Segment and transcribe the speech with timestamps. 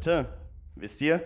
[0.00, 0.24] Leute,
[0.76, 1.22] wisst ihr,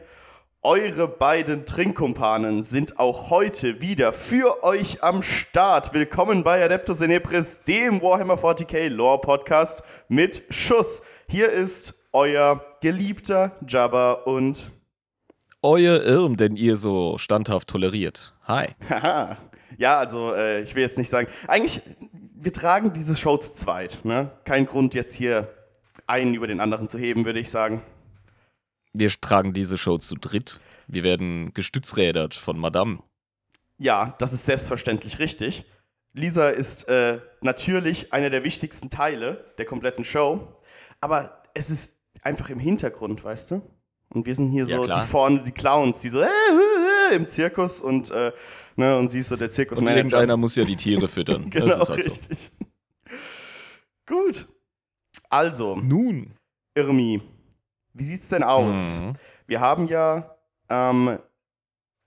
[0.60, 5.94] eure beiden Trinkkumpanen sind auch heute wieder für euch am Start.
[5.94, 11.02] Willkommen bei Adeptus Inepris, dem Warhammer 40k Lore Podcast mit Schuss.
[11.28, 14.72] Hier ist euer geliebter Jabba und
[15.62, 18.34] euer Irm, den ihr so standhaft toleriert.
[18.42, 18.70] Hi.
[18.90, 19.36] Haha.
[19.78, 21.80] ja, also äh, ich will jetzt nicht sagen, eigentlich,
[22.34, 24.00] wir tragen diese Show zu zweit.
[24.02, 24.32] Ne?
[24.44, 25.46] Kein Grund jetzt hier
[26.08, 27.80] einen über den anderen zu heben, würde ich sagen.
[28.94, 30.60] Wir tragen diese Show zu dritt.
[30.86, 33.00] Wir werden gestützrädert von Madame.
[33.76, 35.64] Ja, das ist selbstverständlich richtig.
[36.12, 40.56] Lisa ist äh, natürlich einer der wichtigsten Teile der kompletten Show,
[41.00, 43.62] aber es ist einfach im Hintergrund, weißt du?
[44.10, 45.00] Und wir sind hier ja, so klar.
[45.00, 48.30] die vorne, die Clowns, die so äh, äh, äh, im Zirkus und, äh,
[48.76, 49.92] ne, und sie ist so der Zirkusmanager.
[49.92, 51.50] Und irgendeiner muss ja die Tiere füttern.
[51.50, 52.52] genau, das ist halt richtig.
[52.58, 52.66] So.
[54.06, 54.46] Gut.
[55.28, 55.74] Also.
[55.76, 56.34] Nun.
[56.76, 57.20] Irmi,
[57.94, 58.96] wie sieht's denn aus?
[58.96, 59.12] Mhm.
[59.46, 60.36] Wir haben ja
[60.68, 61.18] ähm,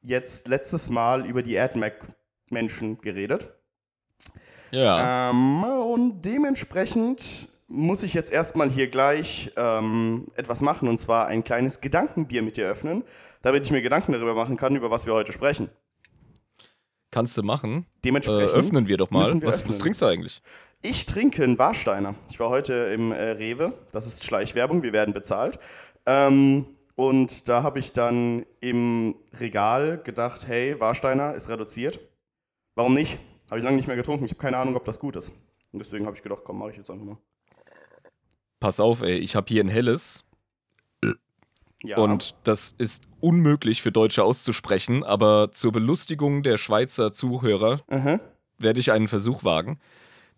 [0.01, 3.53] jetzt letztes Mal über die AdMac-Menschen geredet.
[4.71, 5.29] Ja.
[5.29, 11.43] Ähm, und dementsprechend muss ich jetzt erstmal hier gleich ähm, etwas machen und zwar ein
[11.43, 13.03] kleines Gedankenbier mit dir öffnen,
[13.41, 15.69] damit ich mir Gedanken darüber machen kann, über was wir heute sprechen.
[17.17, 17.87] Kannst du machen.
[18.05, 19.25] Dementsprechend äh, öffnen wir doch mal.
[19.25, 20.39] Wir was, was, trinkst du eigentlich?
[20.83, 22.13] Ich trinke einen Warsteiner.
[22.29, 23.73] Ich war heute im äh, Rewe.
[23.91, 24.83] Das ist Schleichwerbung.
[24.83, 25.57] Wir werden bezahlt.
[26.05, 31.99] Ähm, und da habe ich dann im Regal gedacht, hey, Warsteiner ist reduziert.
[32.75, 33.17] Warum nicht?
[33.49, 34.25] Habe ich lange nicht mehr getrunken.
[34.25, 35.29] Ich habe keine Ahnung, ob das gut ist.
[35.71, 37.17] Und deswegen habe ich gedacht, komm, mache ich jetzt einfach mal.
[38.59, 39.17] Pass auf, ey.
[39.17, 40.23] Ich habe hier ein helles.
[41.83, 41.97] Ja.
[41.97, 48.19] Und das ist unmöglich für Deutsche auszusprechen, aber zur Belustigung der Schweizer Zuhörer uh
[48.59, 49.79] werde ich einen Versuch wagen.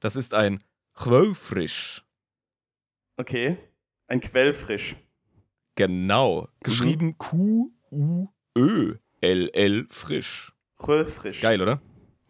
[0.01, 0.59] Das ist ein
[0.93, 2.03] Quellfrisch.
[3.15, 3.57] Okay,
[4.07, 4.97] ein Quellfrisch.
[5.75, 8.29] Genau, geschrieben mhm.
[8.55, 10.53] Q-U-Ö-L-L frisch.
[10.77, 11.39] Quellfrisch.
[11.39, 11.79] Geil, oder?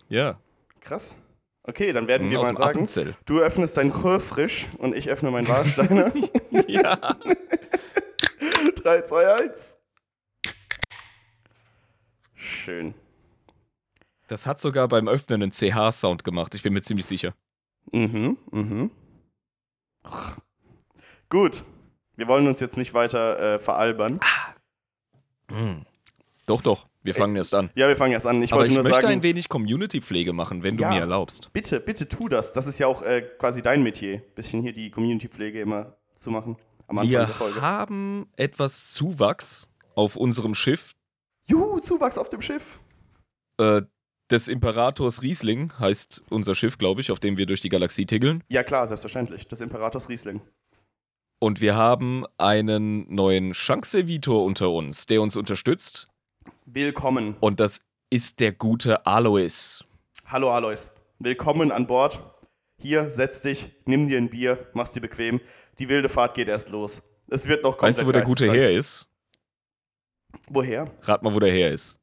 [0.09, 0.39] Ja.
[0.81, 1.15] Krass.
[1.63, 3.15] Okay, dann werden mhm, wir mal sagen, Appenzell.
[3.25, 6.11] du öffnest dein Quellfrisch und ich öffne meinen Warsteiner.
[6.67, 7.17] ja.
[8.75, 9.77] 3, 2, 1.
[12.35, 12.93] Schön.
[14.27, 17.33] Das hat sogar beim Öffnen einen CH-Sound gemacht, ich bin mir ziemlich sicher.
[17.91, 18.91] Mhm, mhm.
[21.29, 21.63] Gut.
[22.15, 24.19] Wir wollen uns jetzt nicht weiter äh, veralbern.
[24.21, 24.53] Ah.
[25.53, 25.85] Mhm.
[26.45, 26.85] Doch, doch.
[27.01, 27.69] Wir fangen erst an.
[27.75, 28.43] Ja, wir fangen erst an.
[28.43, 31.49] Ich Aber ich möchte sagen, ein wenig Community-Pflege machen, wenn ja, du mir erlaubst.
[31.53, 32.51] Bitte, bitte tu das.
[32.51, 36.57] Das ist ja auch äh, quasi dein Metier, bisschen hier die Community-Pflege immer zu machen.
[36.89, 37.61] Am Anfang wir der Folge.
[37.61, 40.95] haben etwas Zuwachs auf unserem Schiff.
[41.45, 42.79] Juhu, Zuwachs auf dem Schiff.
[43.59, 43.83] Äh,
[44.31, 48.43] des Imperators Riesling heißt unser Schiff, glaube ich, auf dem wir durch die Galaxie tiggeln.
[48.49, 49.47] Ja, klar, selbstverständlich.
[49.47, 50.41] Des Imperators Riesling.
[51.39, 56.07] Und wir haben einen neuen Schankservitor unter uns, der uns unterstützt.
[56.65, 57.35] Willkommen.
[57.39, 59.83] Und das ist der gute Alois.
[60.25, 60.89] Hallo Alois.
[61.19, 62.19] Willkommen an Bord.
[62.81, 65.41] Hier, setz dich, nimm dir ein Bier, mach's dir bequem.
[65.79, 67.01] Die wilde Fahrt geht erst los.
[67.29, 69.07] Es wird noch komplett Weißt du, wo der gute Herr ist?
[70.49, 70.91] Woher?
[71.01, 71.97] Rat mal, wo der Herr ist.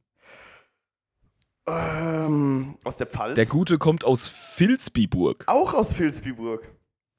[1.66, 3.34] Ähm, aus der Pfalz?
[3.34, 5.44] Der Gute kommt aus Vilsbiburg.
[5.46, 6.70] Auch aus Vilsbiburg.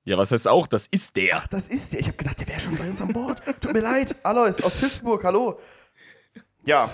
[0.06, 0.68] Ja, was heißt auch?
[0.68, 1.36] Das ist der.
[1.36, 2.00] Ach, das ist der.
[2.00, 3.42] Ich habe gedacht, der wäre schon bei uns an Bord.
[3.62, 4.16] Tut mir leid.
[4.24, 5.60] Alois aus Vilsbiburg, hallo.
[6.66, 6.90] Ja.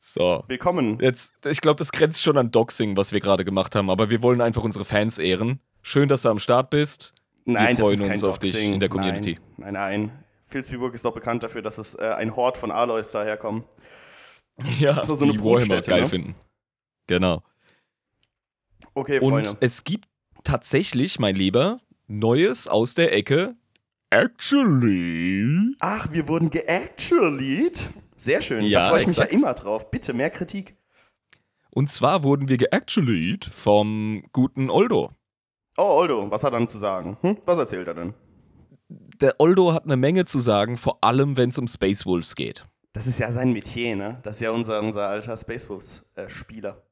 [0.00, 0.42] So.
[0.48, 0.98] Willkommen.
[1.00, 4.22] Jetzt, ich glaube, das grenzt schon an Doxing, was wir gerade gemacht haben, aber wir
[4.22, 5.60] wollen einfach unsere Fans ehren.
[5.82, 7.14] Schön, dass du am Start bist.
[7.44, 9.38] Nein, wir freuen uns auf dich in der Community.
[9.56, 10.00] Nein, nein.
[10.02, 10.24] nein.
[10.48, 13.66] Vilsbiburg ist auch bekannt dafür, dass es äh, ein Hort von Alois daherkommt.
[14.78, 16.06] Ja, so, so eine die Warhammer geil ne?
[16.06, 16.34] finden.
[17.06, 17.42] Genau.
[18.92, 19.50] Okay, Freunde.
[19.50, 20.06] Und es gibt
[20.44, 23.56] tatsächlich, mein Lieber, Neues aus der Ecke.
[24.10, 25.74] Actually.
[25.80, 27.88] Ach, wir wurden geactuallied.
[28.16, 28.64] Sehr schön.
[28.64, 29.32] Ja, da freue ich exakt.
[29.32, 29.90] mich ja immer drauf.
[29.90, 30.76] Bitte mehr Kritik.
[31.70, 35.12] Und zwar wurden wir geactuallied vom guten Oldo.
[35.76, 37.16] Oh, Oldo, was hat er dann zu sagen?
[37.22, 37.38] Hm?
[37.44, 38.14] Was erzählt er denn?
[38.88, 42.64] Der Oldo hat eine Menge zu sagen, vor allem wenn es um Space Wolves geht.
[42.92, 44.18] Das ist ja sein Metier, ne?
[44.22, 46.70] Das ist ja unser, unser alter Space Wolves-Spieler.
[46.70, 46.90] Äh,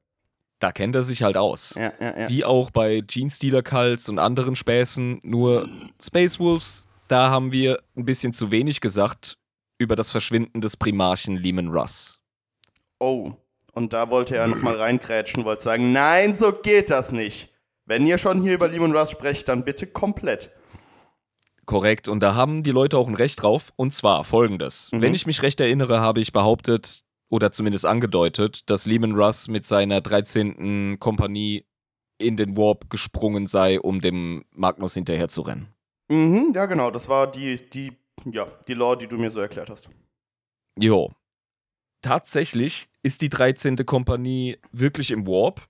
[0.59, 1.73] da kennt er sich halt aus.
[1.75, 2.29] Ja, ja, ja.
[2.29, 5.19] Wie auch bei Gene Stealer Cults und anderen Späßen.
[5.23, 5.67] Nur
[6.01, 9.37] Space Wolves, da haben wir ein bisschen zu wenig gesagt
[9.77, 12.19] über das Verschwinden des Primarchen Lehman Russ.
[12.99, 13.33] Oh,
[13.73, 17.48] und da wollte er nochmal reingrätschen, wollte sagen, nein, so geht das nicht.
[17.89, 20.51] Wenn ihr schon hier über Lehman Russ sprecht, dann bitte komplett.
[21.65, 24.91] Korrekt, und da haben die Leute auch ein Recht drauf, und zwar folgendes.
[24.91, 25.01] Mhm.
[25.01, 29.65] Wenn ich mich recht erinnere, habe ich behauptet, oder zumindest angedeutet, dass Lehman Russ mit
[29.65, 30.97] seiner 13.
[30.99, 31.65] Kompanie
[32.19, 35.73] in den Warp gesprungen sei, um dem Magnus hinterher zu rennen.
[36.09, 36.91] Mhm, ja, genau.
[36.91, 37.93] Das war die, die
[38.25, 39.89] ja, die Lore, die du mir so erklärt hast.
[40.77, 41.11] Jo.
[42.01, 43.77] Tatsächlich ist die 13.
[43.77, 45.68] Kompanie wirklich im Warp,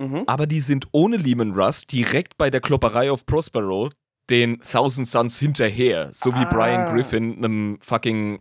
[0.00, 0.24] mhm.
[0.26, 3.90] aber die sind ohne Lehman Russ direkt bei der Klopperei auf Prospero
[4.28, 6.50] den Thousand Suns hinterher, so wie ah.
[6.52, 8.40] Brian Griffin einem fucking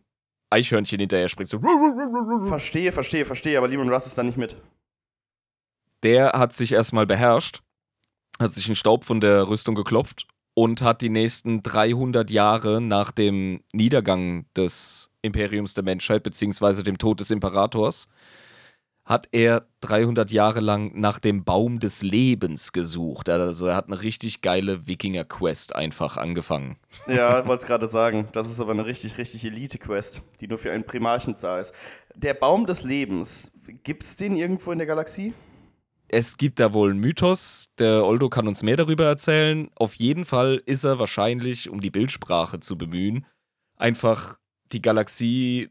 [0.51, 1.49] Eichhörnchen hinterher springt.
[1.49, 1.59] So.
[2.47, 4.55] Verstehe, verstehe, verstehe, aber Lehman Russ ist da nicht mit.
[6.03, 7.61] Der hat sich erstmal beherrscht,
[8.39, 13.11] hat sich einen Staub von der Rüstung geklopft und hat die nächsten 300 Jahre nach
[13.11, 18.07] dem Niedergang des Imperiums der Menschheit, beziehungsweise dem Tod des Imperators,
[19.09, 23.27] hat er 300 Jahre lang nach dem Baum des Lebens gesucht.
[23.27, 26.77] Also er hat eine richtig geile Wikinger-Quest einfach angefangen.
[27.07, 28.27] Ja, ich wollte es gerade sagen.
[28.33, 31.73] Das ist aber eine richtig, richtig Elite-Quest, die nur für einen Primarchen da ist.
[32.15, 33.51] Der Baum des Lebens,
[33.83, 35.33] gibt es den irgendwo in der Galaxie?
[36.07, 39.71] Es gibt da wohl einen Mythos, der Oldo kann uns mehr darüber erzählen.
[39.75, 43.25] Auf jeden Fall ist er wahrscheinlich, um die Bildsprache zu bemühen,
[43.75, 44.37] einfach
[44.71, 45.69] die Galaxie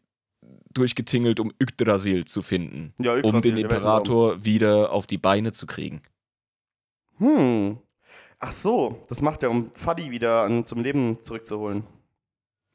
[0.75, 2.95] durchgetingelt, um Yggdrasil zu finden.
[2.99, 6.03] Ja, Yggdrasil, um den Imperator wieder auf die Beine zu kriegen.
[7.19, 7.79] Hm.
[8.39, 11.85] Ach so, das macht er, um Fadi wieder an, zum Leben zurückzuholen.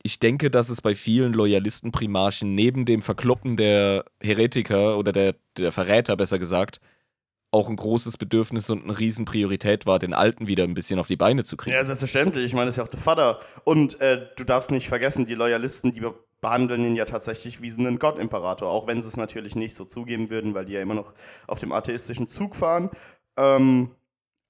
[0.06, 5.72] Ich denke, dass es bei vielen Loyalistenprimarchen neben dem Verkloppen der Heretiker oder der, der
[5.72, 6.82] Verräter, besser gesagt,
[7.52, 11.16] auch ein großes Bedürfnis und eine Riesenpriorität war, den Alten wieder ein bisschen auf die
[11.16, 11.76] Beine zu kriegen.
[11.76, 12.46] Ja, selbstverständlich.
[12.46, 13.40] Ich meine, das ist ja auch der Vater.
[13.64, 16.02] Und äh, du darfst nicht vergessen, die Loyalisten, die
[16.44, 20.30] behandeln ihn ja tatsächlich wie einen Gott-Imperator, auch wenn sie es natürlich nicht so zugeben
[20.30, 21.14] würden, weil die ja immer noch
[21.48, 22.92] auf dem atheistischen Zug fahren.
[23.36, 23.90] Ähm,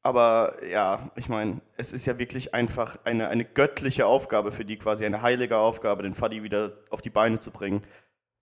[0.02, 4.76] aber ja, ich meine, es ist ja wirklich einfach eine, eine göttliche Aufgabe für die,
[4.76, 7.84] quasi eine heilige Aufgabe, den Fadi wieder auf die Beine zu bringen.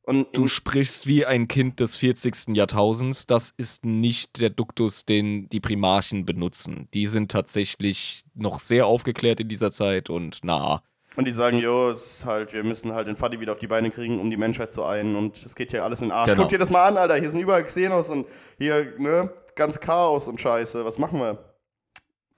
[0.04, 2.56] Und du sprichst wie ein Kind des 40.
[2.56, 3.28] Jahrtausends.
[3.28, 6.88] Das ist nicht der Duktus, den die Primarchen benutzen.
[6.96, 10.82] Die sind tatsächlich noch sehr aufgeklärt in dieser Zeit und nah.
[11.18, 13.68] Und die sagen, jo, es ist halt, wir müssen halt den Fadi wieder auf die
[13.68, 15.16] Beine kriegen, um die Menschheit zu einen.
[15.18, 16.30] Und es geht hier alles in den Arsch.
[16.30, 16.44] Genau.
[16.44, 17.16] Guck dir das mal an, Alter.
[17.16, 18.28] Hier sind überall Xenos und
[18.58, 20.86] hier, ne, ganz Chaos und Scheiße.
[20.86, 21.38] Was machen wir?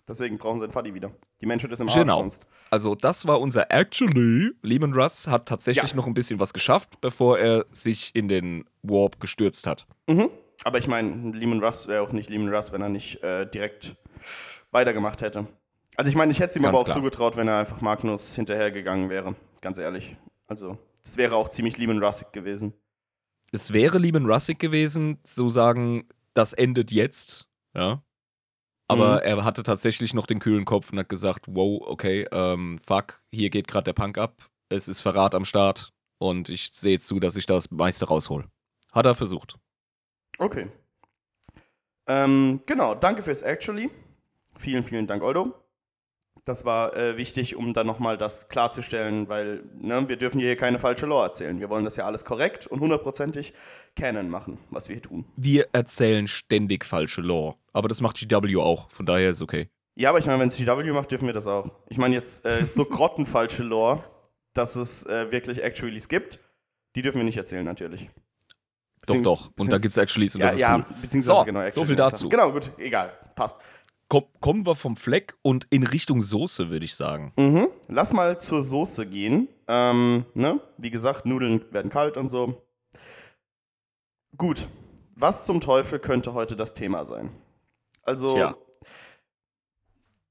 [0.07, 1.11] Deswegen brauchen sie den Fadi wieder.
[1.39, 2.17] Die Menschheit ist im Arsch genau.
[2.17, 2.45] sonst.
[2.71, 4.51] Also das war unser Actually.
[4.61, 5.95] Lehman Russ hat tatsächlich ja.
[5.95, 9.85] noch ein bisschen was geschafft, bevor er sich in den Warp gestürzt hat.
[10.07, 10.29] Mhm.
[10.63, 13.95] Aber ich meine, Lehman Russ wäre auch nicht Lehman Russ, wenn er nicht äh, direkt
[14.71, 15.47] weitergemacht hätte.
[15.95, 16.95] Also ich meine, ich hätte es ihm Ganz aber auch klar.
[16.95, 19.35] zugetraut, wenn er einfach Magnus hinterhergegangen wäre.
[19.61, 20.17] Ganz ehrlich.
[20.47, 22.73] Also, das wäre auch ziemlich Lehman Russig gewesen.
[23.51, 27.47] Es wäre Lehman Russig gewesen, zu sagen, das endet jetzt.
[27.75, 28.03] Ja.
[28.87, 29.21] Aber mhm.
[29.23, 33.49] er hatte tatsächlich noch den kühlen Kopf und hat gesagt, wow, okay, ähm, fuck, hier
[33.49, 34.49] geht gerade der Punk ab.
[34.69, 38.45] Es ist Verrat am Start und ich sehe zu, dass ich das meiste raushol.
[38.91, 39.57] Hat er versucht.
[40.37, 40.67] Okay.
[42.07, 43.89] Ähm, genau, danke fürs Actually.
[44.57, 45.53] Vielen, vielen Dank, Oldo.
[46.45, 50.77] Das war äh, wichtig, um dann nochmal das klarzustellen, weil ne, wir dürfen hier keine
[50.77, 51.57] falsche Lore erzählen.
[51.59, 53.53] Wir wollen das ja alles korrekt und hundertprozentig
[53.95, 55.25] Canon machen, was wir hier tun.
[55.37, 59.69] Wir erzählen ständig falsche Lore, aber das macht GW auch, von daher ist okay.
[59.95, 61.71] Ja, aber ich meine, wenn es GW macht, dürfen wir das auch.
[61.87, 64.03] Ich meine jetzt äh, so grottenfalsche Lore,
[64.53, 66.39] dass es äh, wirklich Actuallys gibt,
[66.97, 68.09] die dürfen wir nicht erzählen natürlich.
[69.05, 69.51] Doch, doch.
[69.57, 70.85] Und da gibt es Actuallys und ja, das ist ja, cool.
[71.01, 72.27] Beziehungsweise so, genau, so viel dazu.
[72.27, 73.57] Genau, gut, egal, passt
[74.39, 77.33] kommen wir vom Fleck und in Richtung Soße, würde ich sagen.
[77.37, 77.67] Mhm.
[77.87, 79.47] Lass mal zur Soße gehen.
[79.67, 80.59] Ähm, ne?
[80.77, 82.61] Wie gesagt, Nudeln werden kalt und so.
[84.37, 84.67] Gut.
[85.15, 87.29] Was zum Teufel könnte heute das Thema sein?
[88.01, 88.55] Also, Tja.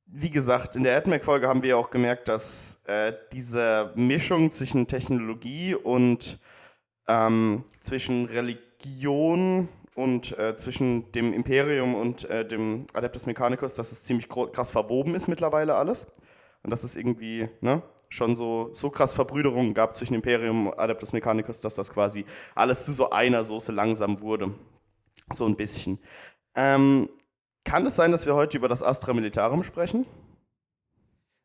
[0.06, 5.74] wie gesagt, in der AdMac-Folge haben wir auch gemerkt, dass äh, diese Mischung zwischen Technologie
[5.74, 6.38] und
[7.06, 14.04] ähm, zwischen Religion und äh, zwischen dem Imperium und äh, dem Adeptus Mechanicus, dass es
[14.04, 16.06] ziemlich krass verwoben ist mittlerweile alles.
[16.62, 21.12] Und dass es irgendwie ne, schon so, so krass Verbrüderungen gab zwischen Imperium und Adeptus
[21.12, 24.54] Mechanicus, dass das quasi alles zu so einer Soße langsam wurde.
[25.32, 25.98] So ein bisschen.
[26.54, 27.08] Ähm,
[27.64, 30.06] kann es sein, dass wir heute über das Astra Militarum sprechen?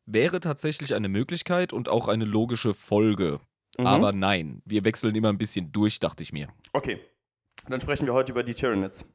[0.06, 3.40] Wäre tatsächlich eine Möglichkeit und auch eine logische Folge.
[3.78, 3.88] Mhm.
[3.88, 6.48] Aber nein, wir wechseln immer ein bisschen durch, dachte ich mir.
[6.74, 7.00] Okay,
[7.68, 9.06] und dann sprechen wir heute über die Tyranids.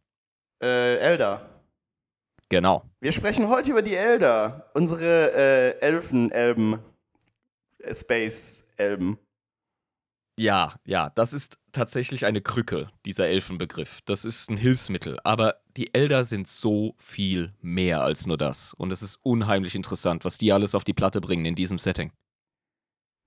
[0.62, 1.48] Äh, Elder.
[2.48, 2.84] Genau.
[3.00, 6.80] Wir sprechen heute über die Elder, unsere äh, Elfen-Elben,
[7.78, 9.18] äh, Space-Elben.
[10.36, 14.00] Ja, ja, das ist tatsächlich eine Krücke, dieser Elfenbegriff.
[14.06, 15.18] Das ist ein Hilfsmittel.
[15.22, 18.74] Aber die Elder sind so viel mehr als nur das.
[18.74, 22.10] Und es ist unheimlich interessant, was die alles auf die Platte bringen in diesem Setting.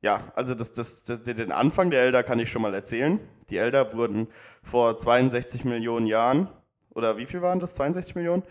[0.04, 3.22] Ja, also das, das, das, den Anfang der Elder kann ich schon mal erzählen.
[3.50, 4.28] Die Elder wurden
[4.62, 6.50] vor 62 Millionen Jahren,
[6.90, 7.74] oder wie viel waren das?
[7.76, 8.44] 62 Millionen?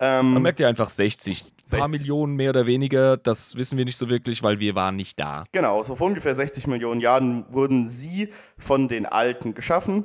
[0.00, 1.44] Ähm, Man merkt ja einfach 60.
[1.64, 1.78] 60.
[1.78, 5.18] paar Millionen mehr oder weniger, das wissen wir nicht so wirklich, weil wir waren nicht
[5.18, 5.44] da.
[5.50, 10.04] Genau, so vor ungefähr 60 Millionen Jahren wurden sie von den Alten geschaffen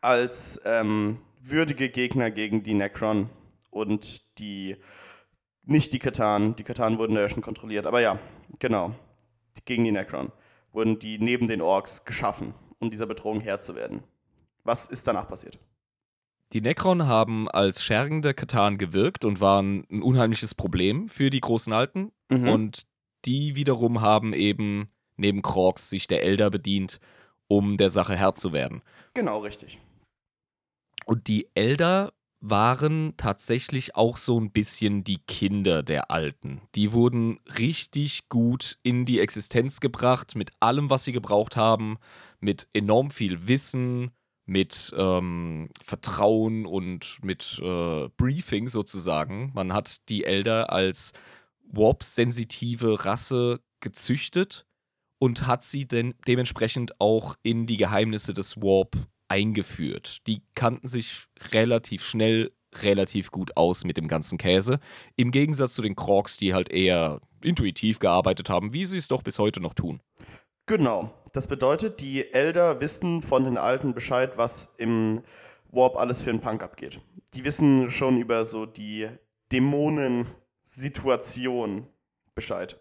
[0.00, 3.30] als ähm, würdige Gegner gegen die Necron
[3.70, 4.76] und die,
[5.64, 8.18] nicht die Katan, die Katan wurden ja schon kontrolliert, aber ja,
[8.58, 8.94] genau,
[9.64, 10.32] gegen die Necron
[10.72, 14.02] wurden die neben den Orks geschaffen, um dieser Bedrohung Herr zu werden.
[14.64, 15.58] Was ist danach passiert?
[16.52, 21.40] Die Necron haben als Schergen der Katan gewirkt und waren ein unheimliches Problem für die
[21.40, 22.12] großen Alten.
[22.28, 22.48] Mhm.
[22.48, 22.86] Und
[23.24, 26.98] die wiederum haben eben neben Krogs sich der Elder bedient,
[27.46, 28.82] um der Sache Herr zu werden.
[29.14, 29.78] Genau, richtig.
[31.04, 36.62] Und die Elder waren tatsächlich auch so ein bisschen die Kinder der Alten.
[36.74, 41.98] Die wurden richtig gut in die Existenz gebracht mit allem, was sie gebraucht haben,
[42.40, 44.10] mit enorm viel Wissen,
[44.46, 49.52] mit ähm, Vertrauen und mit äh, Briefing sozusagen.
[49.54, 51.12] Man hat die Elder als
[51.72, 54.66] Warp-sensitive Rasse gezüchtet
[55.18, 58.96] und hat sie denn dementsprechend auch in die Geheimnisse des Warp
[59.30, 60.26] eingeführt.
[60.26, 64.80] Die kannten sich relativ schnell relativ gut aus mit dem ganzen Käse.
[65.16, 69.22] Im Gegensatz zu den Krogs, die halt eher intuitiv gearbeitet haben, wie sie es doch
[69.22, 70.00] bis heute noch tun.
[70.66, 71.12] Genau.
[71.32, 75.22] Das bedeutet, die Elder wissen von den Alten Bescheid, was im
[75.70, 77.00] Warp alles für einen Punk abgeht.
[77.34, 79.08] Die wissen schon über so die
[79.52, 81.86] Dämonensituation
[82.34, 82.80] Bescheid.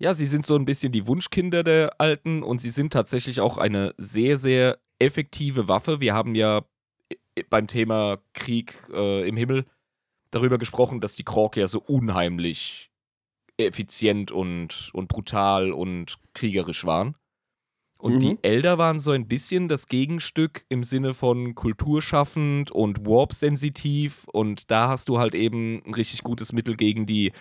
[0.00, 3.58] Ja, sie sind so ein bisschen die Wunschkinder der Alten und sie sind tatsächlich auch
[3.58, 6.00] eine sehr, sehr effektive Waffe.
[6.00, 6.64] Wir haben ja
[7.50, 9.66] beim Thema Krieg äh, im Himmel
[10.30, 12.90] darüber gesprochen, dass die Krog ja so unheimlich
[13.58, 17.14] effizient und, und brutal und kriegerisch waren.
[17.98, 18.20] Und mhm.
[18.20, 24.24] die Elder waren so ein bisschen das Gegenstück im Sinne von kulturschaffend und warp-sensitiv.
[24.32, 27.32] Und da hast du halt eben ein richtig gutes Mittel gegen die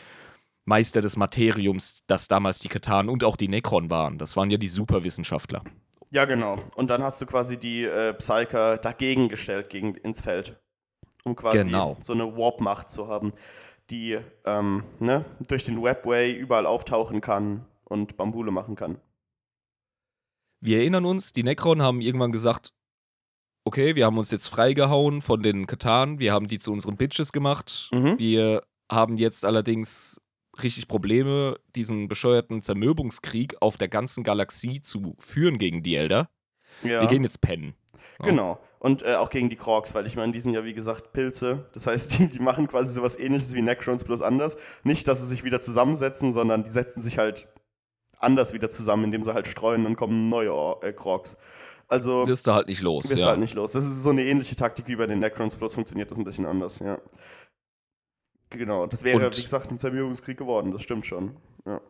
[0.70, 4.18] Meister des Materiums, das damals die Katan und auch die Necron waren.
[4.18, 5.64] Das waren ja die Superwissenschaftler.
[6.12, 6.58] Ja, genau.
[6.76, 10.58] Und dann hast du quasi die äh, Psyker dagegen gestellt gegen, ins Feld.
[11.26, 11.98] Um quasi genau.
[12.00, 13.34] so eine Warp-Macht zu haben
[13.90, 19.00] die ähm, ne, durch den Webway überall auftauchen kann und Bambule machen kann.
[20.62, 22.74] Wir erinnern uns, die Necron haben irgendwann gesagt,
[23.64, 27.32] okay, wir haben uns jetzt freigehauen von den Katan, wir haben die zu unseren Bitches
[27.32, 27.90] gemacht.
[27.94, 28.18] Mhm.
[28.20, 30.20] Wir haben jetzt allerdings
[30.64, 36.30] richtig Probleme, diesen bescheuerten Zermürbungskrieg auf der ganzen Galaxie zu führen gegen die Elder.
[36.84, 37.02] Ja.
[37.02, 37.76] Wir gehen jetzt pennen.
[38.20, 38.60] Genau.
[38.80, 41.66] Und äh, auch gegen die Krogs, weil ich meine, die sind ja wie gesagt Pilze.
[41.74, 44.58] Das heißt, die, die machen quasi sowas ähnliches wie Necrons bloß anders.
[44.84, 47.48] Nicht, dass sie sich wieder zusammensetzen, sondern die setzen sich halt
[48.18, 51.38] anders wieder zusammen, indem sie halt streuen, dann kommen neue äh, Krogs.
[51.88, 52.28] Also.
[52.28, 53.10] Wirst du halt nicht los.
[53.10, 53.30] Wirst ja.
[53.30, 53.72] halt nicht los.
[53.72, 56.46] Das ist so eine ähnliche Taktik wie bei den Necrons, bloß funktioniert das ein bisschen
[56.46, 57.00] anders, ja.
[58.50, 61.36] Genau, das wäre, Und wie gesagt, ein Zermürbungskrieg geworden, das stimmt schon.
[61.66, 61.82] Ja.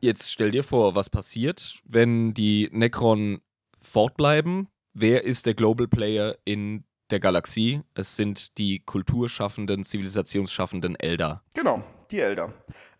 [0.00, 3.40] Jetzt stell dir vor, was passiert, wenn die Necron
[3.80, 7.82] fortbleiben, wer ist der Global Player in der Galaxie?
[7.94, 11.42] Es sind die kulturschaffenden, zivilisationsschaffenden Elder.
[11.54, 12.52] Genau, die Elder.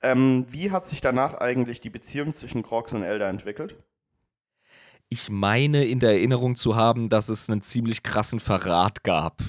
[0.03, 3.77] Ähm, wie hat sich danach eigentlich die Beziehung zwischen Krogs und Elder entwickelt?
[5.09, 9.43] Ich meine in der Erinnerung zu haben, dass es einen ziemlich krassen Verrat gab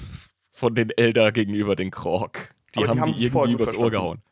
[0.50, 2.54] von den Elder gegenüber den Krog.
[2.74, 4.22] Die, haben, die haben die irgendwie übers Ohr gehauen.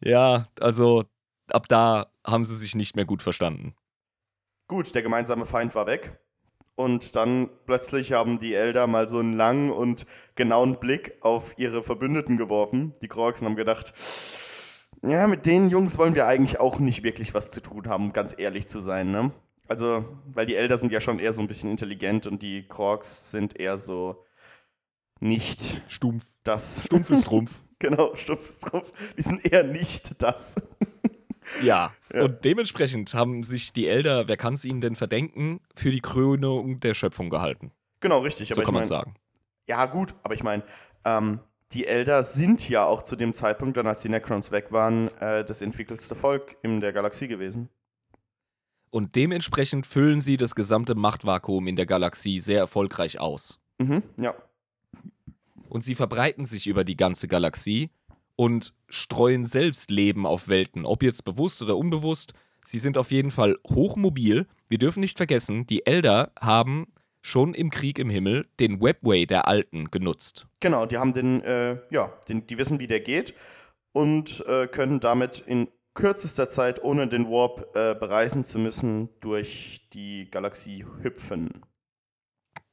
[0.00, 1.04] Ja, also
[1.48, 3.74] ab da haben sie sich nicht mehr gut verstanden.
[4.68, 6.18] Gut, der gemeinsame Feind war weg.
[6.76, 11.82] Und dann plötzlich haben die Elder mal so einen langen und genauen Blick auf ihre
[11.82, 13.92] Verbündeten geworfen, die Krogs, und haben gedacht,
[15.02, 18.34] ja, mit den Jungs wollen wir eigentlich auch nicht wirklich was zu tun haben, ganz
[18.36, 19.30] ehrlich zu sein, ne?
[19.68, 23.30] Also, weil die Elder sind ja schon eher so ein bisschen intelligent und die Krogs
[23.30, 24.24] sind eher so
[25.24, 26.24] nicht stumpf.
[26.44, 26.84] Das.
[26.84, 27.62] Stumpf ist Trumpf.
[27.78, 28.92] genau, stumpf ist Trumpf.
[29.16, 30.56] Die sind eher nicht das.
[31.62, 31.92] Ja.
[32.12, 32.22] ja.
[32.22, 36.80] Und dementsprechend haben sich die Elder, wer kann es ihnen denn verdenken, für die Krönung
[36.80, 37.70] der Schöpfung gehalten.
[38.00, 38.48] Genau, richtig.
[38.48, 39.14] So kann man sagen.
[39.68, 40.62] Ja, gut, aber ich meine,
[41.04, 41.40] ähm,
[41.72, 45.44] die Elder sind ja auch zu dem Zeitpunkt, dann als die Necrons weg waren, äh,
[45.44, 47.68] das entwickelste Volk in der Galaxie gewesen.
[48.90, 53.60] Und dementsprechend füllen sie das gesamte Machtvakuum in der Galaxie sehr erfolgreich aus.
[53.78, 54.34] Mhm, ja.
[55.74, 57.90] Und sie verbreiten sich über die ganze Galaxie
[58.36, 62.32] und streuen selbst Leben auf Welten, ob jetzt bewusst oder unbewusst.
[62.64, 64.46] Sie sind auf jeden Fall hochmobil.
[64.68, 66.86] Wir dürfen nicht vergessen, die Elder haben
[67.22, 70.46] schon im Krieg im Himmel den Webway der Alten genutzt.
[70.60, 73.34] Genau, die haben den, äh, ja, den, die wissen, wie der geht
[73.90, 79.88] und äh, können damit in kürzester Zeit, ohne den Warp äh, bereisen zu müssen, durch
[79.92, 81.50] die Galaxie hüpfen.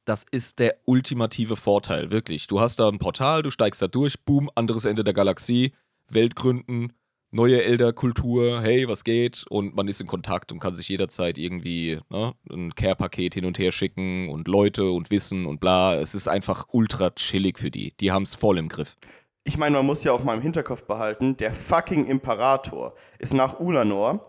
[0.04, 2.46] Das ist der ultimative Vorteil, wirklich.
[2.46, 5.72] Du hast da ein Portal, du steigst da durch, boom, anderes Ende der Galaxie,
[6.08, 6.92] Welt gründen,
[7.30, 9.44] neue Elder-Kultur, hey, was geht?
[9.48, 13.58] Und man ist in Kontakt und kann sich jederzeit irgendwie ne, ein Care-Paket hin und
[13.58, 15.94] her schicken und Leute und Wissen und bla.
[15.94, 17.94] Es ist einfach ultra chillig für die.
[18.00, 18.96] Die haben es voll im Griff
[19.44, 23.58] ich meine, man muss ja auch mal im Hinterkopf behalten, der fucking Imperator ist nach
[23.58, 24.22] Ulanor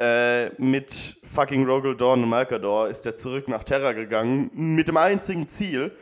[0.00, 4.96] äh, mit fucking Rogel Dawn und Malkador ist er zurück nach Terra gegangen mit dem
[4.96, 5.94] einzigen Ziel,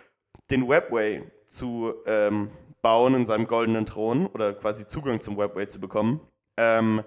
[0.50, 2.50] den Webway zu ähm,
[2.81, 6.21] bauen in seinem goldenen Thron oder quasi Zugang zum Webway zu bekommen.
[6.57, 7.02] Ähm,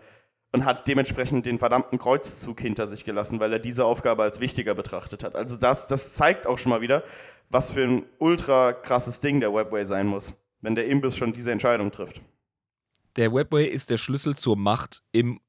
[0.54, 4.76] und hat dementsprechend den verdammten Kreuzzug hinter sich gelassen, weil er diese Aufgabe als wichtiger
[4.76, 5.38] betrachtet hat.
[5.38, 7.04] Also das, das zeigt auch schon mal wieder,
[7.50, 11.52] was für ein ultra krasses Ding der Webway sein muss wenn der Imbiss schon diese
[11.52, 12.22] Entscheidung trifft.
[13.18, 15.42] Der Webway ist der Schlüssel zur Macht im,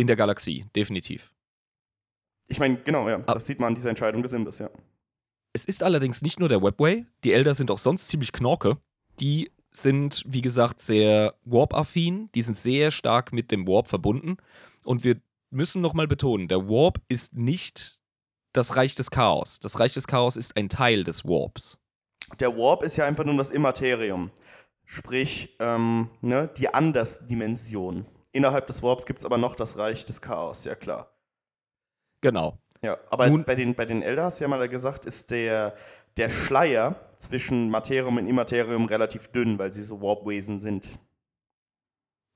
[0.00, 1.30] in der Galaxie, definitiv.
[2.48, 3.22] Ich meine, genau, ja.
[3.26, 3.34] Ah.
[3.34, 4.70] Das sieht man an dieser Entscheidung des Imbiss, ja.
[5.52, 7.04] Es ist allerdings nicht nur der Webway.
[7.22, 8.78] Die Elder sind auch sonst ziemlich knorke.
[9.20, 12.30] Die sind, wie gesagt, sehr Warp-affin.
[12.34, 14.36] Die sind sehr stark mit dem Warp verbunden.
[14.84, 18.00] Und wir müssen nochmal betonen, der Warp ist nicht
[18.52, 19.60] das Reich des Chaos.
[19.60, 21.78] Das Reich des Chaos ist ein Teil des Warps.
[22.38, 24.30] Der Warp ist ja einfach nur das Immaterium.
[24.84, 28.06] Sprich, ähm, ne, die Andersdimension.
[28.32, 31.12] Innerhalb des Warps gibt es aber noch das Reich des Chaos, ja klar.
[32.20, 32.58] Genau.
[32.82, 35.74] Ja, aber Nun, bei den, bei den Elder, hast du ja mal gesagt, ist der,
[36.16, 40.98] der Schleier zwischen Materium und Immaterium relativ dünn, weil sie so Warpwesen sind.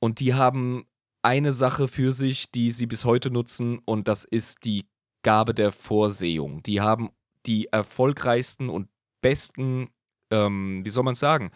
[0.01, 0.87] Und die haben
[1.23, 4.87] eine Sache für sich, die sie bis heute nutzen, und das ist die
[5.23, 6.63] Gabe der Vorsehung.
[6.63, 7.11] Die haben
[7.47, 8.89] die erfolgreichsten und
[9.23, 9.89] besten,
[10.31, 11.51] ähm, wie soll man es sagen,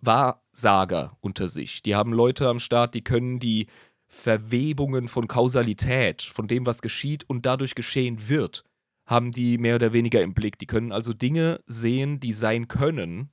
[0.00, 1.82] Wahrsager unter sich.
[1.82, 3.66] Die haben Leute am Start, die können die
[4.06, 8.64] Verwebungen von Kausalität, von dem, was geschieht und dadurch geschehen wird,
[9.06, 10.58] haben die mehr oder weniger im Blick.
[10.58, 13.30] Die können also Dinge sehen, die sein können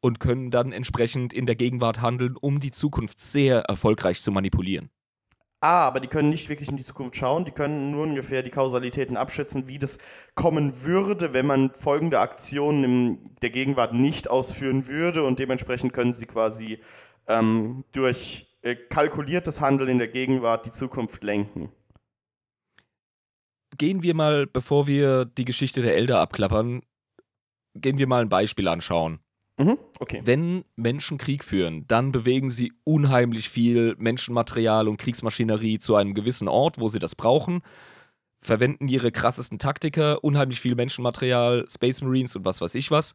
[0.00, 4.90] und können dann entsprechend in der Gegenwart handeln, um die Zukunft sehr erfolgreich zu manipulieren.
[5.60, 8.50] Ah, aber die können nicht wirklich in die Zukunft schauen, die können nur ungefähr die
[8.50, 9.98] Kausalitäten abschätzen, wie das
[10.36, 16.12] kommen würde, wenn man folgende Aktionen in der Gegenwart nicht ausführen würde und dementsprechend können
[16.12, 16.78] sie quasi
[17.26, 21.72] ähm, durch äh, kalkuliertes Handeln in der Gegenwart die Zukunft lenken.
[23.76, 26.82] Gehen wir mal, bevor wir die Geschichte der Elder abklappern,
[27.74, 29.18] gehen wir mal ein Beispiel anschauen.
[29.58, 30.22] Mhm, okay.
[30.24, 36.48] Wenn Menschen Krieg führen, dann bewegen sie unheimlich viel Menschenmaterial und Kriegsmaschinerie zu einem gewissen
[36.48, 37.62] Ort, wo sie das brauchen,
[38.38, 43.14] verwenden ihre krassesten Taktiker, unheimlich viel Menschenmaterial, Space Marines und was weiß ich was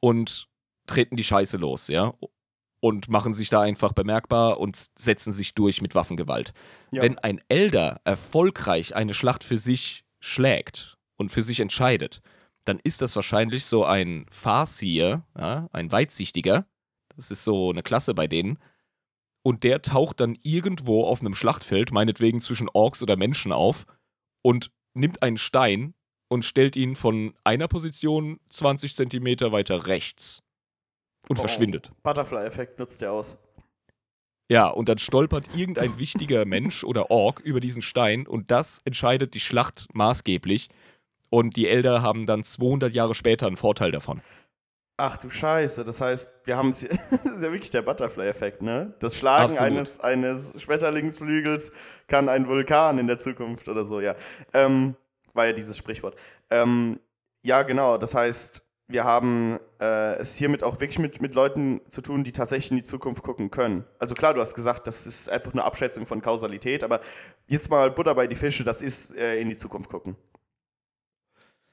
[0.00, 0.48] und
[0.86, 2.14] treten die Scheiße los, ja.
[2.80, 6.52] Und machen sich da einfach bemerkbar und setzen sich durch mit Waffengewalt.
[6.90, 7.02] Ja.
[7.02, 12.22] Wenn ein Elder erfolgreich eine Schlacht für sich schlägt und für sich entscheidet,
[12.64, 16.66] dann ist das wahrscheinlich so ein Farseer, ja, ein Weitsichtiger.
[17.16, 18.58] Das ist so eine Klasse bei denen.
[19.42, 23.86] Und der taucht dann irgendwo auf einem Schlachtfeld, meinetwegen zwischen Orks oder Menschen auf,
[24.42, 25.94] und nimmt einen Stein
[26.28, 30.42] und stellt ihn von einer Position 20 Zentimeter weiter rechts
[31.28, 31.90] und oh, verschwindet.
[32.02, 33.36] Butterfly-Effekt nutzt der aus.
[34.48, 39.34] Ja, und dann stolpert irgendein wichtiger Mensch oder Ork über diesen Stein und das entscheidet
[39.34, 40.68] die Schlacht maßgeblich.
[41.32, 44.20] Und die Elder haben dann 200 Jahre später einen Vorteil davon.
[44.98, 48.92] Ach du Scheiße, das heißt, wir haben es, das ist ja wirklich der Butterfly-Effekt, ne?
[48.98, 51.72] Das Schlagen eines, eines Schmetterlingsflügels
[52.06, 54.14] kann ein Vulkan in der Zukunft oder so, ja.
[54.52, 54.94] Ähm,
[55.32, 56.16] war ja dieses Sprichwort.
[56.50, 57.00] Ähm,
[57.42, 62.02] ja, genau, das heißt, wir haben äh, es hiermit auch wirklich mit, mit Leuten zu
[62.02, 63.86] tun, die tatsächlich in die Zukunft gucken können.
[63.98, 67.00] Also klar, du hast gesagt, das ist einfach eine Abschätzung von Kausalität, aber
[67.46, 70.14] jetzt mal Butter bei die Fische, das ist äh, in die Zukunft gucken.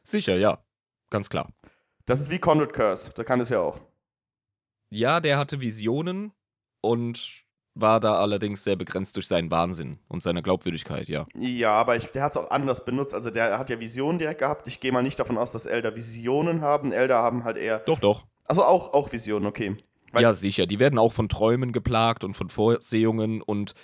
[0.09, 0.57] Sicher, ja.
[1.11, 1.49] Ganz klar.
[2.05, 3.79] Das ist wie Conrad Curse, der kann es ja auch.
[4.89, 6.33] Ja, der hatte Visionen
[6.81, 7.43] und
[7.75, 11.27] war da allerdings sehr begrenzt durch seinen Wahnsinn und seine Glaubwürdigkeit, ja.
[11.35, 13.13] Ja, aber ich, der hat es auch anders benutzt.
[13.13, 14.67] Also der hat ja Visionen direkt gehabt.
[14.67, 16.91] Ich gehe mal nicht davon aus, dass Elder Visionen haben.
[16.91, 17.79] Elder haben halt eher.
[17.79, 18.25] Doch, doch.
[18.45, 19.77] Also auch, auch Visionen, okay.
[20.11, 20.65] Weil ja, sicher.
[20.65, 23.75] Die werden auch von Träumen geplagt und von Vorsehungen und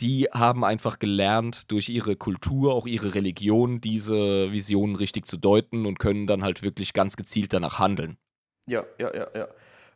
[0.00, 5.86] die haben einfach gelernt, durch ihre Kultur, auch ihre Religion, diese Visionen richtig zu deuten
[5.86, 8.16] und können dann halt wirklich ganz gezielt danach handeln.
[8.66, 9.48] Ja, ja, ja, ja.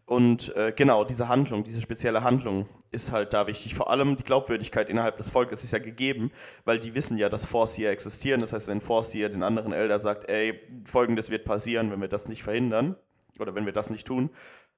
[0.05, 3.75] Und äh, genau, diese Handlung, diese spezielle Handlung ist halt da wichtig.
[3.75, 6.31] Vor allem die Glaubwürdigkeit innerhalb des Volkes ist ja gegeben,
[6.65, 8.41] weil die wissen ja, dass Forcier existieren.
[8.41, 12.29] Das heißt, wenn Forcier den anderen Elder sagt, ey, folgendes wird passieren, wenn wir das
[12.29, 12.97] nicht verhindern
[13.41, 14.31] oder wenn wir das nicht tun,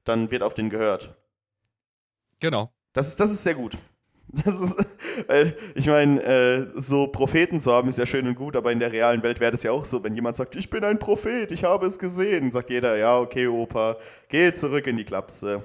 [0.04, 1.14] dann wird auf den gehört.
[2.40, 2.72] Genau.
[2.94, 3.76] Das das ist sehr gut.
[4.31, 4.85] Das ist,
[5.27, 8.79] weil ich meine, äh, so Propheten zu haben ist ja schön und gut, aber in
[8.79, 11.51] der realen Welt wäre das ja auch so, wenn jemand sagt, ich bin ein Prophet,
[11.51, 13.97] ich habe es gesehen, sagt jeder, ja, okay, Opa,
[14.29, 15.64] geh zurück in die Klapse.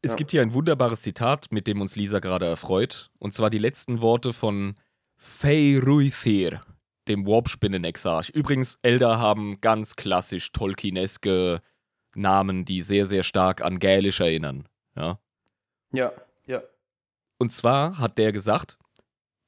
[0.00, 0.16] Es ja.
[0.16, 4.00] gibt hier ein wunderbares Zitat, mit dem uns Lisa gerade erfreut, und zwar die letzten
[4.00, 4.74] Worte von
[5.16, 6.62] Feyruithir,
[7.08, 8.30] dem Warpspinnen-Exarch.
[8.30, 11.60] Übrigens, Elder haben ganz klassisch Tolkieneske
[12.14, 14.66] Namen, die sehr, sehr stark an Gälisch erinnern.
[14.96, 15.18] Ja.
[15.92, 16.12] Ja, ja.
[17.38, 18.78] Und zwar hat der gesagt,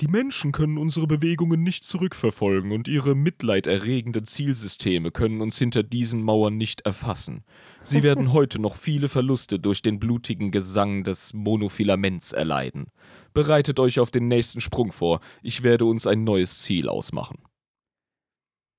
[0.01, 6.23] die Menschen können unsere Bewegungen nicht zurückverfolgen und ihre mitleiderregenden Zielsysteme können uns hinter diesen
[6.23, 7.45] Mauern nicht erfassen.
[7.83, 12.87] Sie werden heute noch viele Verluste durch den blutigen Gesang des Monofilaments erleiden.
[13.35, 15.21] Bereitet euch auf den nächsten Sprung vor.
[15.43, 17.43] Ich werde uns ein neues Ziel ausmachen.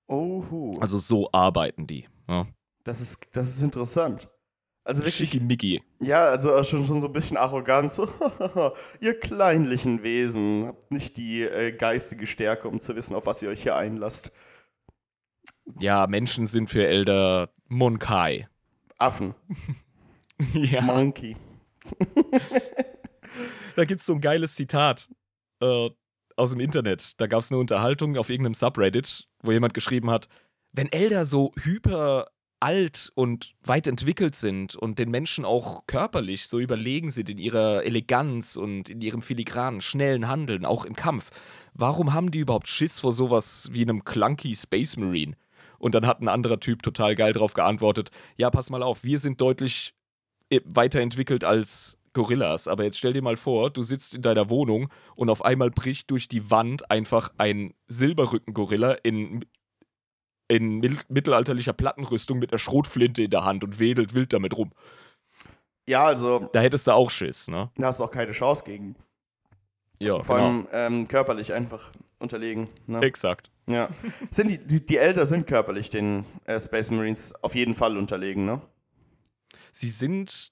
[0.08, 0.76] Oho.
[0.82, 2.08] Also so arbeiten die.
[2.28, 2.47] Ja.
[2.84, 4.28] Das, ist, das ist interessant.
[4.84, 5.30] Also wirklich.
[5.30, 5.82] Schickimicki.
[6.00, 7.96] Ja, also schon, schon so ein bisschen Arroganz.
[7.96, 8.10] So,
[9.00, 13.50] ihr kleinlichen Wesen habt nicht die äh, geistige Stärke, um zu wissen, auf was ihr
[13.50, 14.32] euch hier einlasst.
[15.80, 18.48] Ja, Menschen sind für Elder Monkai.
[18.98, 19.36] Affen.
[20.54, 20.82] ja.
[20.82, 21.38] Monkey.
[23.76, 25.10] da gibt es so ein geiles Zitat
[25.62, 25.89] äh,
[26.36, 27.20] aus dem Internet.
[27.20, 30.28] Da gab es eine Unterhaltung auf irgendeinem Subreddit, wo jemand geschrieben hat,
[30.72, 32.28] wenn Elder so hyper
[32.62, 37.84] alt und weit entwickelt sind und den Menschen auch körperlich so überlegen sind in ihrer
[37.84, 41.32] Eleganz und in ihrem filigranen, schnellen Handeln, auch im Kampf.
[41.74, 45.36] Warum haben die überhaupt Schiss vor sowas wie einem clunky Space Marine?
[45.80, 49.19] Und dann hat ein anderer Typ total geil drauf geantwortet: Ja, pass mal auf, wir
[49.19, 49.95] sind deutlich
[50.50, 52.67] äh, weiterentwickelt als Gorillas.
[52.67, 56.12] Aber jetzt stell dir mal vor, du sitzt in deiner Wohnung und auf einmal bricht
[56.12, 59.45] durch die Wand einfach ein Silberrücken-Gorilla in
[60.52, 64.72] in mittelalterlicher Plattenrüstung mit einer Schrotflinte in der Hand und wedelt wild damit rum.
[65.88, 66.50] Ja, also.
[66.52, 67.72] Da hättest du auch Schiss, ne?
[67.78, 68.96] Da hast du auch keine Chance gegen.
[70.00, 70.78] Ja, Vor allem genau.
[70.78, 72.68] ähm, körperlich einfach unterlegen.
[72.88, 73.02] Ne?
[73.02, 73.52] Exakt.
[73.68, 73.90] Ja.
[74.32, 78.46] sind die, die, die Elder sind körperlich den äh, Space Marines auf jeden Fall unterlegen,
[78.46, 78.62] ne?
[79.72, 80.52] Sie sind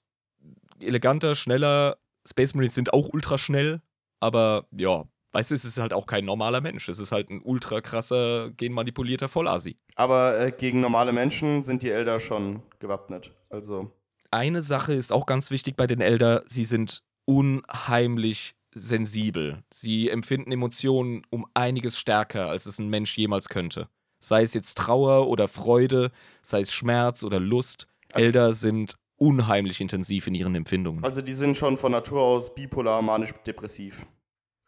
[0.80, 1.98] eleganter, schneller.
[2.26, 3.82] Space Marines sind auch ultra schnell,
[4.20, 6.88] aber ja, Weißt du, es ist halt auch kein normaler Mensch.
[6.88, 9.76] Es ist halt ein ultra krasser, genmanipulierter Vollasi.
[9.94, 13.32] Aber äh, gegen normale Menschen sind die Elder schon gewappnet.
[13.48, 13.92] Also.
[14.32, 19.62] Eine Sache ist auch ganz wichtig bei den Elder: sie sind unheimlich sensibel.
[19.70, 23.88] Sie empfinden Emotionen um einiges stärker, als es ein Mensch jemals könnte.
[24.20, 26.10] Sei es jetzt Trauer oder Freude,
[26.42, 27.86] sei es Schmerz oder Lust.
[28.12, 31.04] Also Elder sind unheimlich intensiv in ihren Empfindungen.
[31.04, 34.06] Also die sind schon von Natur aus bipolar, manisch, depressiv.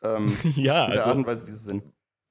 [0.03, 0.95] Ähm, ja, also.
[0.95, 1.85] Der Art und Weise, wie sie sind.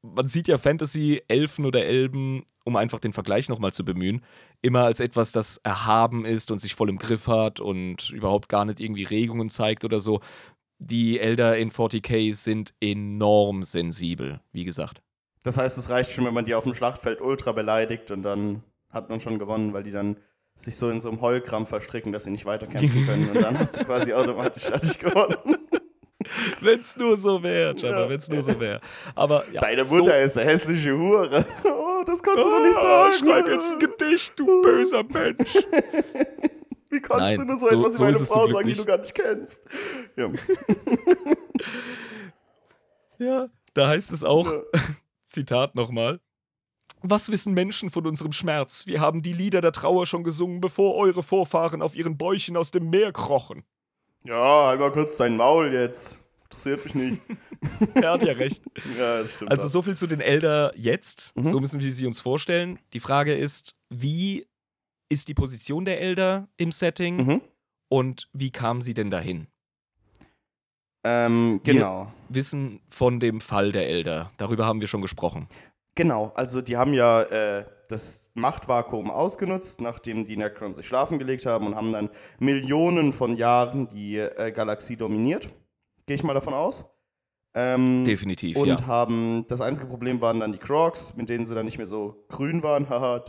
[0.03, 4.25] Man sieht ja Fantasy, Elfen oder Elben, um einfach den Vergleich nochmal zu bemühen,
[4.61, 8.65] immer als etwas, das erhaben ist und sich voll im Griff hat und überhaupt gar
[8.65, 10.19] nicht irgendwie Regungen zeigt oder so.
[10.79, 15.03] Die Elder in 40k sind enorm sensibel, wie gesagt.
[15.43, 18.63] Das heißt, es reicht schon, wenn man die auf dem Schlachtfeld ultra beleidigt und dann
[18.89, 20.17] hat man schon gewonnen, weil die dann
[20.55, 23.29] sich so in so einem Heulkrampf verstricken, dass sie nicht weiterkämpfen können.
[23.29, 25.57] Und dann hast du quasi automatisch fertig gewonnen.
[26.61, 28.09] Wenn's nur so wäre, Jabba, ja.
[28.09, 28.81] wenn's nur so wäre.
[29.15, 31.45] Aber ja, Deine Mutter so ist eine hässliche Hure.
[31.63, 33.13] Oh, das kannst du doch nicht ah, sagen.
[33.19, 35.55] Schreib jetzt ein Gedicht, du böser Mensch.
[36.89, 38.85] Wie kannst Nein, du nur so, so etwas so über eine Frau sagen, die du
[38.85, 39.63] gar nicht kennst?
[40.15, 40.31] Ja,
[43.19, 44.61] ja da heißt es auch, ja.
[45.23, 46.19] Zitat nochmal.
[47.03, 48.85] Was wissen Menschen von unserem Schmerz?
[48.85, 52.71] Wir haben die Lieder der Trauer schon gesungen, bevor eure Vorfahren auf ihren Bäuchen aus
[52.71, 53.63] dem Meer krochen.
[54.23, 56.23] Ja, halt mal kurz dein Maul jetzt.
[56.45, 57.21] Interessiert mich nicht.
[57.95, 58.61] er hat ja recht.
[58.97, 59.51] ja, das stimmt.
[59.51, 61.35] Also, so viel zu den Elder jetzt.
[61.35, 61.45] Mhm.
[61.45, 62.79] So müssen wir sie uns vorstellen.
[62.93, 64.47] Die Frage ist, wie
[65.09, 67.41] ist die Position der Elder im Setting mhm.
[67.89, 69.47] und wie kam sie denn dahin?
[71.03, 72.11] Ähm, genau.
[72.29, 74.31] Wir wissen von dem Fall der Elder.
[74.37, 75.47] Darüber haben wir schon gesprochen.
[75.95, 81.45] Genau, also die haben ja äh, das Machtvakuum ausgenutzt, nachdem die Necrons sich schlafen gelegt
[81.45, 85.49] haben und haben dann Millionen von Jahren die äh, Galaxie dominiert.
[86.05, 86.85] Gehe ich mal davon aus.
[87.53, 88.75] Ähm, Definitiv, und ja.
[88.75, 91.85] Und haben, das einzige Problem waren dann die Crocs, mit denen sie dann nicht mehr
[91.85, 92.87] so grün waren.
[92.87, 93.21] Haha,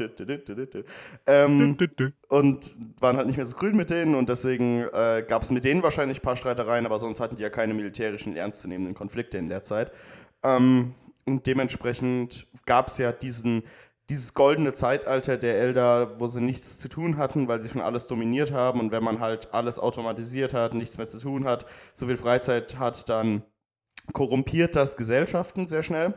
[1.26, 1.76] ähm,
[2.28, 5.64] und waren halt nicht mehr so grün mit denen und deswegen äh, gab es mit
[5.64, 9.48] denen wahrscheinlich ein paar Streitereien, aber sonst hatten die ja keine militärischen ernstzunehmenden Konflikte in
[9.48, 9.90] der Zeit.
[10.44, 10.94] Ähm,
[11.24, 13.64] und dementsprechend gab es ja diesen
[14.10, 18.08] dieses goldene Zeitalter der Elder, wo sie nichts zu tun hatten, weil sie schon alles
[18.08, 18.80] dominiert haben.
[18.80, 22.78] Und wenn man halt alles automatisiert hat, nichts mehr zu tun hat, so viel Freizeit
[22.78, 23.42] hat, dann
[24.12, 26.14] korrumpiert das Gesellschaften sehr schnell.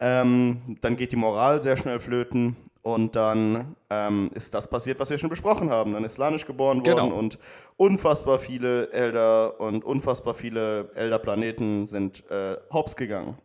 [0.00, 5.10] Ähm, dann geht die Moral sehr schnell flöten und dann ähm, ist das passiert, was
[5.10, 5.92] wir schon besprochen haben.
[5.92, 7.18] Dann ist Slanisch geboren worden genau.
[7.18, 7.38] und
[7.76, 13.36] unfassbar viele Elder und unfassbar viele Elder-Planeten sind äh, hops gegangen.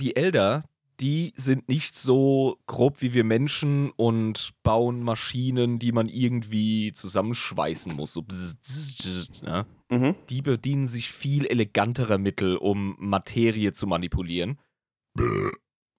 [0.00, 0.64] Die Elder,
[1.00, 7.94] die sind nicht so grob wie wir Menschen und bauen Maschinen, die man irgendwie zusammenschweißen
[7.94, 8.12] muss.
[8.12, 9.66] So bzz, bzz, bzz, ne?
[9.90, 10.14] mhm.
[10.30, 14.58] Die bedienen sich viel eleganterer Mittel, um Materie zu manipulieren.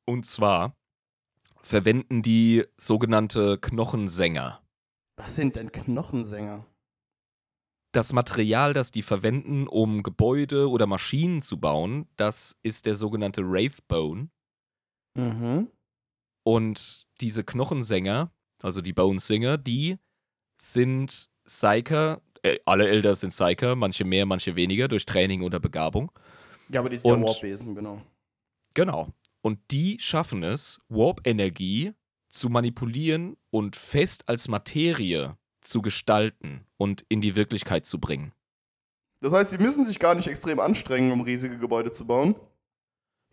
[0.06, 0.76] Und zwar
[1.62, 4.62] verwenden die sogenannte Knochensänger.
[5.18, 6.66] Was sind denn Knochensänger?
[7.91, 13.50] Das Material, das die verwenden, um Gebäude oder Maschinen zu bauen, das ist der sogenannte
[13.50, 14.30] Wraithbone.
[15.15, 15.69] Mhm.
[16.43, 19.97] Und diese Knochensänger, also die Bonesinger, die
[20.58, 26.12] sind Psyker, äh, alle Elder sind Psyker, manche mehr, manche weniger, durch Training oder Begabung.
[26.69, 28.02] Ja, aber die sind Und, ja Warpwesen, genau.
[28.73, 29.13] Genau.
[29.41, 31.93] Und die schaffen es, Warp-Energie
[32.28, 38.34] zu manipulieren und fest als Materie zu gestalten und in die Wirklichkeit zu bringen.
[39.21, 42.36] Das heißt, sie müssen sich gar nicht extrem anstrengen, um riesige Gebäude zu bauen.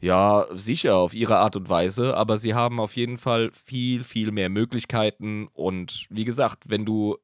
[0.01, 4.33] Ja, sicher auf ihre Art und Weise, aber sie haben auf jeden Fall viel, viel
[4.33, 5.49] mehr Möglichkeiten.
[5.53, 7.17] Und wie gesagt, wenn du.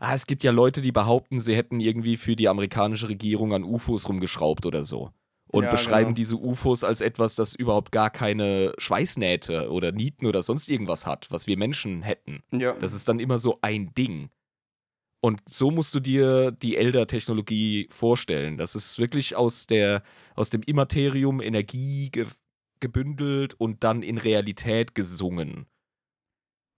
[0.00, 3.64] Ah, es gibt ja Leute, die behaupten, sie hätten irgendwie für die amerikanische Regierung an
[3.64, 5.10] UFOs rumgeschraubt oder so
[5.54, 6.16] und ja, beschreiben genau.
[6.16, 11.30] diese UFOs als etwas, das überhaupt gar keine Schweißnähte oder Nieten oder sonst irgendwas hat,
[11.30, 12.42] was wir Menschen hätten.
[12.50, 12.72] Ja.
[12.72, 14.30] Das ist dann immer so ein Ding.
[15.20, 18.58] Und so musst du dir die Elder-Technologie vorstellen.
[18.58, 20.02] Das ist wirklich aus, der,
[20.34, 22.26] aus dem Immaterium Energie ge
[22.80, 25.66] gebündelt und dann in Realität gesungen.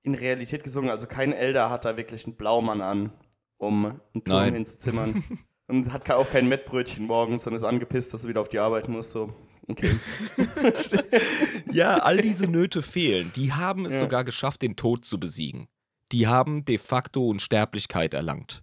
[0.04, 3.10] In Realität gesungen, also kein Elder hat da wirklich einen Blaumann an,
[3.56, 4.54] um einen Turm Nein.
[4.54, 5.24] hinzuzimmern.
[5.68, 8.88] Und hat auch kein Mettbrötchen morgens und ist angepisst, dass er wieder auf die Arbeit
[8.88, 9.10] muss.
[9.10, 9.34] So,
[9.66, 9.98] okay.
[11.72, 13.32] ja, all diese Nöte fehlen.
[13.34, 14.00] Die haben es ja.
[14.00, 15.66] sogar geschafft, den Tod zu besiegen.
[16.12, 18.62] Die haben de facto Unsterblichkeit erlangt.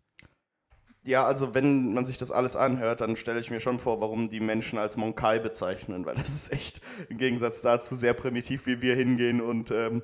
[1.06, 4.30] Ja, also wenn man sich das alles anhört, dann stelle ich mir schon vor, warum
[4.30, 8.82] die Menschen als Monkai bezeichnen, weil das ist echt im Gegensatz dazu sehr primitiv, wie
[8.82, 10.02] wir hingehen und ähm,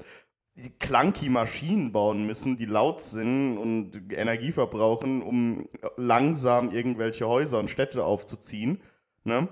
[0.80, 5.68] clunky Maschinen bauen müssen, die laut sind und Energie verbrauchen, um
[5.98, 8.82] langsam irgendwelche Häuser und Städte aufzuziehen.
[9.24, 9.48] Ne?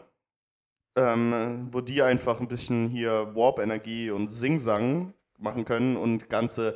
[0.96, 6.76] Ähm, wo die einfach ein bisschen hier Warp-Energie und Singsang machen können und ganze,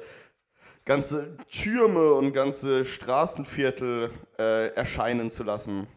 [0.85, 5.87] ganze Türme und ganze Straßenviertel äh, erscheinen zu lassen.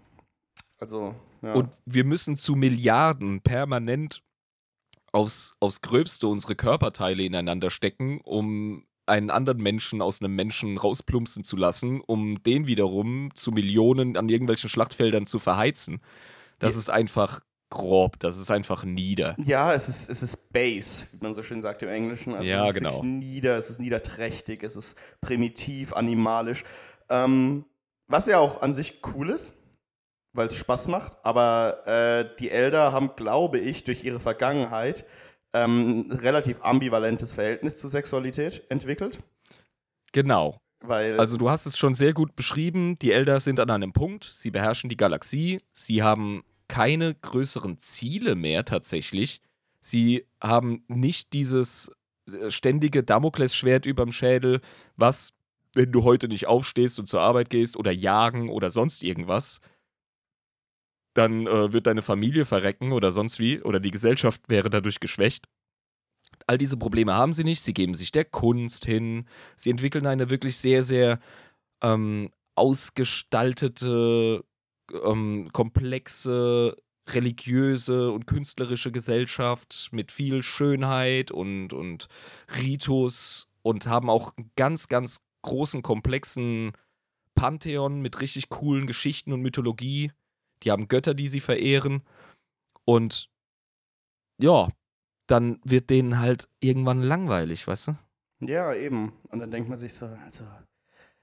[0.78, 1.52] Also, ja.
[1.52, 4.22] Und wir müssen zu Milliarden permanent
[5.14, 11.44] aufs, aufs Gröbste unsere Körperteile ineinander stecken, um einen anderen Menschen aus einem Menschen rausplumpsen
[11.44, 16.00] zu lassen, um den wiederum zu Millionen an irgendwelchen Schlachtfeldern zu verheizen.
[16.58, 16.80] Das ja.
[16.80, 19.36] ist einfach grob, das ist einfach nieder.
[19.38, 22.34] Ja, es ist, es ist Base, wie man so schön sagt im Englischen.
[22.34, 23.02] Also ja, es ist genau.
[23.02, 26.64] nieder, es ist niederträchtig, es ist primitiv, animalisch.
[27.08, 27.66] Ähm,
[28.06, 29.54] was ja auch an sich cool ist,
[30.34, 31.16] weil es Spaß macht.
[31.22, 35.06] Aber äh, die Elder haben, glaube ich, durch ihre Vergangenheit
[35.54, 39.20] ähm, ein relativ ambivalentes Verhältnis zur Sexualität entwickelt.
[40.12, 40.60] Genau.
[40.80, 42.96] Weil also du hast es schon sehr gut beschrieben.
[43.00, 44.24] Die Elder sind an einem Punkt.
[44.24, 45.58] Sie beherrschen die Galaxie.
[45.72, 49.40] Sie haben keine größeren Ziele mehr tatsächlich.
[49.80, 51.90] Sie haben nicht dieses
[52.30, 54.60] äh, ständige Damoklesschwert überm Schädel,
[54.96, 55.30] was,
[55.74, 59.60] wenn du heute nicht aufstehst und zur Arbeit gehst oder jagen oder sonst irgendwas,
[61.14, 65.46] dann äh, wird deine Familie verrecken oder sonst wie, oder die Gesellschaft wäre dadurch geschwächt.
[66.46, 67.62] All diese Probleme haben sie nicht.
[67.62, 69.26] Sie geben sich der Kunst hin.
[69.56, 71.20] Sie entwickeln eine wirklich sehr, sehr
[71.82, 74.44] ähm, ausgestaltete,
[75.04, 76.76] ähm, komplexe,
[77.08, 82.08] religiöse und künstlerische Gesellschaft mit viel Schönheit und, und
[82.56, 86.72] Ritus und haben auch einen ganz, ganz großen, komplexen
[87.34, 90.12] Pantheon mit richtig coolen Geschichten und Mythologie
[90.64, 92.02] die haben Götter, die sie verehren.
[92.84, 93.30] Und
[94.38, 94.68] ja,
[95.26, 97.96] dann wird denen halt irgendwann langweilig, weißt du?
[98.40, 99.12] Ja, eben.
[99.30, 100.44] Und dann denkt man sich so, also,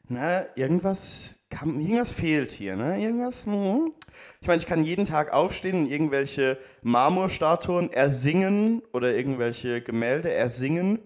[0.08, 3.02] na, irgendwas, kann, irgendwas fehlt hier, ne?
[3.02, 3.94] Irgendwas, hm.
[4.40, 11.00] Ich meine, ich kann jeden Tag aufstehen und irgendwelche Marmorstatuen ersingen oder irgendwelche Gemälde ersingen.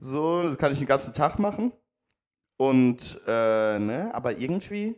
[0.00, 1.72] So, das kann ich den ganzen Tag machen.
[2.56, 4.94] Und, äh, ne, aber irgendwie,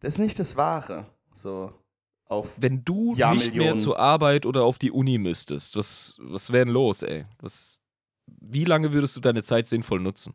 [0.00, 1.06] das ist nicht das Wahre.
[1.34, 1.72] So
[2.28, 6.66] auf Wenn du nicht mehr zur Arbeit oder auf die Uni müsstest, was, was wäre
[6.66, 7.24] denn los, ey?
[7.40, 7.82] Was,
[8.26, 10.34] wie lange würdest du deine Zeit sinnvoll nutzen?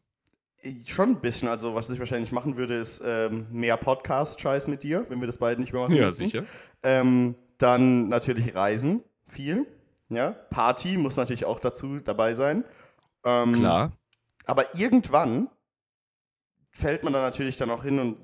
[0.88, 1.50] Schon ein bisschen.
[1.50, 5.38] Also, was ich wahrscheinlich machen würde, ist ähm, mehr Podcast-Scheiß mit dir, wenn wir das
[5.38, 6.26] beide nicht mehr machen Ja, müssen.
[6.26, 6.44] sicher.
[6.84, 9.68] Ähm, dann natürlich Reisen, viel.
[10.10, 12.64] Ja, Party muss natürlich auch dazu dabei sein.
[13.26, 13.92] Ähm, Klar.
[14.46, 15.50] Aber irgendwann
[16.76, 18.18] fällt man da natürlich dann auch hin und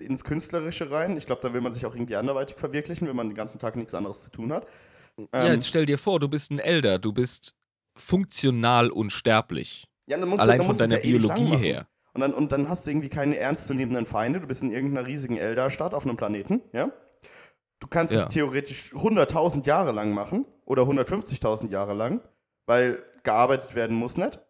[0.00, 1.16] ins Künstlerische rein.
[1.16, 3.76] Ich glaube, da will man sich auch irgendwie anderweitig verwirklichen, wenn man den ganzen Tag
[3.76, 4.66] nichts anderes zu tun hat.
[5.18, 7.54] ja, Ähm, jetzt stell dir vor, du bist ein Elder, du bist
[7.96, 9.86] funktional unsterblich.
[10.06, 11.86] ja, dann musst Allein dann von deiner ja Biologie her.
[12.12, 14.40] Und dann, und dann hast du irgendwie keine ernstzunehmenden Feinde.
[14.40, 16.90] Du bist in irgendeiner riesigen Elder-Stadt auf einem Planeten, ja?
[17.78, 18.24] Du kannst Ja.
[18.26, 22.20] es theoretisch 100.000 Jahre lang machen oder 150.000 Jahre lang,
[22.66, 24.40] weil gearbeitet werden muss nicht.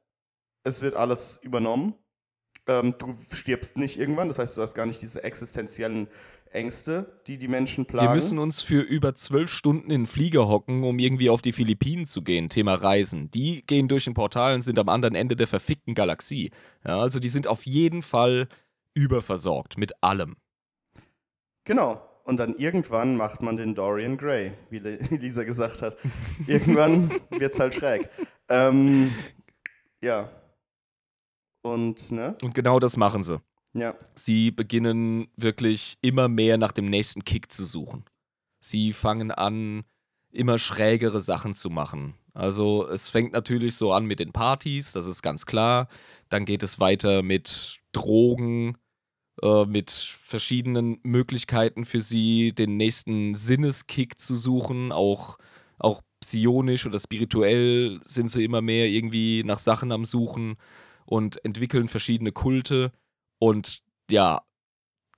[0.65, 1.95] Es wird alles übernommen.
[2.71, 6.07] Ähm, du stirbst nicht irgendwann, das heißt, du hast gar nicht diese existenziellen
[6.53, 8.07] Ängste, die die Menschen plagen.
[8.09, 11.53] Wir müssen uns für über zwölf Stunden in den Flieger hocken, um irgendwie auf die
[11.53, 12.49] Philippinen zu gehen.
[12.49, 13.29] Thema Reisen.
[13.33, 16.53] Die gehen durch ein Portal und sind am anderen Ende der verfickten Galaxie.
[16.87, 18.47] Ja, also die sind auf jeden Fall
[18.95, 20.37] überversorgt mit allem.
[21.65, 22.07] Genau.
[22.25, 24.79] Und dann irgendwann macht man den Dorian Gray, wie
[25.11, 25.97] Lisa gesagt hat.
[26.47, 28.09] irgendwann wird's halt schräg.
[28.49, 29.13] Ähm,
[30.01, 30.31] ja.
[31.63, 32.37] Und, ne?
[32.43, 33.41] Und genau das machen sie.
[33.73, 33.95] Ja.
[34.15, 38.05] Sie beginnen wirklich immer mehr nach dem nächsten Kick zu suchen.
[38.61, 39.85] Sie fangen an,
[40.33, 42.15] immer schrägere Sachen zu machen.
[42.35, 45.89] Also es fängt natürlich so an mit den Partys, das ist ganz klar.
[46.29, 48.77] Dann geht es weiter mit Drogen,
[49.43, 54.93] äh, mit verschiedenen Möglichkeiten für sie, den nächsten Sinneskick zu suchen.
[54.93, 55.39] Auch,
[55.79, 60.57] auch psionisch oder spirituell sind sie immer mehr irgendwie nach Sachen am Suchen
[61.11, 62.93] und entwickeln verschiedene Kulte.
[63.39, 64.43] Und ja,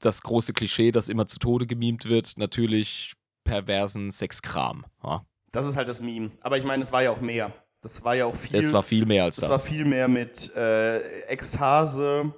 [0.01, 3.13] das große Klischee, das immer zu Tode gemimt wird, natürlich
[3.45, 4.87] perversen Sexkram.
[5.05, 5.25] Ja.
[5.53, 6.31] Das ist halt das Meme.
[6.41, 7.53] Aber ich meine, es war ja auch mehr.
[7.83, 8.59] Das war ja auch viel.
[8.59, 9.51] Es war viel mehr als es das.
[9.51, 12.33] war viel mehr mit äh, Ekstase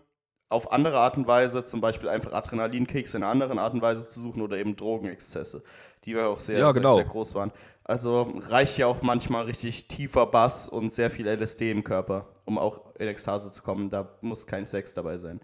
[0.49, 4.07] auf andere Art und Weise, zum Beispiel einfach Adrenalinkicks in einer anderen Art und Weise
[4.07, 5.63] zu suchen oder eben Drogenexzesse,
[6.05, 6.95] die ja auch sehr, Ja, sehr, genau.
[6.95, 7.53] sehr groß waren.
[7.83, 12.59] Also reicht ja auch manchmal richtig tiefer Bass und sehr viel LSD im Körper, um
[12.59, 13.91] auch in Ekstase zu kommen.
[13.91, 15.41] Da muss kein Sex dabei sein.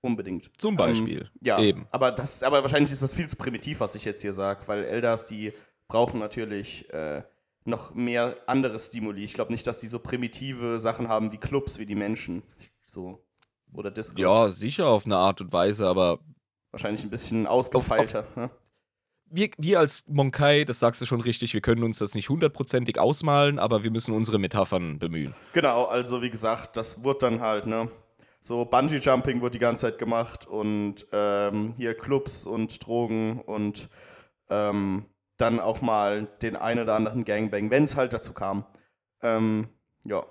[0.00, 0.50] Unbedingt.
[0.58, 1.30] Zum Ähm, Beispiel.
[1.40, 1.86] ja, Eben.
[1.90, 4.84] Aber, das, aber wahrscheinlich ist das viel zu primitiv, was ich jetzt hier sage, weil
[4.84, 5.52] Elders, die
[5.88, 7.22] brauchen natürlich äh,
[7.64, 9.24] noch mehr andere Stimuli.
[9.24, 12.42] Ich glaube nicht, dass die so primitive Sachen haben wie Clubs, wie die Menschen.
[12.86, 13.24] So.
[13.72, 14.20] Oder Discos.
[14.20, 16.18] Ja, sicher auf eine Art und Weise, aber
[16.70, 18.26] Wahrscheinlich ein bisschen ausgefeilter.
[18.36, 18.50] ne?
[19.30, 22.98] wir, wir als Monkai, das sagst du schon richtig, wir können uns das nicht hundertprozentig
[22.98, 25.34] ausmalen, aber wir müssen unsere Metaphern bemühen.
[25.52, 27.90] Genau, also wie gesagt, das wurde dann halt, ne?
[28.40, 33.88] So Bungee-Jumping wurde die ganze Zeit gemacht und ähm, hier Clubs und Drogen und
[34.48, 38.64] ähm, dann auch mal den einen oder anderen Gangbang, wenn es halt dazu kam.
[39.22, 39.68] Ähm,
[40.04, 40.24] ja.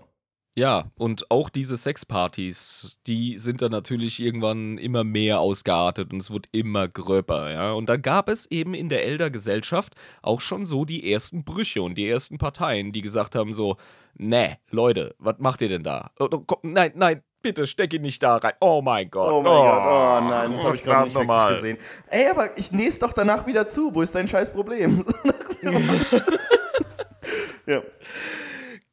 [0.58, 6.32] Ja, und auch diese Sexpartys, die sind dann natürlich irgendwann immer mehr ausgeartet und es
[6.32, 7.74] wird immer gröber, ja.
[7.74, 9.94] Und dann gab es eben in der Elder-Gesellschaft
[10.24, 13.78] auch schon so die ersten Brüche und die ersten Parteien, die gesagt haben so,
[14.16, 16.10] ne, Leute, was macht ihr denn da?
[16.20, 18.54] Oh, oh, komm, nein, nein, bitte steck ihn nicht da rein.
[18.60, 19.32] Oh mein Gott.
[19.32, 21.54] Oh mein Gott, oh nein, das habe ich gerade nicht wirklich nochmal.
[21.54, 21.78] gesehen.
[22.08, 23.94] Ey, aber ich nähe es doch danach wieder zu.
[23.94, 25.06] Wo ist dein scheiß Problem?
[27.68, 27.84] ja.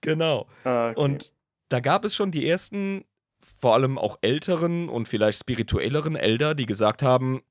[0.02, 0.46] Genau.
[0.64, 1.00] Ah, okay.
[1.00, 1.34] Und
[1.74, 3.04] da gab es schon die ersten,
[3.58, 7.42] vor allem auch älteren und vielleicht spirituelleren Elder, die gesagt haben,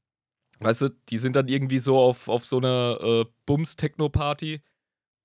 [0.61, 4.61] weißt du, die sind dann irgendwie so auf, auf so einer äh, Bums-Techno-Party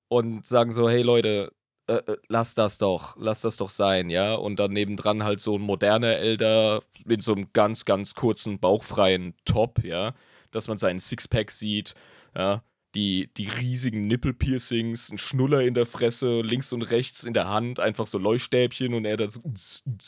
[0.08, 1.52] und sagen so, hey Leute,
[1.86, 4.34] äh, äh, lass das doch, lass das doch sein, ja.
[4.34, 9.34] Und dann nebendran halt so ein moderner Elder mit so einem ganz, ganz kurzen, bauchfreien
[9.44, 10.12] Top, ja,
[10.50, 11.94] dass man seinen Sixpack sieht,
[12.34, 12.64] ja.
[12.94, 17.80] Die, die riesigen Nippelpiercings, ein Schnuller in der Fresse, links und rechts in der Hand,
[17.80, 19.40] einfach so Leuchtstäbchen und er da so.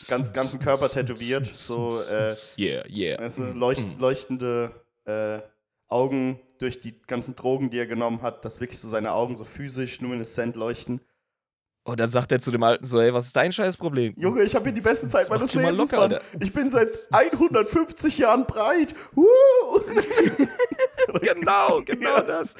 [0.08, 3.28] Ganz- ganzen Körper tätowiert, so, äh, Yeah, yeah.
[3.28, 4.72] Du, leucht, leuchtende
[5.04, 5.40] äh,
[5.88, 9.44] Augen durch die ganzen Drogen, die er genommen hat, dass wirklich so seine Augen so
[9.44, 11.00] physisch lumineszent leuchten.
[11.82, 14.14] Und dann sagt er zu dem Alten so, ey, was ist dein Scheißproblem?
[14.16, 16.20] Junge, ich habe hier die beste Zeit Mach meines Lebens, locker, Mann.
[16.38, 18.94] Ich bin seit 150 Jahren breit.
[21.34, 22.54] Genau, genau das.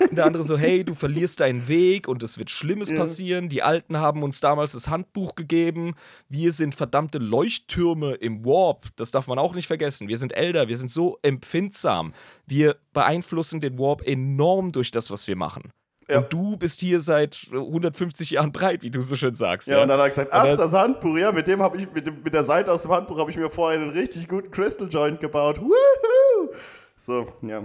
[0.00, 2.96] Und der andere so, hey, du verlierst deinen Weg und es wird Schlimmes Ja.
[2.98, 3.48] passieren.
[3.48, 5.94] Die Alten haben uns damals das Handbuch gegeben.
[6.28, 8.86] Wir sind verdammte Leuchttürme im Warp.
[8.96, 10.08] Das darf man auch nicht vergessen.
[10.08, 12.12] Wir sind älter, wir sind so empfindsam.
[12.46, 15.70] Wir beeinflussen den Warp enorm durch das, was wir machen.
[16.08, 16.18] Ja.
[16.18, 19.68] Und du bist hier seit 150 Jahren breit, wie du so schön sagst.
[19.68, 22.04] Ja, und dann hat er gesagt, ach, das Handbuch, ja, mit dem habe ich, mit,
[22.04, 24.88] dem, mit der Seite aus dem Handbuch habe ich mir vorher einen richtig guten Crystal
[24.90, 25.60] Joint gebaut.
[25.60, 26.52] Woohoo!
[26.96, 27.62] So, ja.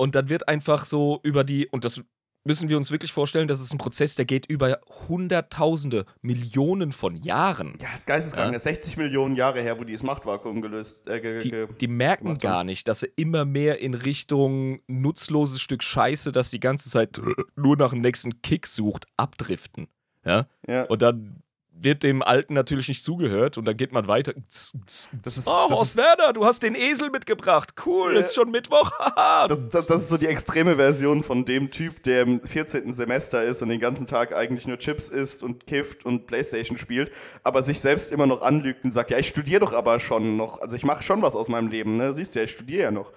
[0.00, 2.00] Und dann wird einfach so über die, und das
[2.44, 7.16] müssen wir uns wirklich vorstellen, das ist ein Prozess, der geht über Hunderttausende, Millionen von
[7.16, 7.76] Jahren.
[7.82, 8.52] Ja, das ist geisteskrank.
[8.54, 8.58] Ja?
[8.58, 12.88] 60 Millionen Jahre her, wo die das Machtvakuum gelöst äh, die, die, merken gar nicht,
[12.88, 17.20] dass sie immer mehr in Richtung nutzloses Stück Scheiße, das die ganze Zeit
[17.56, 19.88] nur nach dem nächsten Kick sucht, abdriften.
[20.24, 20.46] Ja?
[20.66, 20.84] ja.
[20.84, 21.42] Und dann
[21.82, 24.34] wird dem Alten natürlich nicht zugehört und dann geht man weiter.
[24.34, 27.74] Das ist, oh, das Horst ist, Werner, du hast den Esel mitgebracht.
[27.84, 28.20] Cool, ja.
[28.20, 28.90] ist schon Mittwoch.
[29.48, 32.92] das, das, das, ist so die extreme Version von dem Typ, der im 14.
[32.92, 37.10] Semester ist und den ganzen Tag eigentlich nur Chips isst und kifft und Playstation spielt,
[37.42, 40.60] aber sich selbst immer noch anlügt und sagt, ja, ich studiere doch aber schon noch.
[40.60, 42.12] Also ich mache schon was aus meinem Leben, ne?
[42.12, 43.12] Siehst du ja, ich studiere ja noch.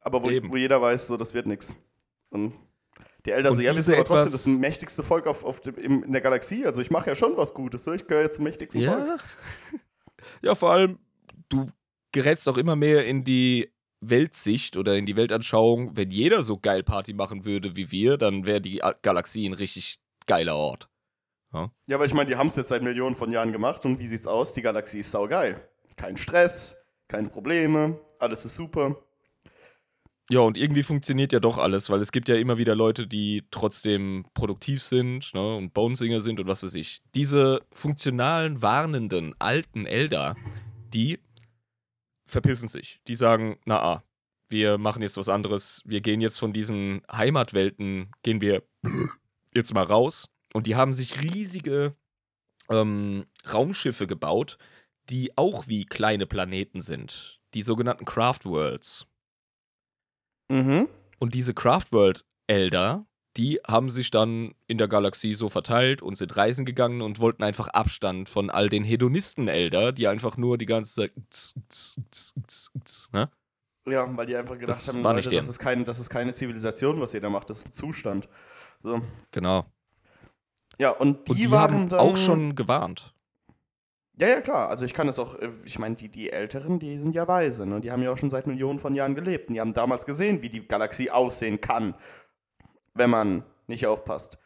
[0.00, 1.74] Aber wo, wo jeder weiß, so, das wird nichts.
[2.30, 2.54] Und
[3.24, 6.64] die Elder wir sind aber trotzdem das mächtigste Volk auf, auf dem, in der Galaxie.
[6.64, 7.86] Also ich mache ja schon was Gutes.
[7.86, 8.92] Ich gehöre jetzt zum mächtigsten ja.
[8.92, 9.20] Volk.
[10.42, 10.98] Ja, vor allem,
[11.48, 11.70] du
[12.12, 15.96] gerätst auch immer mehr in die Weltsicht oder in die Weltanschauung.
[15.96, 19.98] Wenn jeder so geil Party machen würde wie wir, dann wäre die Galaxie ein richtig
[20.26, 20.88] geiler Ort.
[21.52, 23.98] Ja, ja aber ich meine, die haben es jetzt seit Millionen von Jahren gemacht und
[23.98, 24.52] wie sieht's aus?
[24.54, 25.66] Die Galaxie ist saugeil.
[25.96, 26.76] Kein Stress,
[27.08, 28.96] keine Probleme, alles ist super.
[30.32, 33.42] Ja, und irgendwie funktioniert ja doch alles, weil es gibt ja immer wieder Leute, die
[33.50, 37.02] trotzdem produktiv sind ne, und Bonesinger sind und was weiß ich.
[37.16, 40.36] Diese funktionalen, warnenden, alten Elder,
[40.94, 41.18] die
[42.26, 43.00] verpissen sich.
[43.08, 44.04] Die sagen, na ah,
[44.48, 45.82] wir machen jetzt was anderes.
[45.84, 48.62] Wir gehen jetzt von diesen Heimatwelten, gehen wir
[49.52, 50.28] jetzt mal raus.
[50.54, 51.96] Und die haben sich riesige
[52.68, 54.58] ähm, Raumschiffe gebaut,
[55.08, 57.40] die auch wie kleine Planeten sind.
[57.54, 59.09] Die sogenannten Craft Worlds.
[60.50, 60.88] Mhm.
[61.18, 66.36] Und diese Craftworld Elder, die haben sich dann in der Galaxie so verteilt und sind
[66.36, 71.10] reisen gegangen und wollten einfach Abstand von all den Hedonisten-Elder, die einfach nur die ganze
[71.30, 71.62] Zeit.
[73.12, 73.30] Ne?
[73.86, 77.00] Ja, weil die einfach gedacht das haben, Leute, das, ist kein, das ist keine Zivilisation,
[77.00, 78.28] was ihr da macht, das ist ein Zustand.
[78.82, 79.00] So.
[79.30, 79.66] Genau.
[80.78, 83.14] Ja, und die, und die waren haben dann, auch schon gewarnt.
[84.20, 84.68] Ja, ja, klar.
[84.68, 87.64] Also ich kann das auch, äh, ich meine, die, die Älteren, die sind ja weise,
[87.64, 87.80] ne?
[87.80, 89.48] Die haben ja auch schon seit Millionen von Jahren gelebt.
[89.48, 91.94] Und die haben damals gesehen, wie die Galaxie aussehen kann,
[92.92, 94.36] wenn man nicht aufpasst.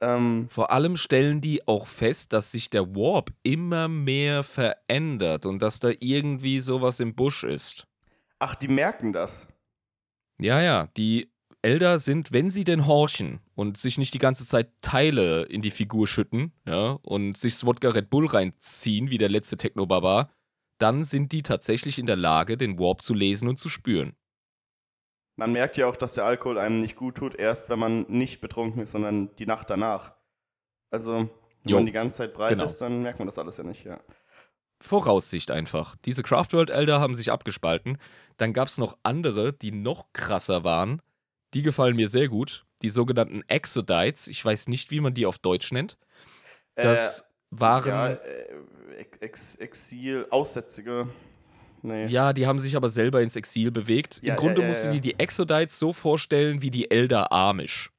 [0.00, 5.60] Ähm, Vor allem stellen die auch fest, dass sich der Warp immer mehr verändert und
[5.60, 7.88] dass da irgendwie sowas im Busch ist.
[8.38, 9.48] Ach, die merken das.
[10.38, 11.32] Ja, ja, die
[11.62, 15.70] Elder sind, wenn sie denn horchen und sich nicht die ganze Zeit Teile in die
[15.70, 20.30] Figur schütten, ja, und sich Swodka Red Bull reinziehen, wie der letzte Techno-Barbar,
[20.78, 24.16] dann sind die tatsächlich in der Lage, den Warp zu lesen und zu spüren.
[25.36, 28.40] Man merkt ja auch, dass der Alkohol einem nicht gut tut, erst wenn man nicht
[28.40, 30.14] betrunken ist, sondern die Nacht danach.
[30.90, 31.28] Also,
[31.62, 32.64] wenn jo, man die ganze Zeit breit genau.
[32.64, 34.00] ist, dann merkt man das alles ja nicht, ja.
[34.80, 35.96] Voraussicht einfach.
[36.04, 37.98] Diese Craftworld Elder haben sich abgespalten.
[38.36, 41.00] Dann gab es noch andere, die noch krasser waren
[41.54, 42.64] die gefallen mir sehr gut.
[42.82, 44.28] Die sogenannten Exodites.
[44.28, 45.96] Ich weiß nicht, wie man die auf Deutsch nennt.
[46.74, 47.88] Das äh, waren.
[47.88, 48.46] Ja, äh,
[49.20, 51.08] Ex Exil, Aussätzige.
[51.82, 52.06] Nee.
[52.06, 54.20] Ja, die haben sich aber selber ins Exil bewegt.
[54.22, 57.90] Ja, Im Grunde ja, musst du dir die Exodites so vorstellen wie die Elder Amish.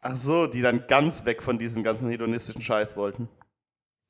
[0.00, 3.28] Ach so, die dann ganz weg von diesem ganzen hedonistischen Scheiß wollten.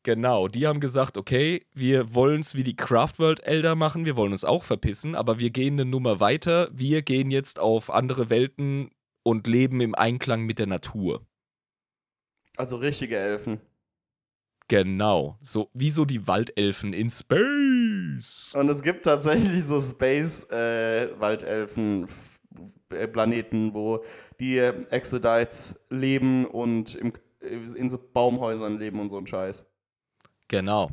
[0.02, 4.32] Genau, die haben gesagt, okay, wir wollen es wie die Craftworld Elder machen, wir wollen
[4.32, 8.92] uns auch verpissen, aber wir gehen eine Nummer weiter, wir gehen jetzt auf andere Welten
[9.22, 11.26] und leben im Einklang mit der Natur.
[12.56, 13.60] Also richtige Elfen.
[14.68, 18.54] Genau, so wie so die Waldelfen in Space.
[18.56, 22.04] Und es gibt tatsächlich so Space-Waldelfen.
[22.04, 22.08] Äh,
[23.08, 24.04] Planeten, wo
[24.40, 29.69] die Exodites leben und im, in so Baumhäusern leben und so ein Scheiß.
[30.50, 30.90] Genau.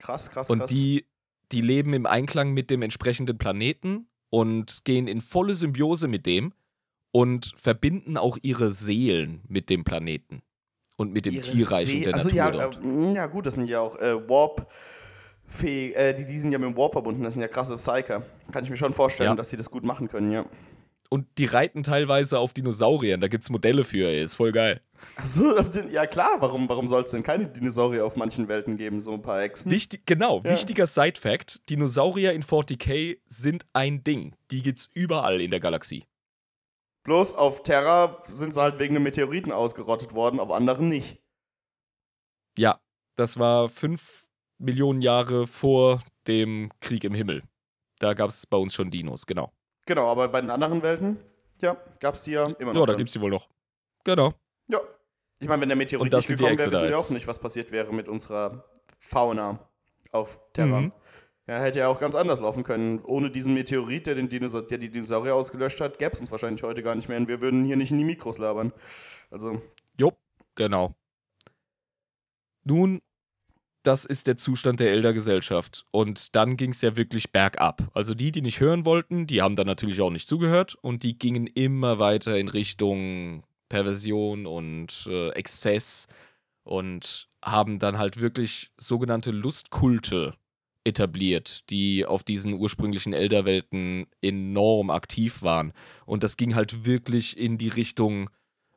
[0.00, 0.70] Krass, krass, und krass.
[0.70, 1.06] Und die,
[1.52, 6.52] die leben im Einklang mit dem entsprechenden Planeten und gehen in volle Symbiose mit dem
[7.12, 10.42] und verbinden auch ihre Seelen mit dem Planeten
[10.96, 12.84] und mit dem ihre Tierreich See und der also Natur ja, dort.
[12.84, 14.68] Äh, ja gut, das sind ja auch äh, Warp
[15.46, 18.24] fähig, äh, die, die sind ja mit dem Warp verbunden, das sind ja krasse Psyker.
[18.50, 19.36] Kann ich mir schon vorstellen, ja.
[19.36, 20.44] dass sie das gut machen können, ja.
[21.10, 24.22] Und die reiten teilweise auf Dinosauriern, da gibt es Modelle für, ey.
[24.22, 24.82] ist voll geil.
[25.16, 25.54] Achso,
[25.90, 29.22] ja klar, warum, warum soll es denn keine Dinosaurier auf manchen Welten geben, so ein
[29.22, 29.70] paar Echsen?
[29.70, 30.50] Wichtig, genau, ja.
[30.50, 34.34] wichtiger Side-Fact: Dinosaurier in 40k sind ein Ding.
[34.50, 36.04] Die gibt's überall in der Galaxie.
[37.04, 41.22] Bloß auf Terra sind sie halt wegen einem Meteoriten ausgerottet worden, auf anderen nicht.
[42.58, 42.80] Ja,
[43.16, 44.28] das war fünf
[44.58, 47.44] Millionen Jahre vor dem Krieg im Himmel.
[47.98, 49.52] Da gab es bei uns schon Dinos, genau.
[49.88, 51.16] Genau, aber bei den anderen Welten,
[51.62, 52.80] ja, gab es die ja immer noch.
[52.80, 53.48] Ja, da gibt es die wohl noch.
[54.04, 54.34] Genau.
[54.68, 54.80] Ja.
[55.40, 57.90] Ich meine, wenn der Meteorit nicht gekommen wäre, wissen wir auch nicht, was passiert wäre
[57.94, 58.66] mit unserer
[58.98, 59.58] Fauna
[60.12, 60.82] auf Terra.
[60.82, 60.92] Mhm.
[61.46, 63.02] Ja, hätte ja auch ganz anders laufen können.
[63.02, 66.62] Ohne diesen Meteorit, der, den Dinosaur der die Dinosaurier ausgelöscht hat, gäbe es uns wahrscheinlich
[66.62, 68.74] heute gar nicht mehr und wir würden hier nicht in die Mikros labern.
[69.30, 69.62] Also.
[69.98, 70.12] Jo,
[70.54, 70.94] genau.
[72.64, 73.00] Nun,
[73.82, 75.86] das ist der Zustand der Elder-Gesellschaft.
[75.90, 77.90] Und dann ging es ja wirklich bergab.
[77.94, 81.18] Also die, die nicht hören wollten, die haben dann natürlich auch nicht zugehört und die
[81.18, 86.08] gingen immer weiter in Richtung Perversion und äh, Exzess
[86.64, 90.34] und haben dann halt wirklich sogenannte Lustkulte
[90.84, 95.72] etabliert, die auf diesen ursprünglichen Elderwelten enorm aktiv waren.
[96.06, 98.30] Und das ging halt wirklich in die Richtung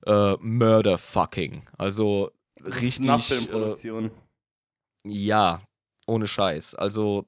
[0.06, 1.64] äh, Murderfucking.
[1.78, 3.06] Also das richtig.
[3.06, 4.06] Nachfilmproduktion.
[4.08, 4.12] Äh,
[5.04, 5.62] ja,
[6.08, 6.76] ohne Scheiß.
[6.76, 7.26] Also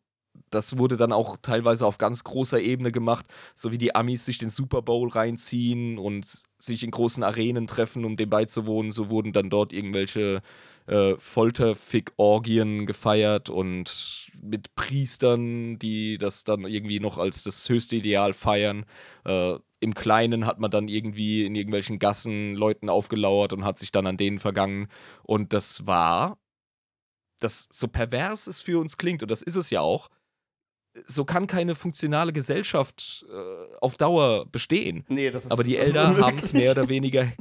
[0.50, 4.38] das wurde dann auch teilweise auf ganz großer Ebene gemacht, so wie die Amis sich
[4.38, 8.92] den Super Bowl reinziehen und sich in großen Arenen treffen, um dem beizuwohnen.
[8.92, 10.42] So wurden dann dort irgendwelche
[10.88, 18.34] äh, Folterfick-Orgien gefeiert und mit Priestern, die das dann irgendwie noch als das höchste Ideal
[18.34, 18.86] feiern.
[19.26, 23.92] Äh, Im Kleinen hat man dann irgendwie in irgendwelchen Gassen Leuten aufgelauert und hat sich
[23.92, 24.88] dann an denen vergangen.
[25.24, 26.38] Und das war,
[27.44, 30.10] das so pervers es für uns klingt, und das ist es ja auch,
[31.06, 35.04] so kann keine funktionale Gesellschaft äh, auf Dauer bestehen.
[35.08, 37.32] Nee, das ist Aber die Elder haben es mehr oder weniger,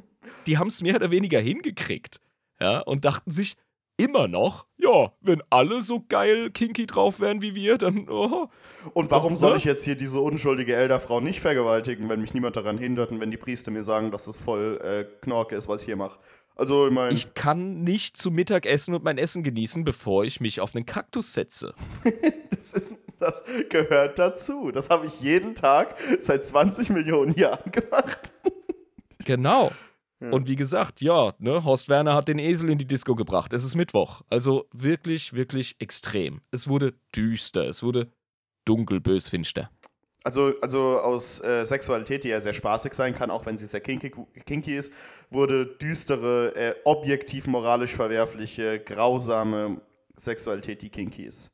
[0.47, 2.19] die haben es mehr oder weniger hingekriegt
[2.61, 3.57] ja, und dachten sich
[3.97, 8.09] immer noch, ja, wenn alle so geil kinky drauf wären wie wir, dann.
[8.09, 8.49] Oh,
[8.95, 12.79] und warum soll ich jetzt hier diese unschuldige Elderfrau nicht vergewaltigen, wenn mich niemand daran
[12.79, 15.87] hindert und wenn die Priester mir sagen, dass das voll äh, Knorke ist, was ich
[15.87, 16.19] hier mache?
[16.57, 17.15] Also, ich meine.
[17.15, 20.87] Ich kann nicht zu Mittag essen und mein Essen genießen, bevor ich mich auf einen
[20.87, 21.75] Kaktus setze.
[22.51, 24.71] das, ist, das gehört dazu.
[24.71, 28.33] Das habe ich jeden Tag seit 20 Millionen Jahren gemacht.
[29.25, 29.73] genau.
[30.31, 33.53] Und wie gesagt, ja, ne, Horst Werner hat den Esel in die Disco gebracht.
[33.53, 34.23] Es ist Mittwoch.
[34.31, 36.43] Also wirklich, wirklich extrem.
[36.53, 37.67] Es wurde düster.
[37.69, 38.13] Es wurde
[38.65, 39.69] dunkel, bös, finster.
[40.25, 43.81] Also, also aus äh, Sexualität, die ja sehr spaßig sein kann, auch wenn sie sehr
[43.81, 44.13] kinky,
[44.47, 44.93] kinky ist,
[45.31, 49.81] wurde düstere, äh, objektiv moralisch verwerfliche, grausame
[50.17, 51.51] Sexualität, die kinky ist.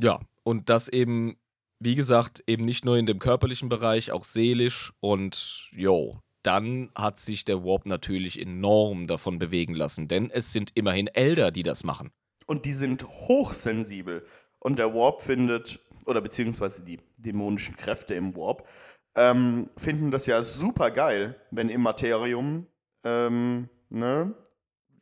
[0.00, 1.38] Ja, und das eben,
[1.80, 7.18] wie gesagt, eben nicht nur in dem körperlichen Bereich, auch seelisch und jo, dann hat
[7.18, 11.82] sich der Warp natürlich enorm davon bewegen lassen, denn es sind immerhin Elder, die das
[11.82, 12.10] machen.
[12.46, 14.24] Und die sind hochsensibel.
[14.60, 18.66] Und der Warp findet, oder beziehungsweise die dämonischen Kräfte im Warp,
[19.14, 22.66] ähm, finden das ja super geil, wenn im Materium
[23.04, 24.34] ähm, ne,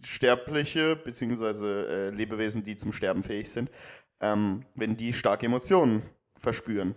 [0.02, 3.70] Sterbliche, beziehungsweise äh, Lebewesen, die zum Sterben fähig sind,
[4.20, 6.02] ähm, wenn die starke Emotionen
[6.38, 6.94] verspüren.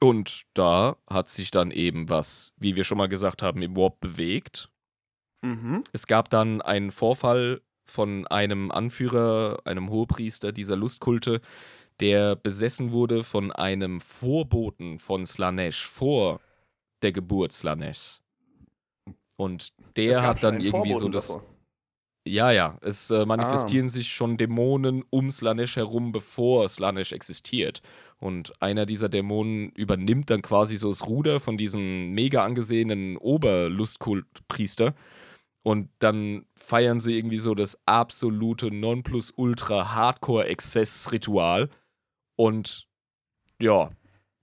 [0.00, 4.00] Und da hat sich dann eben was, wie wir schon mal gesagt haben, im Warp
[4.00, 4.68] bewegt.
[5.42, 5.84] Mhm.
[5.92, 11.40] Es gab dann einen Vorfall von einem Anführer, einem Hohepriester dieser Lustkulte,
[12.00, 16.40] der besessen wurde von einem Vorboten von Slanesh vor
[17.02, 18.20] der Geburt Slanesh.
[19.36, 21.28] Und der hat dann irgendwie so das.
[21.28, 21.44] Davor.
[22.24, 23.90] Ja, ja, es äh, manifestieren ah.
[23.90, 27.82] sich schon Dämonen um Slanesh herum, bevor Slanesh existiert.
[28.20, 34.94] Und einer dieser Dämonen übernimmt dann quasi so das Ruder von diesem mega angesehenen Oberlustkultpriester.
[35.62, 41.68] Und dann feiern sie irgendwie so das absolute Nonplusultra-Hardcore-Exzess-Ritual.
[42.36, 42.88] Und
[43.60, 43.90] ja,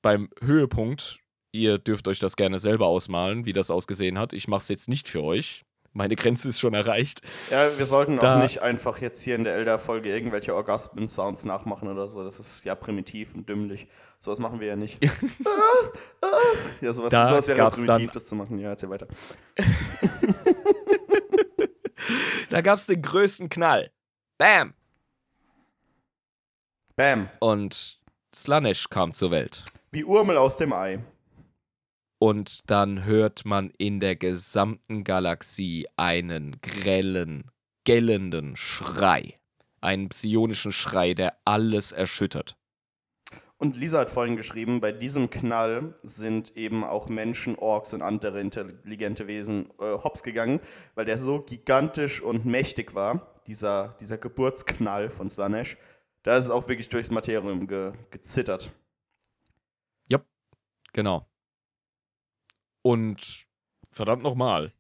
[0.01, 1.20] beim Höhepunkt,
[1.51, 4.32] ihr dürft euch das gerne selber ausmalen, wie das ausgesehen hat.
[4.32, 7.22] Ich mache es jetzt nicht für euch meine Grenze ist schon erreicht.
[7.49, 11.89] Ja, wir sollten da, auch nicht einfach jetzt hier in der Elder-Folge irgendwelche Orgasmen-Sounds nachmachen
[11.89, 12.24] oder so.
[12.24, 13.88] Das ist ja primitiv und dümmlich.
[14.20, 14.99] Sowas machen wir ja nicht.
[15.45, 16.28] Ah, ah.
[16.82, 18.59] ja, sowas, da sowas wäre primitiv, das zu machen.
[18.59, 19.07] Ja, erzähl weiter.
[22.49, 23.91] da gab es den größten Knall.
[24.37, 24.73] Bam!
[26.95, 27.29] Bam.
[27.39, 27.99] Und
[28.33, 29.63] Slanesh kam zur Welt.
[29.91, 30.99] Wie Urmel aus dem Ei.
[32.19, 37.49] Und dann hört man in der gesamten Galaxie einen grellen,
[37.85, 39.39] gellenden Schrei.
[39.79, 42.57] Einen psionischen Schrei, der alles erschüttert.
[43.62, 48.39] Und Lisa hat vorhin geschrieben, bei diesem Knall sind eben auch Menschen, Orks und andere
[48.39, 50.62] intelligente Wesen äh, hops gegangen,
[50.95, 55.76] weil der so gigantisch und mächtig war, dieser, dieser Geburtsknall von Slanesh.
[56.24, 58.72] Da ist es auch wirklich durchs Materium ge gezittert.
[60.07, 60.22] Ja,
[60.93, 61.30] genau.
[62.82, 63.45] Und
[63.91, 64.72] verdammt nochmal,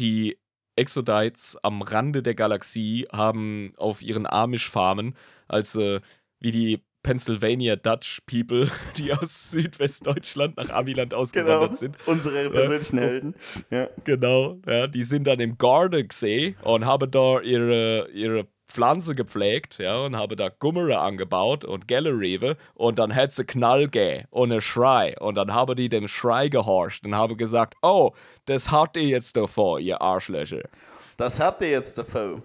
[0.00, 0.36] die
[0.74, 5.16] Exodites am Rande der Galaxie haben auf ihren Amish-Farmen,
[5.46, 6.00] als äh,
[6.40, 11.96] wie die Pennsylvania Dutch People, die aus Südwestdeutschland nach Amiland ausgewandert genau, sind.
[12.04, 12.98] Unsere persönlichen.
[12.98, 13.34] Helden.
[13.70, 13.88] Ja.
[14.04, 19.96] Genau, ja, die sind dann im Gardasee und haben da ihre, ihre Pflanze gepflegt, ja,
[20.04, 24.60] und habe da Gummere angebaut und Gellerewe und dann hätte sie Knall gä und eine
[24.60, 28.12] Schrei und dann habe die dem Schrei gehorcht und habe gesagt, oh,
[28.44, 30.68] das habt ihr jetzt davor, ihr Arschlöcher.
[31.16, 32.42] Das habt ihr jetzt davor.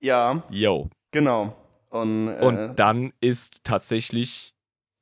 [0.00, 0.42] Ja.
[0.50, 0.90] Jo.
[1.12, 1.56] Genau.
[2.02, 4.54] Und, äh, und dann ist tatsächlich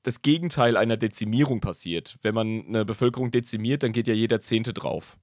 [0.02, 2.16] das Gegenteil einer Dezimierung passiert.
[2.22, 5.16] Wenn man eine Bevölkerung dezimiert, dann geht ja jeder Zehnte drauf.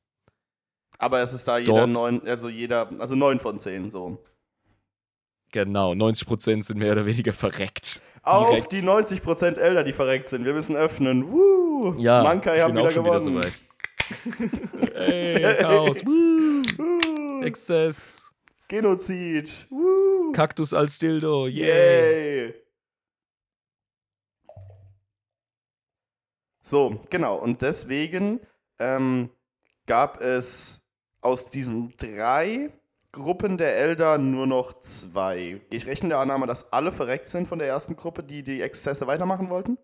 [0.97, 4.23] Aber es ist da jeder neun, also jeder, also neun von zehn so.
[5.51, 8.01] Genau, 90% sind mehr oder weniger verreckt.
[8.23, 8.71] Auf Direkt.
[8.71, 10.45] die 90% Elder, die verreckt sind.
[10.45, 11.29] Wir müssen öffnen.
[11.31, 11.95] Woo!
[11.97, 13.05] Ja, Mankai haben wieder gewonnen.
[13.05, 13.61] wieder soweit.
[14.95, 16.05] Ey, Chaos.
[16.05, 17.43] Woo!
[17.43, 18.20] Exzess.
[18.71, 19.67] Genozid.
[19.69, 20.31] Woo!
[20.31, 21.45] Kaktus als Dildo.
[21.45, 22.47] Yay.
[22.47, 22.53] Yay.
[26.61, 27.35] So, genau.
[27.35, 28.39] Und deswegen
[28.79, 29.29] ähm,
[29.87, 30.87] gab es
[31.19, 32.71] aus diesen drei
[33.11, 35.59] Gruppen der Elder nur noch zwei.
[35.69, 39.05] Ich rechne der Annahme, dass alle verreckt sind von der ersten Gruppe, die die Exzesse
[39.05, 39.79] weitermachen wollten?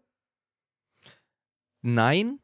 [1.81, 2.39] Nein.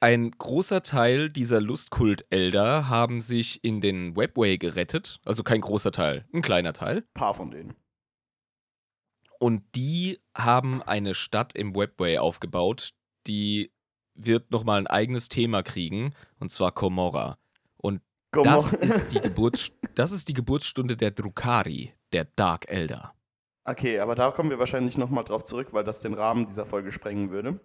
[0.00, 5.18] Ein großer Teil dieser Lustkult-Elder haben sich in den Webway gerettet.
[5.24, 6.98] Also kein großer Teil, ein kleiner Teil.
[6.98, 7.74] Ein paar von denen.
[9.40, 12.92] Und die haben eine Stadt im Webway aufgebaut,
[13.26, 13.72] die
[14.14, 17.38] wird nochmal ein eigenes Thema kriegen, und zwar Komorra.
[17.76, 23.14] Und das ist, die Geburts das ist die Geburtsstunde der Drukari, der Dark Elder.
[23.64, 26.90] Okay, aber da kommen wir wahrscheinlich nochmal drauf zurück, weil das den Rahmen dieser Folge
[26.90, 27.60] sprengen würde.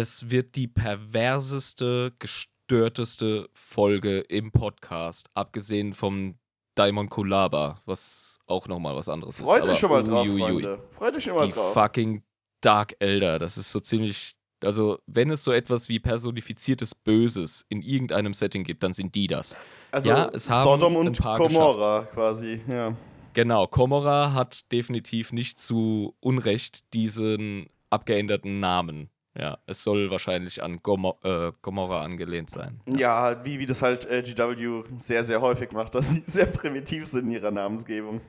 [0.00, 6.38] Das wird die perverseste, gestörteste Folge im Podcast, abgesehen vom
[6.74, 9.64] Daimon Kulaba, was auch nochmal was anderes Freut ist.
[9.64, 10.82] Freut euch schon mal drauf, Freunde.
[10.92, 11.74] Freut euch schon mal die drauf.
[11.74, 12.22] fucking
[12.62, 14.32] Dark Elder, das ist so ziemlich
[14.64, 19.26] also, wenn es so etwas wie personifiziertes Böses in irgendeinem Setting gibt, dann sind die
[19.26, 19.54] das.
[19.90, 22.96] Also ja, es haben Sodom und Gomorra quasi, ja.
[23.34, 29.10] Genau, Komorra hat definitiv nicht zu Unrecht diesen abgeänderten Namen.
[29.38, 32.80] Ja, es soll wahrscheinlich an Gomor äh, Gomorra angelehnt sein.
[32.88, 36.46] Ja, ja wie, wie das halt äh, GW sehr, sehr häufig macht, dass sie sehr
[36.46, 38.20] primitiv sind in ihrer Namensgebung.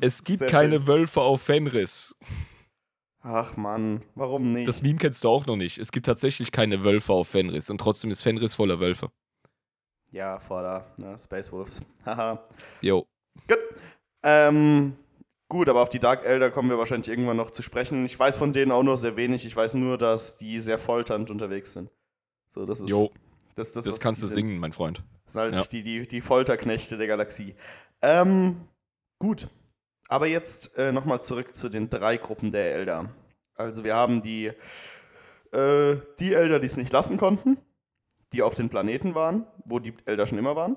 [0.00, 0.86] es gibt keine schön.
[0.86, 2.14] Wölfe auf Fenris.
[3.28, 4.68] Ach Mann, warum nicht?
[4.68, 5.78] Das Meme kennst du auch noch nicht.
[5.78, 9.10] Es gibt tatsächlich keine Wölfe auf Fenris und trotzdem ist Fenris voller Wölfe.
[10.12, 11.18] Ja, voller ne?
[11.18, 11.80] Space Wolves.
[12.04, 12.44] Haha.
[12.80, 13.06] Jo.
[13.48, 13.58] Gut.
[14.22, 14.96] Ähm,
[15.48, 18.04] gut, aber auf die Dark Elder kommen wir wahrscheinlich irgendwann noch zu sprechen.
[18.04, 19.44] Ich weiß von denen auch nur sehr wenig.
[19.44, 21.90] Ich weiß nur, dass die sehr folternd unterwegs sind.
[22.50, 22.88] So, das ist.
[22.88, 23.10] Jo.
[23.54, 25.02] Das, das, das kannst du singen, mein Freund.
[25.24, 25.62] Das sind halt ja.
[25.64, 27.54] die, die, die Folterknechte der Galaxie.
[28.02, 28.60] Ähm,
[29.18, 29.48] gut.
[30.08, 33.10] Aber jetzt äh, nochmal zurück zu den drei Gruppen der Elder.
[33.54, 34.52] Also wir haben die,
[35.52, 37.56] äh, die Elder, die es nicht lassen konnten,
[38.32, 40.76] die auf den Planeten waren, wo die Elder schon immer waren.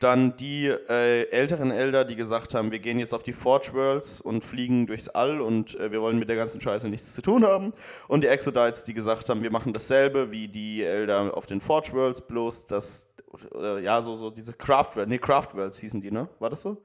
[0.00, 4.20] Dann die äh, älteren Elder, die gesagt haben, wir gehen jetzt auf die Forge Worlds
[4.20, 7.44] und fliegen durchs All und äh, wir wollen mit der ganzen Scheiße nichts zu tun
[7.44, 7.72] haben.
[8.08, 11.92] Und die Exodites, die gesagt haben, wir machen dasselbe wie die Elder auf den Forge
[11.92, 13.12] Worlds, bloß das,
[13.80, 16.28] ja, so, so diese Craft Worlds, nee, Craft Worlds hießen die, ne?
[16.38, 16.82] War das so?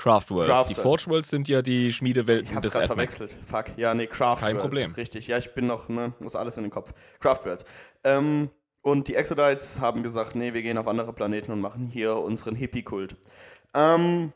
[0.00, 0.48] Craft Worlds.
[0.48, 3.36] Craft die Forge Worlds sind ja die Schmiedewelten ich hab's des gerade verwechselt.
[3.44, 3.76] Fuck.
[3.76, 4.62] Ja, nee, Craft Kein Worlds.
[4.62, 4.92] Problem.
[4.92, 5.26] Richtig.
[5.26, 6.94] Ja, ich bin noch, ne, muss alles in den Kopf.
[7.20, 7.64] Craft Worlds.
[8.02, 8.48] Ähm,
[8.82, 12.54] und die Exodites haben gesagt, nee, wir gehen auf andere Planeten und machen hier unseren
[12.54, 13.16] Hippie-Kult.
[13.74, 14.32] Ähm,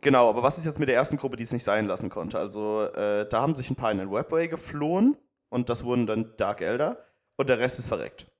[0.00, 2.38] genau, aber was ist jetzt mit der ersten Gruppe, die es nicht sein lassen konnte?
[2.38, 5.16] Also, äh, da haben sich ein paar in den Webway geflohen
[5.50, 7.04] und das wurden dann Dark Elder
[7.36, 8.30] und der Rest ist verreckt.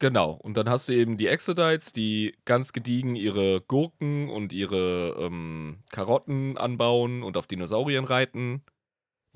[0.00, 5.16] Genau, und dann hast du eben die Exodites, die ganz gediegen ihre Gurken und ihre
[5.18, 8.62] ähm, Karotten anbauen und auf Dinosauriern reiten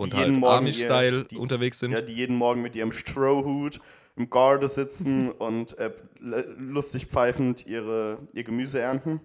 [0.02, 1.92] und halt Amish-Style unterwegs sind.
[1.92, 3.80] Ja, die jeden Morgen mit ihrem Strohhut
[4.16, 9.20] im Garde sitzen und äh, lustig pfeifend ihre, ihr Gemüse ernten.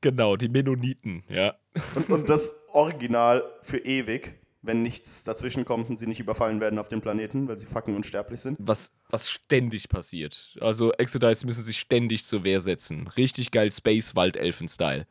[0.00, 1.56] Genau, die Mennoniten, ja.
[1.94, 6.78] Und, und das Original für ewig wenn nichts dazwischen kommt und sie nicht überfallen werden
[6.78, 8.58] auf dem Planeten, weil sie fucking unsterblich sind.
[8.60, 10.56] Was, was ständig passiert.
[10.60, 13.08] Also Exodites müssen sich ständig zur Wehr setzen.
[13.16, 15.06] Richtig geil Space-Waldelfen-Style.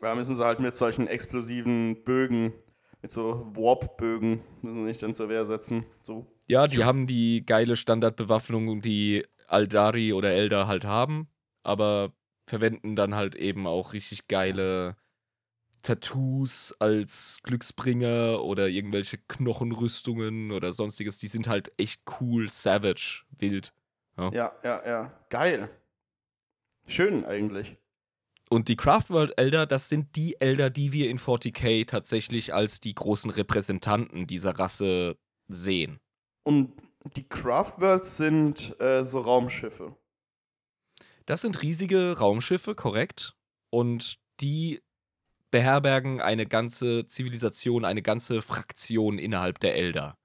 [0.00, 2.52] Da müssen sie halt mit solchen explosiven Bögen,
[3.02, 5.84] mit so Warp-Bögen, müssen sie sich dann zur Wehr setzen.
[6.02, 6.26] So.
[6.46, 11.28] Ja, die haben die geile Standardbewaffnung, die Aldari oder Eldar halt haben,
[11.62, 12.12] aber
[12.46, 14.96] verwenden dann halt eben auch richtig geile
[15.82, 23.72] Tattoos als Glücksbringer oder irgendwelche Knochenrüstungen oder sonstiges, die sind halt echt cool, savage, wild.
[24.18, 24.86] Ja, ja, ja.
[24.86, 25.20] ja.
[25.30, 25.70] Geil.
[26.86, 27.78] Schön eigentlich.
[28.52, 32.94] Und die Craftworld Elder, das sind die Elder, die wir in 40k tatsächlich als die
[32.94, 36.00] großen Repräsentanten dieser Rasse sehen.
[36.42, 36.72] Und
[37.16, 39.96] die Craftworlds sind äh, so Raumschiffe.
[41.26, 43.36] Das sind riesige Raumschiffe, korrekt.
[43.70, 44.82] und die
[45.50, 50.16] beherbergen eine ganze Zivilisation, eine ganze Fraktion innerhalb der Elder.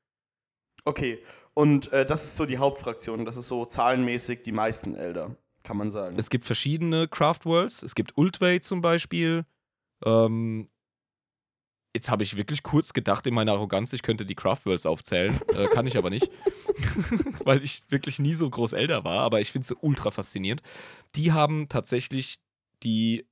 [0.84, 1.24] Okay,
[1.54, 5.36] und äh, das ist so die Hauptfraktion, das ist so zahlenmäßig die meisten Elder,
[5.66, 6.18] kann man sagen.
[6.18, 9.46] Es gibt verschiedene Craft Worlds, es gibt Ultway zum Beispiel.
[10.06, 10.68] Ähm,
[11.94, 15.40] jetzt habe ich wirklich kurz gedacht in meiner Arroganz, ich könnte die Craft Worlds aufzählen,
[15.56, 16.30] äh, kann ich aber nicht,
[17.46, 20.62] weil ich wirklich nie so groß Elder war, aber ich finde sie ultra faszinierend.
[21.16, 22.38] Die haben tatsächlich
[22.84, 23.26] die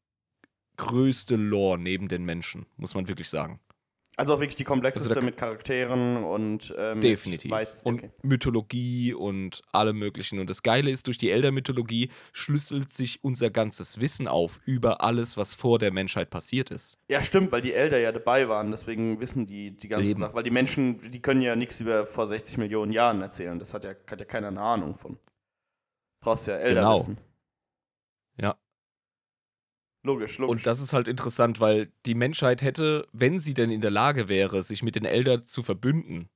[0.78, 3.60] größte Lore neben den Menschen, muss man wirklich sagen.
[4.16, 7.49] Also auch wirklich die komplexeste also mit Charakteren und äh, Definitiv.
[7.49, 10.39] Weiz und Mythologie und allem möglichen.
[10.39, 15.36] Und das Geile ist, durch die Elder-Mythologie schlüsselt sich unser ganzes Wissen auf über alles,
[15.36, 16.99] was vor der Menschheit passiert ist.
[17.09, 20.20] Ja, stimmt, weil die Elder ja dabei waren, deswegen wissen die die ganze Eben.
[20.20, 20.36] Sache.
[20.36, 23.57] Weil die Menschen, die können ja nichts über vor 60 Millionen Jahren erzählen.
[23.57, 25.18] Das hat ja, hat ja keiner eine Ahnung von.
[26.20, 27.18] Brauchst ja Elder genau.
[30.06, 30.51] Logisch, logisch.
[30.51, 34.28] Und das ist halt interessant, weil die Menschheit hätte, wenn sie denn in der Lage
[34.28, 36.30] wäre, sich mit den Elder zu verbünden,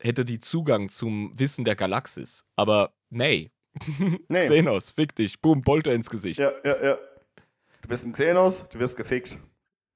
[0.00, 2.44] hätte die Zugang zum Wissen der Galaxis.
[2.56, 3.52] Aber nee.
[4.28, 4.40] nee.
[4.40, 5.40] Xenos, fick dich.
[5.40, 6.40] Boom, Bolter ins Gesicht.
[6.40, 6.98] Ja, ja, ja.
[7.82, 9.38] Du bist ein Xenos, du wirst gefickt.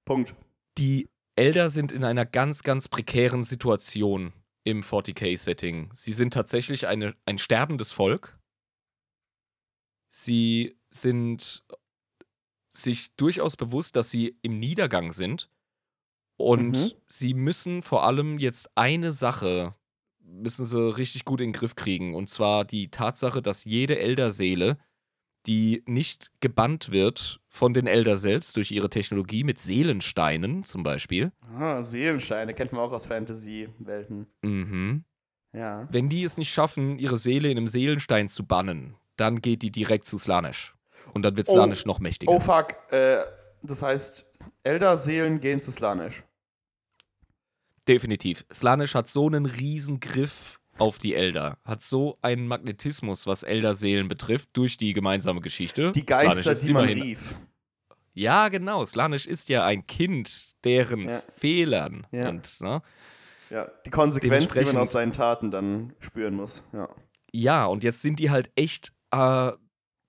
[0.04, 0.34] Punkt.
[0.78, 4.32] Die Elder sind in einer ganz, ganz prekären Situation
[4.64, 5.90] im 40k-Setting.
[5.92, 8.38] Sie sind tatsächlich eine, ein sterbendes Volk.
[10.10, 11.64] Sie sind
[12.82, 15.50] sich durchaus bewusst, dass sie im Niedergang sind.
[16.36, 16.92] Und mhm.
[17.06, 19.74] sie müssen vor allem jetzt eine Sache,
[20.20, 22.14] müssen sie richtig gut in den Griff kriegen.
[22.14, 24.78] Und zwar die Tatsache, dass jede Elderseele,
[25.46, 31.32] die nicht gebannt wird von den Elder selbst durch ihre Technologie mit Seelensteinen zum Beispiel.
[31.54, 34.26] Ah, Seelensteine kennt man auch aus Fantasy-Welten.
[34.42, 35.04] Mhm.
[35.52, 35.88] Ja.
[35.90, 39.70] Wenn die es nicht schaffen, ihre Seele in einem Seelenstein zu bannen, dann geht die
[39.70, 40.74] direkt zu Slanesh.
[41.14, 42.30] Und dann wird Slanisch oh, noch mächtiger.
[42.30, 42.76] Oh fuck.
[42.92, 43.18] Äh,
[43.62, 44.26] das heißt,
[44.62, 46.24] Elder-Seelen gehen zu Slanisch.
[47.86, 48.44] Definitiv.
[48.52, 51.58] Slanisch hat so einen riesen Griff auf die Elder.
[51.64, 55.92] Hat so einen Magnetismus, was Elder-Seelen betrifft, durch die gemeinsame Geschichte.
[55.92, 57.34] Die Geister, die man rief.
[58.14, 58.84] Ja, genau.
[58.84, 61.22] Slanisch ist ja ein Kind deren ja.
[61.36, 62.06] Fehlern.
[62.10, 62.28] Ja.
[62.28, 62.82] Und, ne?
[63.50, 66.64] ja, die Konsequenz, die man aus seinen Taten dann spüren muss.
[66.72, 66.88] Ja,
[67.32, 69.52] ja und jetzt sind die halt echt äh,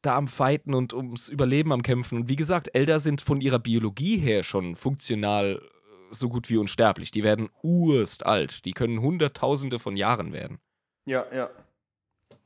[0.02, 2.18] da am Fighten und ums Überleben am Kämpfen.
[2.20, 6.58] Und wie gesagt, Elder sind von ihrer Biologie her schon funktional äh, so gut wie
[6.58, 7.12] unsterblich.
[7.12, 8.66] Die werden urst alt.
[8.66, 10.60] Die können Hunderttausende von Jahren werden.
[11.06, 11.50] Ja, ja.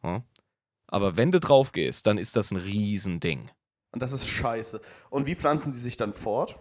[0.03, 0.23] ja.
[0.87, 3.49] Aber wenn du drauf gehst, dann ist das ein Riesending.
[3.91, 4.81] Und das ist scheiße.
[5.09, 6.59] Und wie pflanzen die sich dann fort?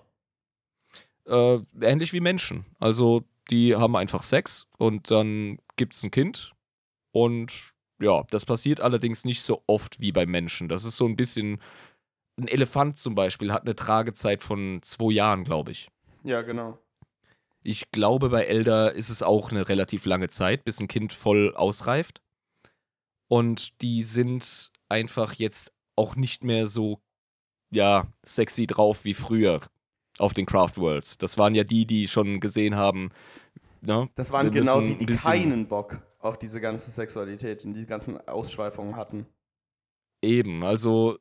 [1.26, 2.66] Äh, ähnlich wie Menschen.
[2.78, 6.54] Also, die haben einfach Sex und dann gibt es ein Kind
[7.12, 7.71] und
[8.02, 10.68] ja, das passiert allerdings nicht so oft wie bei Menschen.
[10.68, 11.60] Das ist so ein bisschen.
[12.38, 15.88] Ein Elefant zum Beispiel hat eine Tragezeit von zwei Jahren, glaube ich.
[16.24, 16.78] Ja, genau.
[17.62, 21.54] Ich glaube, bei Elder ist es auch eine relativ lange Zeit, bis ein Kind voll
[21.54, 22.22] ausreift.
[23.28, 27.00] Und die sind einfach jetzt auch nicht mehr so,
[27.70, 29.60] ja, sexy drauf wie früher
[30.18, 31.18] auf den Craft Worlds.
[31.18, 33.10] Das waren ja die, die schon gesehen haben.
[33.82, 34.08] Ne?
[34.14, 38.96] Das waren genau die, die keinen Bock auch diese ganze Sexualität und die ganzen Ausschweifungen
[38.96, 39.26] hatten.
[40.22, 41.18] Eben, also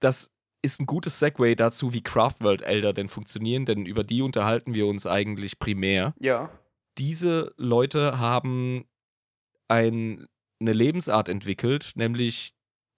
[0.00, 4.74] das ist ein gutes Segway dazu, wie Craftworld Elder denn funktionieren, denn über die unterhalten
[4.74, 6.14] wir uns eigentlich primär.
[6.18, 6.50] Ja.
[6.98, 8.84] Diese Leute haben
[9.68, 10.26] ein,
[10.60, 12.52] eine Lebensart entwickelt, nämlich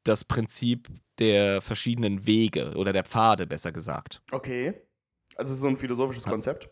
[0.04, 4.22] das Prinzip der verschiedenen Wege oder der Pfade, besser gesagt.
[4.32, 4.74] Okay.
[5.36, 6.68] Also so ein philosophisches Konzept.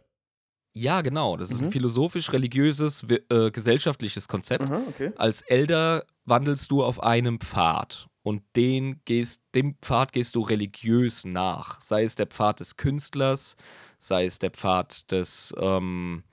[0.80, 1.36] Ja, genau.
[1.36, 1.72] Das ist ein mhm.
[1.72, 4.64] philosophisch-religiöses, äh, gesellschaftliches Konzept.
[4.64, 5.12] Aha, okay.
[5.16, 11.26] Als Elder wandelst du auf einem Pfad und den gehst, dem Pfad gehst du religiös
[11.26, 11.78] nach.
[11.82, 13.56] Sei es der Pfad des Künstlers,
[13.98, 16.24] sei es der Pfad des, ähm,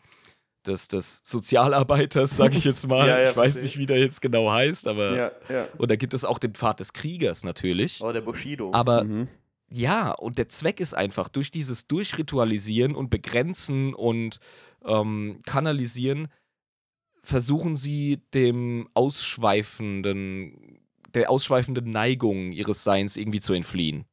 [0.66, 3.06] des, des Sozialarbeiters, sag ich jetzt mal.
[3.06, 5.14] ja, ja, ich weiß nicht, wie der jetzt genau heißt, aber.
[5.14, 5.68] Ja, ja.
[5.78, 8.02] Und da gibt es auch den Pfad des Kriegers natürlich.
[8.02, 8.72] Oh, der Bushido.
[8.74, 9.28] Aber mhm.
[9.70, 14.40] Ja, und der Zweck ist einfach, durch dieses Durchritualisieren und Begrenzen und
[14.86, 16.30] ähm, Kanalisieren
[17.22, 20.80] versuchen sie dem ausschweifenden,
[21.14, 24.06] der ausschweifenden Neigung ihres Seins irgendwie zu entfliehen.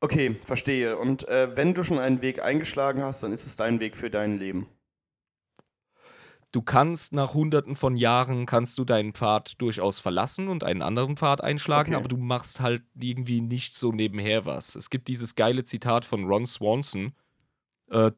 [0.00, 0.96] Okay, verstehe.
[0.96, 4.10] Und äh, wenn du schon einen Weg eingeschlagen hast, dann ist es dein Weg für
[4.10, 4.66] dein Leben
[6.52, 11.16] du kannst nach hunderten von Jahren kannst du deinen Pfad durchaus verlassen und einen anderen
[11.16, 12.00] Pfad einschlagen, okay.
[12.00, 14.74] aber du machst halt irgendwie nicht so nebenher was.
[14.76, 17.12] Es gibt dieses geile Zitat von Ron Swanson:
[17.92, 18.10] uh,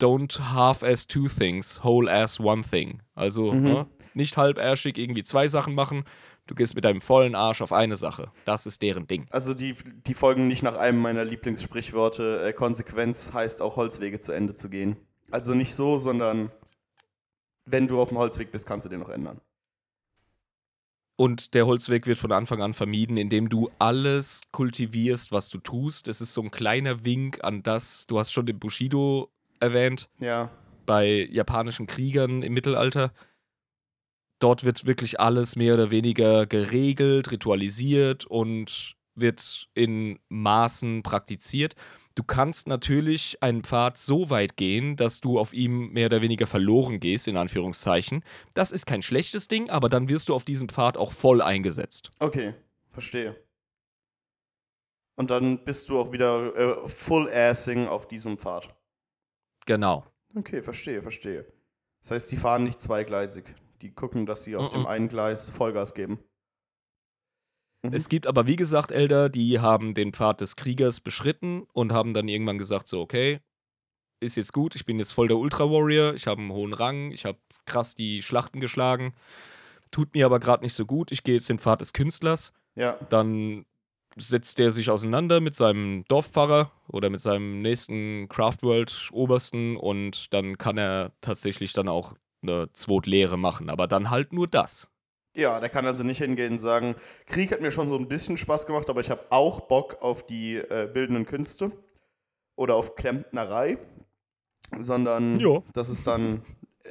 [0.00, 3.00] Don't half-ass two things, whole-ass one thing.
[3.14, 3.62] Also mhm.
[3.62, 6.04] ne, nicht halbärschig irgendwie zwei Sachen machen,
[6.46, 8.30] Du gehst mit deinem vollen Arsch auf eine Sache.
[8.44, 9.26] Das ist deren Ding.
[9.30, 9.74] Also die,
[10.06, 12.42] die folgen nicht nach einem meiner Lieblingssprichworte.
[12.44, 14.96] Äh, Konsequenz heißt auch Holzwege zu Ende zu gehen.
[15.30, 16.50] Also nicht so, sondern
[17.66, 19.40] wenn du auf dem Holzweg bist, kannst du den noch ändern.
[21.16, 26.08] Und der Holzweg wird von Anfang an vermieden, indem du alles kultivierst, was du tust.
[26.08, 30.08] Es ist so ein kleiner Wink an das, du hast schon den Bushido erwähnt.
[30.18, 30.50] Ja.
[30.86, 33.12] Bei japanischen Kriegern im Mittelalter.
[34.40, 41.74] Dort wird wirklich alles mehr oder weniger geregelt, ritualisiert und wird in Maßen praktiziert.
[42.14, 46.46] Du kannst natürlich einen Pfad so weit gehen, dass du auf ihm mehr oder weniger
[46.46, 48.24] verloren gehst, in Anführungszeichen.
[48.54, 52.10] Das ist kein schlechtes Ding, aber dann wirst du auf diesem Pfad auch voll eingesetzt.
[52.20, 52.54] Okay,
[52.90, 53.36] verstehe.
[55.16, 58.74] Und dann bist du auch wieder äh, full assing auf diesem Pfad.
[59.66, 60.04] Genau.
[60.36, 61.46] Okay, verstehe, verstehe.
[62.02, 63.54] Das heißt, die fahren nicht zweigleisig.
[63.80, 64.72] Die gucken, dass sie auf mm -mm.
[64.72, 66.18] dem einen Gleis Vollgas geben.
[67.84, 67.92] Mhm.
[67.92, 72.14] Es gibt aber, wie gesagt, Elder, die haben den Pfad des Kriegers beschritten und haben
[72.14, 73.40] dann irgendwann gesagt: So, okay,
[74.20, 77.24] ist jetzt gut, ich bin jetzt voll der Ultra-Warrior, ich habe einen hohen Rang, ich
[77.24, 79.14] habe krass die Schlachten geschlagen,
[79.90, 82.52] tut mir aber gerade nicht so gut, ich gehe jetzt den Pfad des Künstlers.
[82.74, 82.98] Ja.
[83.10, 83.66] Dann
[84.16, 90.78] setzt der sich auseinander mit seinem Dorfpfarrer oder mit seinem nächsten Craftworld-Obersten und dann kann
[90.78, 94.88] er tatsächlich dann auch eine Zweitlehre machen, aber dann halt nur das.
[95.34, 96.94] Ja, der kann also nicht hingehen und sagen,
[97.26, 100.24] Krieg hat mir schon so ein bisschen Spaß gemacht, aber ich habe auch Bock auf
[100.24, 101.72] die äh, bildenden Künste
[102.54, 103.78] oder auf Klempnerei,
[104.78, 105.64] sondern jo.
[105.72, 106.42] das ist dann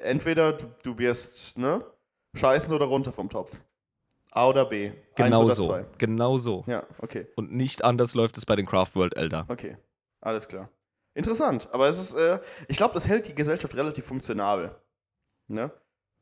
[0.01, 1.85] entweder du, du, wirst ne,
[2.35, 3.59] scheißen oder runter vom Topf.
[4.31, 4.91] A oder B.
[5.15, 5.63] Genau oder so.
[5.63, 5.85] Zwei.
[5.97, 6.63] Genau so.
[6.67, 7.27] Ja, okay.
[7.35, 9.45] Und nicht anders läuft es bei den Craft World Elder.
[9.47, 9.77] Okay,
[10.21, 10.69] alles klar.
[11.13, 14.75] Interessant, aber es ist, äh, ich glaube, das hält die Gesellschaft relativ funktionabel.
[15.47, 15.71] Ne?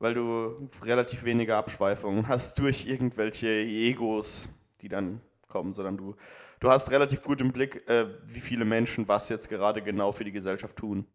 [0.02, 4.50] Weil du relativ wenige Abschweifungen hast durch irgendwelche Egos,
[4.82, 6.16] die dann kommen, sondern du,
[6.60, 10.24] du hast relativ gut im Blick, äh, wie viele Menschen was jetzt gerade genau für
[10.24, 11.06] die Gesellschaft tun.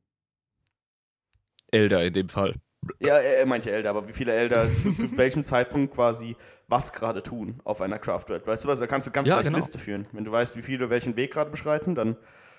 [1.72, 2.55] Elder in dem Fall.
[3.01, 6.37] Ja, er meinte Elder, aber wie viele Elder zu, zu welchem Zeitpunkt quasi
[6.68, 8.47] was gerade tun auf einer Craftworld.
[8.47, 9.59] Weißt du was, da kannst du ganz ja, leicht genau.
[9.59, 10.07] Liste führen.
[10.12, 12.16] Wenn du weißt, wie viele welchen Weg gerade beschreiten, dann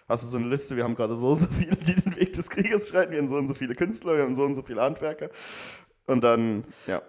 [0.10, 2.34] hast du so eine Liste, wir haben gerade so und so viele, die den Weg
[2.34, 4.64] des Krieges schreiten, wir haben so und so viele Künstler, wir haben so und so
[4.64, 5.30] viele Handwerker.
[6.08, 7.02] Und dann, ja.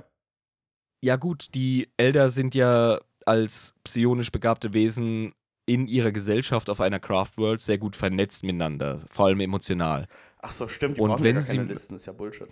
[1.01, 5.33] Ja, gut, die Elder sind ja als psionisch begabte Wesen
[5.67, 10.07] in ihrer Gesellschaft auf einer Craftworld sehr gut vernetzt miteinander, vor allem emotional.
[10.41, 12.49] Ach so, stimmt, die und wenn ja keine Listen, ist ja Bullshit.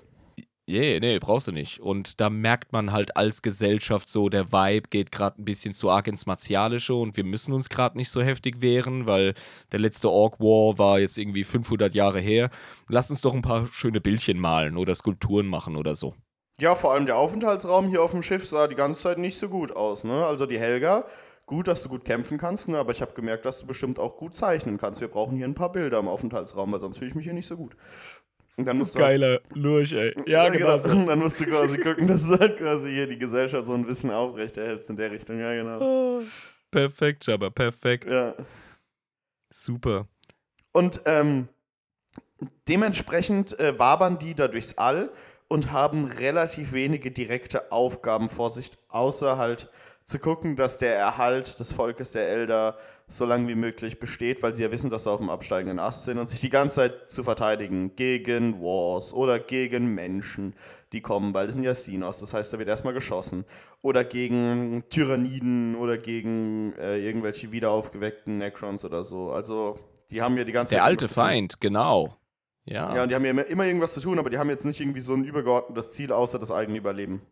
[0.68, 1.78] Yeah, nee, brauchst du nicht.
[1.78, 5.90] Und da merkt man halt als Gesellschaft so, der Vibe geht gerade ein bisschen zu
[5.90, 9.34] arg ins Martialische und wir müssen uns gerade nicht so heftig wehren, weil
[9.70, 12.50] der letzte Orc War war jetzt irgendwie 500 Jahre her.
[12.88, 16.16] Lass uns doch ein paar schöne Bildchen malen oder Skulpturen machen oder so.
[16.60, 19.48] Ja, vor allem der Aufenthaltsraum hier auf dem Schiff sah die ganze Zeit nicht so
[19.48, 20.04] gut aus.
[20.04, 20.24] Ne?
[20.24, 21.04] Also die Helga,
[21.44, 22.78] gut, dass du gut kämpfen kannst, ne?
[22.78, 25.00] aber ich habe gemerkt, dass du bestimmt auch gut zeichnen kannst.
[25.00, 27.46] Wir brauchen hier ein paar Bilder im Aufenthaltsraum, weil sonst fühle ich mich hier nicht
[27.46, 27.76] so gut.
[28.56, 30.14] Und dann musst du Geiler Lurch, ey.
[30.26, 30.78] Ja, ja genau.
[30.78, 30.88] So.
[30.88, 34.10] Dann musst du quasi gucken, dass du halt quasi hier die Gesellschaft so ein bisschen
[34.10, 35.38] aufrecht erhältst in der Richtung.
[35.38, 35.78] Ja, genau.
[35.80, 36.22] Oh,
[36.70, 38.10] perfekt, Jabba, perfekt.
[38.10, 38.34] Ja.
[39.50, 40.08] Super.
[40.72, 41.48] Und ähm,
[42.66, 45.10] dementsprechend äh, wabern die da durchs All
[45.48, 49.68] und haben relativ wenige direkte Aufgaben vor sich, außer halt
[50.04, 52.76] zu gucken, dass der Erhalt des Volkes der Elder
[53.08, 56.04] so lange wie möglich besteht, weil sie ja wissen, dass sie auf dem absteigenden Ast
[56.04, 60.54] sind und sich die ganze Zeit zu verteidigen gegen Wars oder gegen Menschen,
[60.92, 63.44] die kommen, weil das sind ja Sinos, das heißt, da wird erstmal geschossen.
[63.82, 69.30] Oder gegen Tyranniden oder gegen äh, irgendwelche wiederaufgeweckten Necrons oder so.
[69.30, 69.78] Also,
[70.10, 71.00] die haben ja die ganze Der Zeit.
[71.00, 72.16] Der alte Feind, genau.
[72.66, 72.94] Ja.
[72.94, 75.00] Ja, und die haben ja immer, irgendwas zu tun, aber die haben jetzt nicht irgendwie
[75.00, 77.22] so ein übergeordnetes Ziel, außer das eigene Überleben.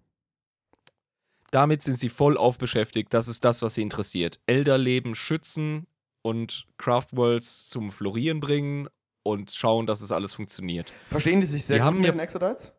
[1.50, 3.12] Damit sind sie voll aufbeschäftigt.
[3.12, 4.40] Das ist das, was sie interessiert.
[4.46, 5.86] Elderleben schützen
[6.22, 8.88] und Craftworlds zum Florieren bringen
[9.22, 10.90] und schauen, dass es alles funktioniert.
[11.10, 12.72] Verstehen die sich sehr die gut mit den Exodites?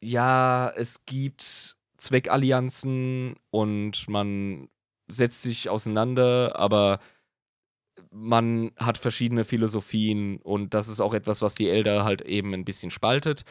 [0.00, 4.68] Ja, es gibt Zweckallianzen und man
[5.08, 6.98] setzt sich auseinander, aber
[8.12, 12.64] man hat verschiedene Philosophien und das ist auch etwas, was die Elder halt eben ein
[12.64, 13.44] bisschen spaltet.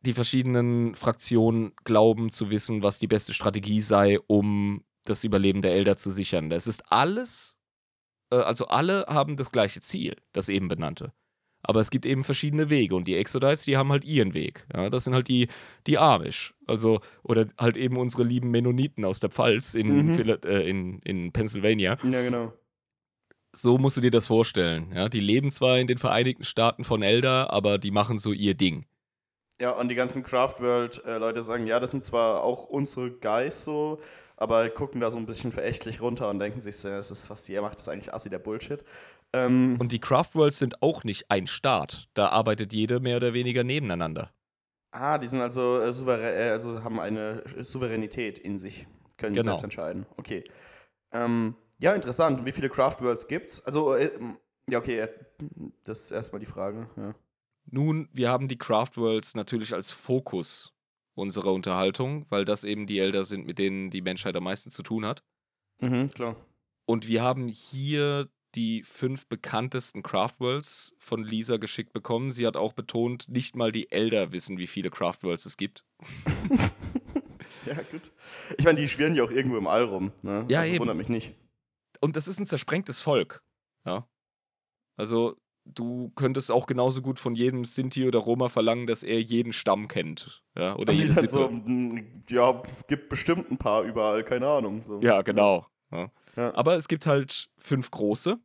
[0.00, 5.72] Die verschiedenen Fraktionen glauben zu wissen, was die beste Strategie sei, um das Überleben der
[5.72, 6.50] Elder zu sichern.
[6.52, 7.58] Es ist alles,
[8.30, 11.12] äh, also alle haben das gleiche Ziel, das eben benannte.
[11.64, 14.66] Aber es gibt eben verschiedene Wege und die Exodites, die haben halt ihren Weg.
[14.74, 15.46] Ja, das sind halt die,
[15.86, 16.54] die Amish.
[16.66, 20.38] Also, oder halt eben unsere lieben Mennoniten aus der Pfalz in, mhm.
[20.44, 21.98] äh, in, in Pennsylvania.
[22.02, 22.52] Ja, genau
[23.52, 24.92] so musst du dir das vorstellen.
[24.94, 25.08] Ja?
[25.08, 28.86] Die leben zwar in den Vereinigten Staaten von Elder, aber die machen so ihr Ding.
[29.60, 34.00] Ja, und die ganzen Craftworld-Leute äh, sagen, ja, das sind zwar auch unsere Guys so,
[34.36, 37.60] aber gucken da so ein bisschen verächtlich runter und denken sich, das ist, was die
[37.60, 38.82] macht, das ist eigentlich assi der Bullshit.
[39.32, 42.08] Ähm, und die Craftworlds sind auch nicht ein Staat.
[42.14, 44.30] Da arbeitet jede mehr oder weniger nebeneinander.
[44.90, 48.86] Ah, die sind also, äh, souverän, äh, also haben eine Souveränität in sich,
[49.16, 49.44] können genau.
[49.44, 50.06] selbst entscheiden.
[50.16, 50.44] Okay.
[51.12, 52.44] Ähm, ja, interessant.
[52.44, 53.64] Wie viele Craftworlds gibt's?
[53.66, 54.10] Also, äh,
[54.70, 55.08] ja, okay,
[55.84, 56.88] das ist erstmal die Frage.
[56.96, 57.14] Ja.
[57.66, 60.72] Nun, wir haben die Craftworlds natürlich als Fokus
[61.14, 64.82] unserer Unterhaltung, weil das eben die Elder sind, mit denen die Menschheit am meisten zu
[64.82, 65.24] tun hat.
[65.80, 66.36] Mhm, klar.
[66.86, 72.30] Und wir haben hier die fünf bekanntesten Craftworlds von Lisa geschickt bekommen.
[72.30, 75.84] Sie hat auch betont, nicht mal die Elder wissen, wie viele Craftworlds es gibt.
[77.66, 78.12] ja, gut.
[78.56, 80.12] Ich meine, die schwirren ja auch irgendwo im All rum.
[80.22, 80.44] Ne?
[80.48, 80.80] Ja, also, eben.
[80.80, 81.34] wundert mich nicht.
[82.02, 83.42] Und das ist ein zersprengtes Volk.
[83.86, 84.08] Ja.
[84.96, 89.52] Also, du könntest auch genauso gut von jedem Sinti oder Roma verlangen, dass er jeden
[89.52, 90.44] Stamm kennt.
[90.56, 91.28] Ja, oder jede Sippe.
[91.28, 91.50] So,
[92.28, 94.82] ja, gibt bestimmt ein paar überall, keine Ahnung.
[94.82, 95.00] So.
[95.00, 95.66] Ja, genau.
[95.90, 96.10] Ja.
[96.36, 96.54] Ja.
[96.54, 98.38] Aber es gibt halt fünf große.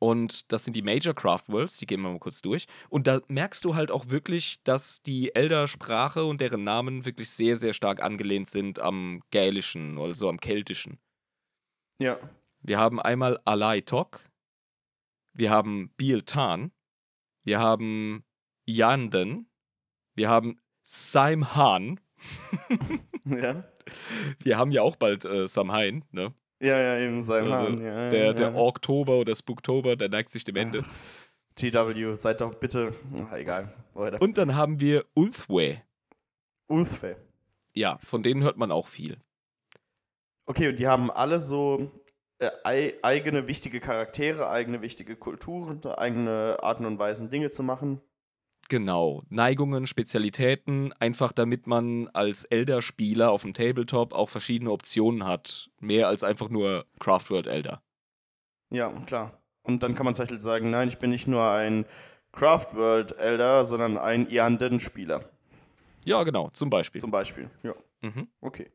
[0.00, 2.66] Und das sind die Major Craft Worlds, die gehen wir mal kurz durch.
[2.90, 7.56] Und da merkst du halt auch wirklich, dass die Elder-Sprache und deren Namen wirklich sehr,
[7.56, 10.98] sehr stark angelehnt sind am Gälischen, also am Keltischen.
[11.98, 12.18] Ja.
[12.62, 14.20] Wir haben einmal Alai Tok,
[15.32, 16.72] wir haben Bieltan,
[17.42, 18.24] wir haben
[18.64, 19.48] Yanden,
[20.14, 22.00] wir haben Saimhan.
[23.24, 23.64] ja.
[24.42, 26.32] Wir haben ja auch bald äh, Samhain, ne?
[26.60, 27.52] Ja, ja, eben Saimhan.
[27.52, 28.54] Also, ja, der, der ja.
[28.54, 30.84] Oktober oder Spooktober, der neigt sich dem Ende.
[31.56, 32.94] GW, seid doch bitte.
[33.22, 33.72] Ach, egal.
[33.92, 34.20] Weiter.
[34.20, 35.82] Und dann haben wir Ulthwe.
[36.66, 37.16] Ulthwe.
[37.74, 39.18] Ja, von denen hört man auch viel.
[40.46, 41.90] Okay, und die haben alle so
[42.38, 42.50] äh,
[43.02, 48.00] eigene wichtige Charaktere, eigene wichtige Kulturen, eigene Arten und Weisen, Dinge zu machen.
[48.68, 55.70] Genau, Neigungen, Spezialitäten, einfach damit man als Elder-Spieler auf dem Tabletop auch verschiedene Optionen hat.
[55.80, 57.82] Mehr als einfach nur Craftworld Elder.
[58.70, 59.38] Ja, klar.
[59.62, 61.84] Und dann kann man zum Beispiel sagen, nein, ich bin nicht nur ein
[62.32, 65.28] Craftworld Elder, sondern ein Ianden-Spieler.
[66.04, 67.00] Ja, genau, zum Beispiel.
[67.00, 67.74] Zum Beispiel, ja.
[68.00, 68.28] Mhm.
[68.40, 68.70] Okay.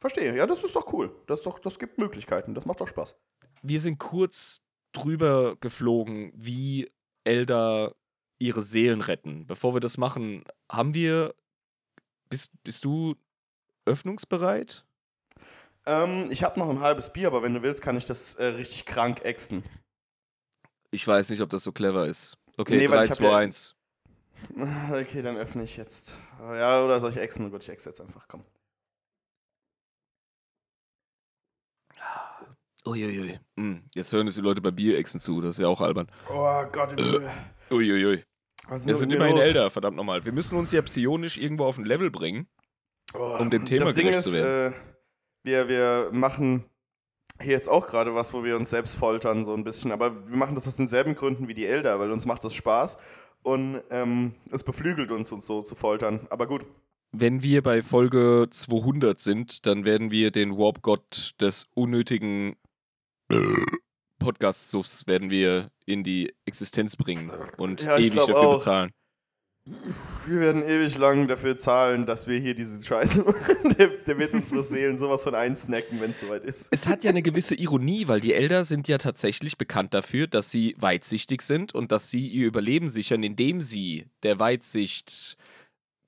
[0.00, 0.36] Verstehe.
[0.36, 1.14] Ja, das ist doch cool.
[1.26, 2.54] Das, doch, das gibt Möglichkeiten.
[2.54, 3.16] Das macht doch Spaß.
[3.62, 6.90] Wir sind kurz drüber geflogen, wie
[7.24, 7.94] Elder
[8.38, 9.46] ihre Seelen retten.
[9.46, 11.34] Bevor wir das machen, haben wir.
[12.28, 13.16] Bist, bist du
[13.86, 14.84] öffnungsbereit?
[15.86, 18.44] Ähm, ich habe noch ein halbes Bier, aber wenn du willst, kann ich das äh,
[18.44, 19.64] richtig krank exen.
[20.90, 22.36] Ich weiß nicht, ob das so clever ist.
[22.58, 23.74] Okay, nee, 3, 2, 1.
[24.92, 26.18] Okay, dann öffne ich jetzt.
[26.38, 27.50] Ja, oder soll ich exen?
[27.50, 28.44] Gut, ich exe jetzt einfach, komm.
[32.88, 33.38] Uiuiui.
[33.56, 36.08] Hm, jetzt hören es die Leute bei Bierechsen zu, das ist ja auch albern.
[36.30, 36.94] Oh Gott.
[37.70, 38.24] Uiuiui.
[38.84, 40.24] Wir sind immerhin älter, verdammt nochmal.
[40.24, 42.46] Wir müssen uns ja psionisch irgendwo auf ein Level bringen,
[43.14, 44.72] oh, um dem Thema gerecht ist, zu werden.
[44.72, 44.76] Äh,
[45.44, 46.64] wir, wir machen
[47.40, 49.92] hier jetzt auch gerade was, wo wir uns selbst foltern, so ein bisschen.
[49.92, 52.98] Aber wir machen das aus denselben Gründen wie die Elder, weil uns macht das Spaß
[53.42, 56.26] und ähm, es beflügelt uns, uns so zu foltern.
[56.30, 56.66] Aber gut.
[57.12, 62.56] Wenn wir bei Folge 200 sind, dann werden wir den Warp-Gott des unnötigen
[64.18, 68.54] Podcast-Suffs werden wir in die Existenz bringen und ja, ewig dafür auch.
[68.54, 68.92] bezahlen.
[70.26, 73.74] Wir werden ewig lang dafür zahlen, dass wir hier diese Scheiße machen.
[73.78, 76.68] Der, der wird unsere Seelen sowas von einsnacken, wenn es soweit ist.
[76.72, 80.50] Es hat ja eine gewisse Ironie, weil die Elder sind ja tatsächlich bekannt dafür, dass
[80.50, 85.36] sie weitsichtig sind und dass sie ihr Überleben sichern, indem sie der Weitsicht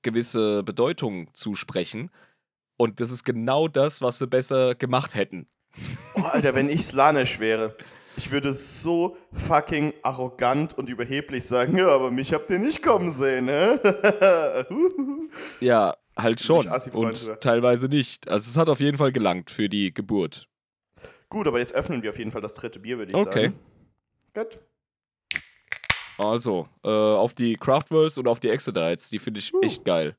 [0.01, 2.09] gewisse Bedeutung zusprechen.
[2.77, 5.47] Und das ist genau das, was sie besser gemacht hätten.
[6.15, 7.75] Oh, Alter, wenn ich Slanesh wäre,
[8.17, 13.09] ich würde so fucking arrogant und überheblich sagen, ja, aber mich habt ihr nicht kommen
[13.09, 13.79] sehen, ne?
[15.59, 16.67] ja, halt schon.
[16.93, 18.27] Und teilweise nicht.
[18.27, 20.47] Also es hat auf jeden Fall gelangt für die Geburt.
[21.29, 23.43] Gut, aber jetzt öffnen wir auf jeden Fall das dritte Bier, würde ich okay.
[23.43, 23.59] sagen.
[24.33, 24.49] Okay.
[24.49, 24.59] Gut.
[26.17, 29.61] Also, äh, auf die Craftworlds und auf die Exodites, die finde ich uh.
[29.61, 30.15] echt geil.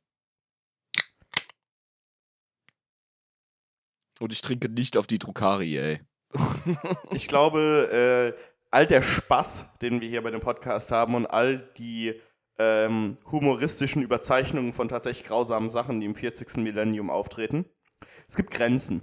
[4.20, 6.00] Und ich trinke nicht auf die Drukari, ey.
[7.12, 8.40] ich glaube, äh,
[8.70, 12.14] all der Spaß, den wir hier bei dem Podcast haben und all die
[12.58, 16.58] ähm, humoristischen Überzeichnungen von tatsächlich grausamen Sachen, die im 40.
[16.58, 17.66] Millennium auftreten,
[18.28, 19.02] es gibt Grenzen.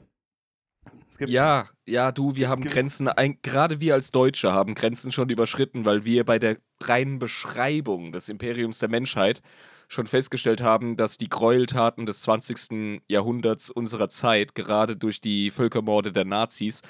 [1.09, 5.11] Es gibt ja, ja, du, wir haben Grenzen, ein, gerade wir als Deutsche haben Grenzen
[5.11, 9.41] schon überschritten, weil wir bei der reinen Beschreibung des Imperiums der Menschheit
[9.89, 13.01] schon festgestellt haben, dass die Gräueltaten des 20.
[13.09, 16.83] Jahrhunderts unserer Zeit, gerade durch die Völkermorde der Nazis,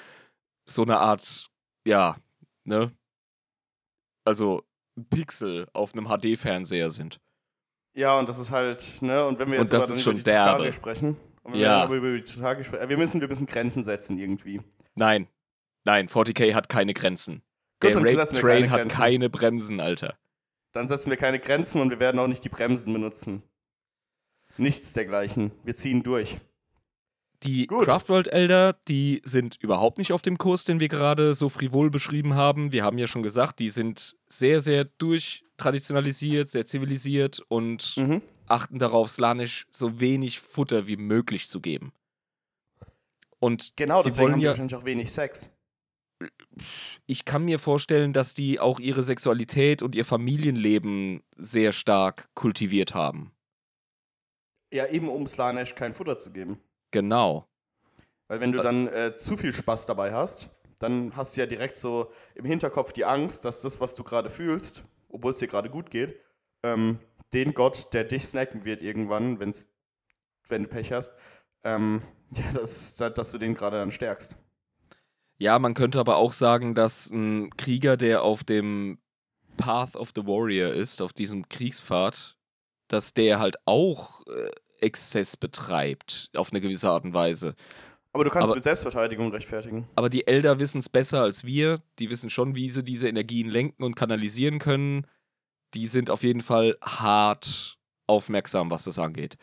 [0.68, 1.50] so eine Art,
[1.86, 2.16] ja,
[2.64, 2.92] ne?
[4.24, 4.62] Also
[5.08, 7.18] Pixel auf einem HD-Fernseher sind.
[7.94, 10.22] Ja, und das ist halt, ne, und wenn wir jetzt und das ist schon über
[10.22, 10.72] die derbe.
[10.72, 11.16] sprechen,
[11.54, 11.88] ja.
[11.90, 14.60] wir, über die Tage sprechen, wir müssen, wir müssen Grenzen setzen irgendwie.
[14.94, 15.26] Nein,
[15.84, 17.42] nein, 40k hat keine Grenzen.
[17.80, 20.18] Gut, Der Raid Train keine hat keine Bremsen, Alter.
[20.72, 23.42] Dann setzen wir keine Grenzen und wir werden auch nicht die Bremsen benutzen.
[24.56, 25.52] Nichts dergleichen.
[25.64, 26.38] Wir ziehen durch.
[27.42, 31.90] Die Craftworld Elder, die sind überhaupt nicht auf dem Kurs, den wir gerade so frivol
[31.90, 32.70] beschrieben haben.
[32.70, 38.20] Wir haben ja schon gesagt, die sind sehr, sehr durchtraditionalisiert, sehr zivilisiert und mhm.
[38.46, 41.92] achten darauf, Slanisch so wenig Futter wie möglich zu geben.
[43.38, 45.50] Und genau, sie deswegen wollen haben ja wahrscheinlich auch wenig Sex.
[47.06, 52.94] Ich kann mir vorstellen, dass die auch ihre Sexualität und ihr Familienleben sehr stark kultiviert
[52.94, 53.32] haben.
[54.72, 56.60] Ja, eben um Slanesh kein Futter zu geben.
[56.90, 57.48] Genau.
[58.28, 61.76] Weil wenn du dann äh, zu viel Spaß dabei hast, dann hast du ja direkt
[61.76, 65.68] so im Hinterkopf die Angst, dass das, was du gerade fühlst, obwohl es dir gerade
[65.68, 66.18] gut geht,
[66.62, 67.00] ähm,
[67.32, 69.72] den Gott, der dich snacken wird irgendwann, wenn's,
[70.48, 71.12] wenn du Pech hast,
[71.64, 74.36] ähm, ja, dass, dass du den gerade dann stärkst.
[75.40, 78.98] Ja, man könnte aber auch sagen, dass ein Krieger, der auf dem
[79.56, 82.36] Path of the Warrior ist, auf diesem Kriegspfad,
[82.88, 87.54] dass der halt auch äh, Exzess betreibt, auf eine gewisse Art und Weise.
[88.12, 89.88] Aber du kannst aber, mit Selbstverteidigung rechtfertigen.
[89.96, 91.78] Aber die Elder wissen es besser als wir.
[91.98, 95.06] Die wissen schon, wie sie diese Energien lenken und kanalisieren können.
[95.72, 99.38] Die sind auf jeden Fall hart aufmerksam, was das angeht.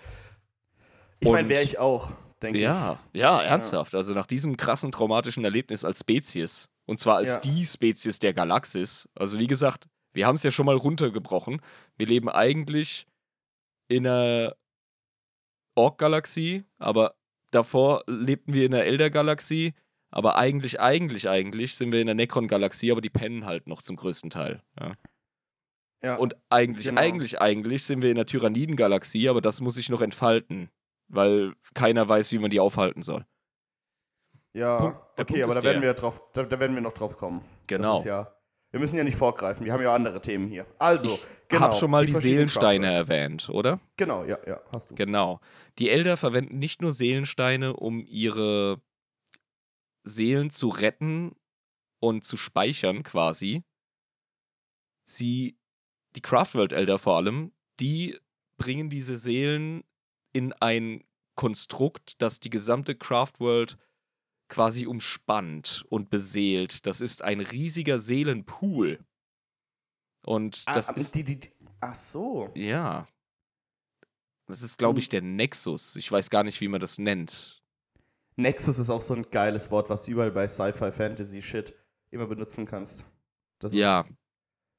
[1.22, 2.12] Ich meine, wäre ich auch,
[2.42, 3.20] denke ja, ich.
[3.20, 3.94] Ja, ernsthaft.
[3.94, 4.00] Ja.
[4.00, 7.40] Also nach diesem krassen traumatischen Erlebnis als Spezies, und zwar als ja.
[7.42, 9.10] die Spezies der Galaxis.
[9.16, 11.62] Also wie gesagt, wir haben es ja schon mal runtergebrochen.
[11.98, 13.08] Wir leben eigentlich
[13.88, 14.56] in einer
[15.76, 17.16] Ork-Galaxie, aber
[17.52, 19.74] davor lebten wir in der Elder-Galaxie.
[20.10, 23.96] Aber eigentlich, eigentlich, eigentlich sind wir in der Necron-Galaxie, aber die pennen halt noch zum
[23.96, 24.64] größten Teil.
[24.80, 24.94] Ja.
[26.02, 27.02] ja und eigentlich, genau.
[27.02, 30.70] eigentlich, eigentlich sind wir in der Tyranniden-Galaxie, aber das muss sich noch entfalten,
[31.08, 33.26] weil keiner weiß, wie man die aufhalten soll.
[34.54, 37.18] Ja, Punkt, okay, Punkt aber da werden, wir drauf, da, da, werden wir noch drauf
[37.18, 37.42] kommen.
[37.68, 37.92] Genau.
[37.92, 38.38] Das ist ja
[38.72, 40.68] wir müssen ja nicht vorgreifen, wir haben ja andere Themen hier.
[40.78, 41.62] Also, ich genau.
[41.64, 43.80] habe schon mal die, die Seelensteine erwähnt, oder?
[43.96, 44.96] Genau, ja, ja, hast du.
[44.96, 45.40] Genau.
[45.80, 48.76] Die Elder verwenden nicht nur Seelensteine, um ihre
[50.04, 51.36] Seelen zu retten
[52.00, 53.64] und zu speichern quasi.
[55.06, 55.58] Sie,
[56.16, 58.20] die Craftworld Elder vor allem, die
[58.58, 59.84] bringen diese Seelen
[60.38, 61.04] in ein
[61.36, 63.78] Konstrukt, das die gesamte Craftworld
[64.48, 66.86] quasi umspannt und beseelt.
[66.86, 69.00] Das ist ein riesiger Seelenpool.
[70.24, 71.16] Und ah, das ist.
[71.16, 71.40] Die, die,
[71.80, 72.50] ach so.
[72.56, 73.08] Ja.
[74.46, 75.00] Das ist, glaube hm.
[75.00, 75.96] ich, der Nexus.
[75.96, 77.62] Ich weiß gar nicht, wie man das nennt.
[78.36, 81.74] Nexus ist auch so ein geiles Wort, was du überall bei Sci-Fi, Fantasy, Shit
[82.12, 83.06] immer benutzen kannst.
[83.60, 84.06] Das ja.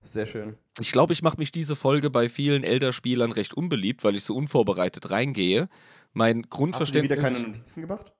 [0.00, 0.56] sehr schön.
[0.80, 4.34] Ich glaube, ich mache mich diese Folge bei vielen Elder-Spielern recht unbeliebt, weil ich so
[4.36, 5.68] unvorbereitet reingehe.
[6.12, 7.18] Mein Grundverständnis.
[7.18, 8.12] Hast du wieder keine Notizen gemacht?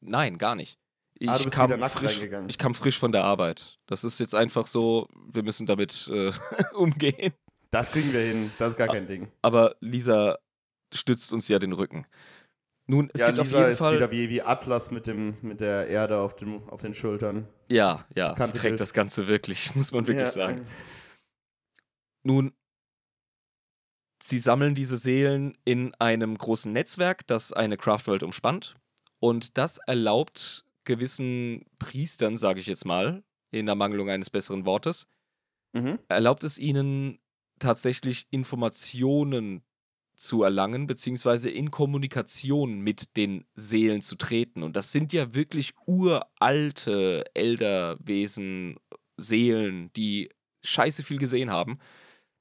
[0.00, 0.78] Nein, gar nicht.
[1.20, 3.78] Ich, ah, kam frisch, ich kam frisch von der Arbeit.
[3.86, 6.30] Das ist jetzt einfach so, wir müssen damit äh,
[6.74, 7.32] umgehen.
[7.70, 9.28] Das kriegen wir hin, das ist gar kein Ding.
[9.42, 10.38] Aber Lisa
[10.94, 12.06] stützt uns ja den Rücken.
[12.86, 13.96] Nun, es ja, gibt Lisa auf jeden ist Fall.
[13.96, 17.48] wieder wie, wie Atlas mit, dem, mit der Erde auf, dem, auf den Schultern.
[17.68, 20.32] Ja, ja, sie trägt das Ganze wirklich, muss man wirklich ja.
[20.32, 20.66] sagen.
[22.28, 22.52] Nun,
[24.22, 28.74] sie sammeln diese Seelen in einem großen Netzwerk, das eine Craftworld umspannt.
[29.18, 35.08] Und das erlaubt gewissen Priestern, sage ich jetzt mal, in der Mangelung eines besseren Wortes,
[35.72, 35.98] mhm.
[36.08, 37.18] erlaubt es ihnen
[37.60, 39.62] tatsächlich Informationen
[40.14, 44.62] zu erlangen, beziehungsweise in Kommunikation mit den Seelen zu treten.
[44.62, 48.76] Und das sind ja wirklich uralte Elderwesen,
[49.16, 50.28] Seelen, die
[50.62, 51.78] scheiße viel gesehen haben.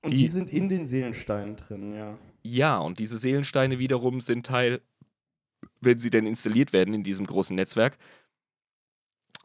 [0.08, 2.10] Und die, die sind in den Seelensteinen drin, ja.
[2.44, 4.82] Ja, und diese Seelensteine wiederum sind Teil,
[5.82, 7.98] wenn sie denn installiert werden in diesem großen Netzwerk,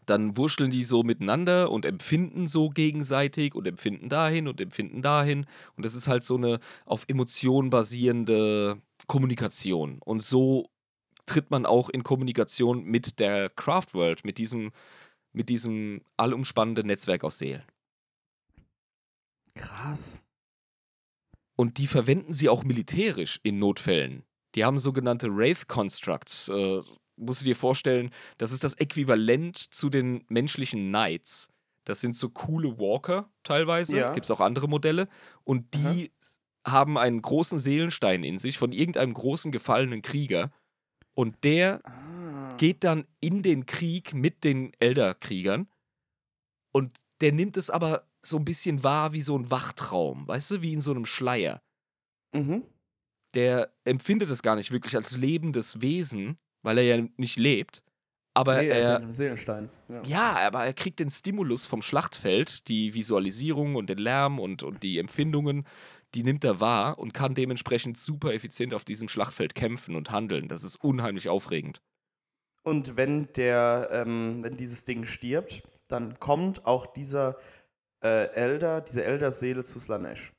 [0.06, 5.47] dann wurschteln die so miteinander und empfinden so gegenseitig und empfinden dahin und empfinden dahin.
[5.76, 10.01] Und das ist halt so eine auf Emotionen basierende Kommunikation.
[10.05, 10.70] Und so
[11.26, 14.72] tritt man auch in Kommunikation mit der Craftworld, mit diesem,
[15.32, 17.62] mit diesem allumspannenden Netzwerk aus Seelen.
[19.55, 20.20] Krass.
[21.56, 24.24] Und die verwenden sie auch militärisch in Notfällen.
[24.54, 26.80] Die haben sogenannte Wraith Constructs, äh,
[27.16, 31.50] musst du dir vorstellen, das ist das Äquivalent zu den menschlichen Knights.
[31.84, 33.98] Das sind so coole Walker teilweise.
[33.98, 34.12] Ja.
[34.12, 35.08] Gibt es auch andere Modelle.
[35.44, 36.10] Und die
[36.64, 36.74] Aha.
[36.74, 40.52] haben einen großen Seelenstein in sich von irgendeinem großen gefallenen Krieger.
[41.14, 42.54] Und der ah.
[42.56, 45.68] geht dann in den Krieg mit den Elder-Kriegern.
[46.72, 50.62] Und der nimmt es aber so ein bisschen wahr wie so ein Wachtraum, weißt du,
[50.62, 51.61] wie in so einem Schleier.
[52.35, 52.62] Mhm.
[53.35, 57.82] der empfindet es gar nicht wirklich als lebendes Wesen, weil er ja nicht lebt.
[58.35, 59.69] Aber nee, er, er, ist ein Seelenstein.
[59.89, 60.03] Ja.
[60.05, 60.47] ja.
[60.47, 64.99] aber er kriegt den Stimulus vom Schlachtfeld, die Visualisierung und den Lärm und, und die
[64.99, 65.66] Empfindungen,
[66.15, 70.49] die nimmt er wahr und kann dementsprechend super effizient auf diesem Schlachtfeld kämpfen und handeln.
[70.49, 71.82] Das ist unheimlich aufregend.
[72.62, 77.36] Und wenn der, ähm, wenn dieses Ding stirbt, dann kommt auch dieser
[78.02, 80.32] äh, Elder, diese Elder-Seele zu Slanesh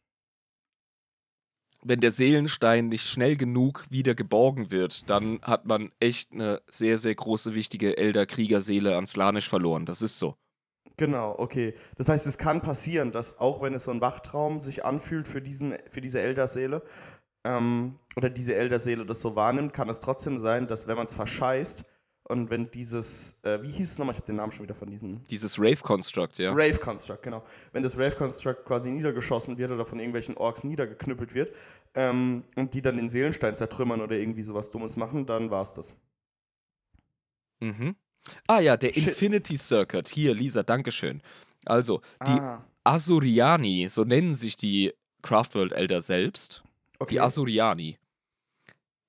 [1.84, 6.98] wenn der Seelenstein nicht schnell genug wieder geborgen wird, dann hat man echt eine sehr,
[6.98, 9.86] sehr große, wichtige Elder-Kriegerseele an Slanisch verloren.
[9.86, 10.36] Das ist so.
[10.98, 11.74] Genau, okay.
[11.98, 15.42] Das heißt, es kann passieren, dass auch wenn es so ein Wachtraum sich anfühlt für,
[15.42, 16.84] diesen, für diese Elder-Seele,
[17.46, 21.16] ähm, oder diese Elder-Seele das so wahrnimmt, kann es trotzdem sein, dass wenn man es
[21.16, 21.84] verscheißt,
[22.26, 24.14] und wenn dieses, äh, wie hieß es nochmal?
[24.14, 25.26] Ich habe den Namen schon wieder von diesem.
[25.26, 26.52] Dieses Rave Construct, ja.
[26.52, 27.44] Rave Construct, genau.
[27.74, 31.54] Wenn das Rave Construct quasi niedergeschossen wird oder von irgendwelchen Orks niedergeknüppelt wird
[31.96, 35.96] ähm, und die dann den Seelenstein zertrümmern oder irgendwie sowas Dummes machen, dann war's das.
[37.60, 37.96] Mhm.
[38.48, 39.08] Ah ja, der Shit.
[39.08, 40.08] Infinity Circuit.
[40.08, 41.22] Hier, Lisa, Dankeschön.
[41.66, 42.64] Also, die ah.
[42.86, 46.64] Asuriani, so nennen sich die Craftworld Elder selbst.
[47.00, 47.16] Okay.
[47.16, 47.98] Die Asuriani.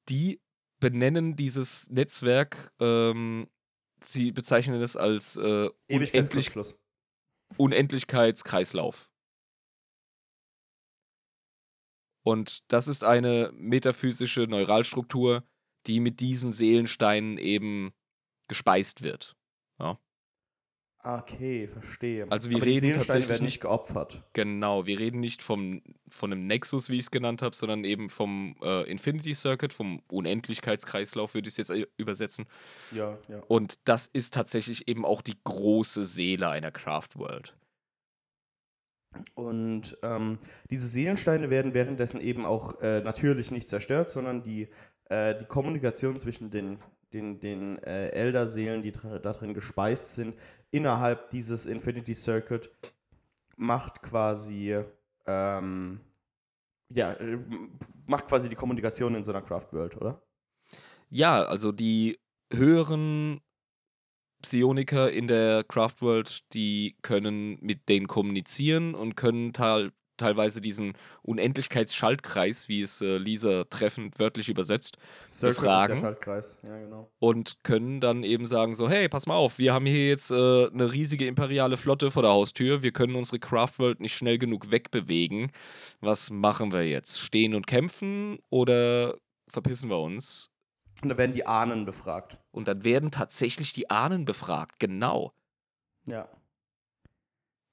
[0.08, 0.40] Die
[0.84, 3.48] benennen dieses Netzwerk, ähm,
[4.02, 6.52] sie bezeichnen es als äh, Unendlich
[7.56, 9.10] Unendlichkeitskreislauf.
[12.22, 15.48] Und das ist eine metaphysische Neuralstruktur,
[15.86, 17.94] die mit diesen Seelensteinen eben
[18.48, 19.38] gespeist wird.
[21.04, 21.18] Ja.
[21.18, 22.26] Okay, verstehe.
[22.30, 24.22] Also wir Aber reden tatsächlich werden nicht geopfert.
[24.32, 28.08] Genau, wir reden nicht vom, von einem Nexus, wie ich es genannt habe, sondern eben
[28.08, 32.46] vom äh, Infinity Circuit, vom Unendlichkeitskreislauf, würde ich es jetzt äh, übersetzen.
[32.90, 33.40] Ja, ja.
[33.48, 37.54] Und das ist tatsächlich eben auch die große Seele einer Craft World.
[39.34, 40.38] Und ähm,
[40.70, 44.68] diese Seelensteine werden währenddessen eben auch äh, natürlich nicht zerstört, sondern die,
[45.04, 46.78] äh, die Kommunikation zwischen den
[47.14, 50.34] den, den äh, Elder-Seelen, die da drin gespeist sind,
[50.70, 52.70] innerhalb dieses Infinity Circuit
[53.56, 54.82] macht quasi
[55.26, 56.00] ähm,
[56.90, 57.38] ja, äh,
[58.06, 60.22] macht quasi die Kommunikation in so einer Craft World, oder?
[61.10, 62.18] Ja, also die
[62.52, 63.40] höheren
[64.42, 69.52] Psioniker in der Craft World, die können mit denen kommunizieren und können
[70.24, 74.96] teilweise diesen Unendlichkeitsschaltkreis, wie es äh, Lisa treffend wörtlich übersetzt,
[75.28, 76.00] Circle befragen.
[76.00, 76.58] Schaltkreis.
[76.62, 77.10] Ja, genau.
[77.18, 80.34] Und können dann eben sagen so, hey, pass mal auf, wir haben hier jetzt äh,
[80.34, 85.50] eine riesige imperiale Flotte vor der Haustür, wir können unsere Craftworld nicht schnell genug wegbewegen.
[86.00, 87.20] Was machen wir jetzt?
[87.20, 89.16] Stehen und kämpfen oder
[89.48, 90.50] verpissen wir uns?
[91.02, 92.38] Und dann werden die Ahnen befragt.
[92.50, 95.32] Und dann werden tatsächlich die Ahnen befragt, genau.
[96.06, 96.28] Ja.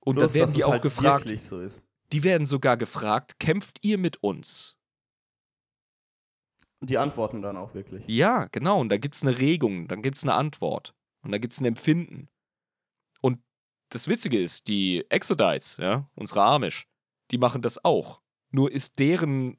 [0.01, 1.29] Und Bloß, dann werden die auch halt gefragt.
[1.39, 1.83] So ist.
[2.11, 4.77] Die werden sogar gefragt, kämpft ihr mit uns?
[6.81, 8.03] Die antworten dann auch wirklich.
[8.07, 8.79] Ja, genau.
[8.79, 10.95] Und da gibt es eine Regung, dann gibt es eine Antwort.
[11.21, 12.27] Und da gibt es ein Empfinden.
[13.21, 13.39] Und
[13.89, 16.87] das Witzige ist, die Exodites, ja, unsere Amish,
[17.29, 18.21] die machen das auch.
[18.49, 19.57] Nur ist deren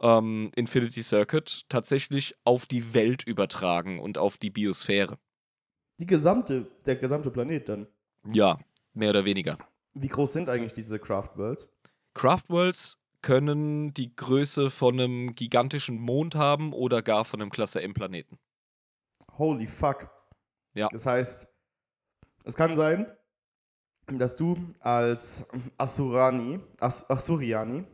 [0.00, 5.18] ähm, Infinity Circuit tatsächlich auf die Welt übertragen und auf die Biosphäre.
[6.00, 7.86] Die gesamte, der gesamte Planet dann.
[8.32, 8.58] Ja,
[8.92, 9.56] mehr oder weniger.
[9.94, 11.68] Wie groß sind eigentlich diese Craft Worlds?
[12.14, 17.82] Craft Worlds können die Größe von einem gigantischen Mond haben oder gar von einem Klasse
[17.82, 18.38] M-Planeten.
[19.36, 20.10] Holy fuck.
[20.74, 20.88] Ja.
[20.90, 21.46] Das heißt,
[22.44, 23.06] es kann sein,
[24.06, 25.46] dass du als
[25.76, 27.84] Asurani, As Asuriani,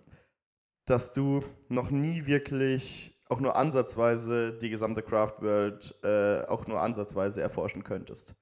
[0.84, 6.80] dass du noch nie wirklich auch nur ansatzweise die gesamte Craft World äh, auch nur
[6.80, 8.36] ansatzweise erforschen könntest.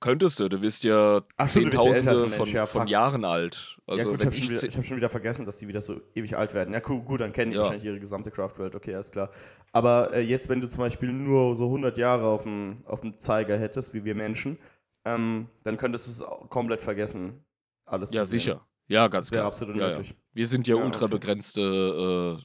[0.00, 3.78] Könntest du, du bist ja Ach so, Zehntausende von, ja, von Jahren alt.
[3.86, 6.54] Also, ja, gut, ich, ich habe schon wieder vergessen, dass die wieder so ewig alt
[6.54, 6.72] werden.
[6.72, 7.62] Ja, cool, gut, dann kennen die ja.
[7.62, 9.30] wahrscheinlich ihre gesamte Craft-Welt, okay, alles klar.
[9.72, 13.18] Aber äh, jetzt, wenn du zum Beispiel nur so 100 Jahre auf dem, auf dem
[13.18, 14.58] Zeiger hättest, wie wir Menschen,
[15.04, 17.44] ähm, dann könntest du es komplett vergessen,
[17.84, 18.66] alles Ja, sicher.
[18.86, 19.44] Ja, ganz klar.
[19.44, 20.14] absolut ja, möglich.
[20.32, 21.14] Wir sind ja, ultra okay.
[21.14, 22.38] begrenzte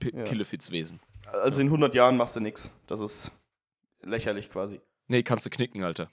[0.00, 1.00] äh, Killefits-Wesen.
[1.32, 2.70] Also in 100 Jahren machst du nichts.
[2.86, 3.32] Das ist
[4.02, 4.80] lächerlich quasi.
[5.08, 6.08] Nee, kannst du knicken, Alter.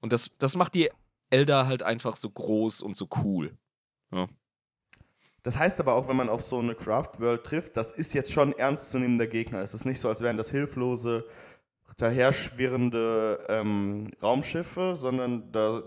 [0.00, 0.90] Und das, das macht die
[1.30, 3.56] Elder halt einfach so groß und so cool.
[4.12, 4.28] Ja.
[5.42, 8.32] Das heißt aber auch, wenn man auf so eine Craft World trifft, das ist jetzt
[8.32, 9.60] schon ernstzunehmender Gegner.
[9.60, 11.24] Es ist nicht so, als wären das hilflose,
[11.96, 15.82] daherschwirrende ähm, Raumschiffe, sondern da,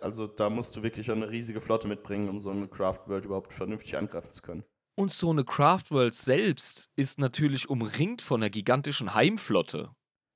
[0.00, 3.52] also da musst du wirklich eine riesige Flotte mitbringen, um so eine Craft World überhaupt
[3.52, 4.64] vernünftig angreifen zu können.
[4.94, 9.90] Und so eine Craft World selbst ist natürlich umringt von einer gigantischen Heimflotte.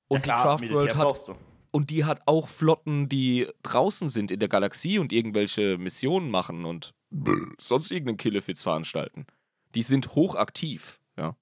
[0.07, 1.35] Und ja klar, die Craft World hat,
[1.77, 6.65] und die hat auch Flotten, die draußen sind in der Galaxie und irgendwelche Missionen machen
[6.65, 6.95] und
[7.59, 9.27] sonst irgendeinen Killefits veranstalten.
[9.75, 11.35] Die sind hochaktiv, ja.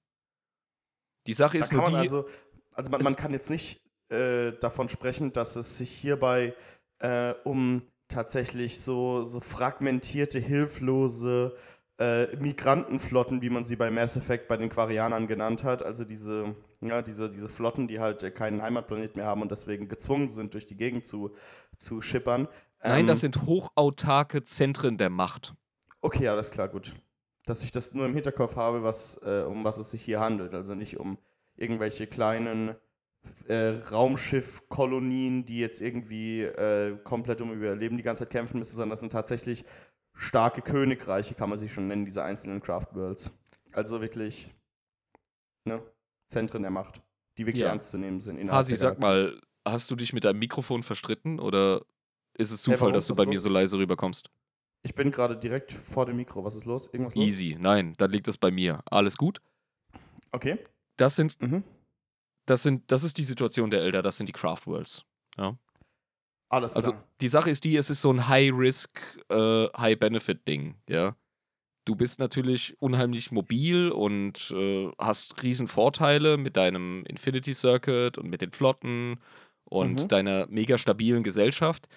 [1.26, 1.94] Die Sache ist da nur die.
[1.94, 2.28] Also,
[2.74, 3.80] also man, man, kann jetzt nicht
[4.10, 6.54] äh, davon sprechen, dass es sich hierbei
[6.98, 11.56] äh, um tatsächlich so, so fragmentierte, hilflose
[11.98, 15.82] äh, Migrantenflotten, wie man sie bei Mass Effect bei den Quarianern genannt hat.
[15.82, 20.28] Also diese, ja, diese, diese Flotten, die halt keinen Heimatplanet mehr haben und deswegen gezwungen
[20.28, 21.34] sind, durch die Gegend zu,
[21.76, 22.48] zu schippern.
[22.82, 25.54] Nein, ähm, das sind hochautarke Zentren der Macht.
[26.00, 26.94] Okay, alles klar, gut.
[27.46, 30.54] Dass ich das nur im Hinterkopf habe, was, äh, um was es sich hier handelt.
[30.54, 31.18] Also nicht um
[31.56, 32.74] irgendwelche kleinen
[33.48, 38.90] äh, Raumschiff-Kolonien, die jetzt irgendwie äh, komplett um Überleben die ganze Zeit kämpfen müssen, sondern
[38.90, 39.64] das sind tatsächlich
[40.12, 43.32] starke Königreiche, kann man sie schon nennen, diese einzelnen Craft Worlds.
[43.72, 44.50] Also wirklich
[45.66, 45.82] ne,
[46.28, 47.02] Zentren der Macht,
[47.38, 47.68] die wirklich ja.
[47.68, 48.50] ernst zu nehmen sind.
[48.50, 51.82] Hasi, sag mal, hast du dich mit deinem Mikrofon verstritten oder
[52.38, 53.32] ist es Zufall, hey, dass du bei los?
[53.32, 54.30] mir so leise rüberkommst?
[54.82, 56.44] Ich bin gerade direkt vor dem Mikro.
[56.44, 56.88] Was ist los?
[56.92, 57.24] Irgendwas los?
[57.24, 57.56] Easy.
[57.58, 58.82] Nein, dann liegt es bei mir.
[58.90, 59.40] Alles gut?
[60.32, 60.58] Okay.
[60.96, 61.64] Das sind, mhm.
[62.46, 65.04] das sind, das ist die Situation der Elder, das sind die Craft Worlds.
[65.36, 65.56] Ja.
[66.48, 67.02] Alles also, klar.
[67.02, 71.14] Also die Sache ist die, es ist so ein High-Risk, äh, High-Benefit-Ding, ja.
[71.86, 78.28] Du bist natürlich unheimlich mobil und äh, hast riesen Vorteile mit deinem Infinity Circuit und
[78.28, 79.20] mit den Flotten
[79.64, 80.08] und mhm.
[80.08, 81.88] deiner mega stabilen Gesellschaft.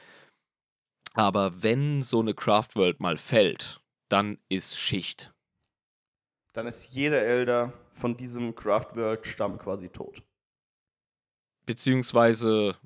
[1.16, 5.34] Aber wenn so eine Craft World mal fällt, dann ist Schicht.
[6.54, 10.22] Dann ist jeder Elder von diesem Craft World Stamm quasi tot.
[11.66, 12.78] Beziehungsweise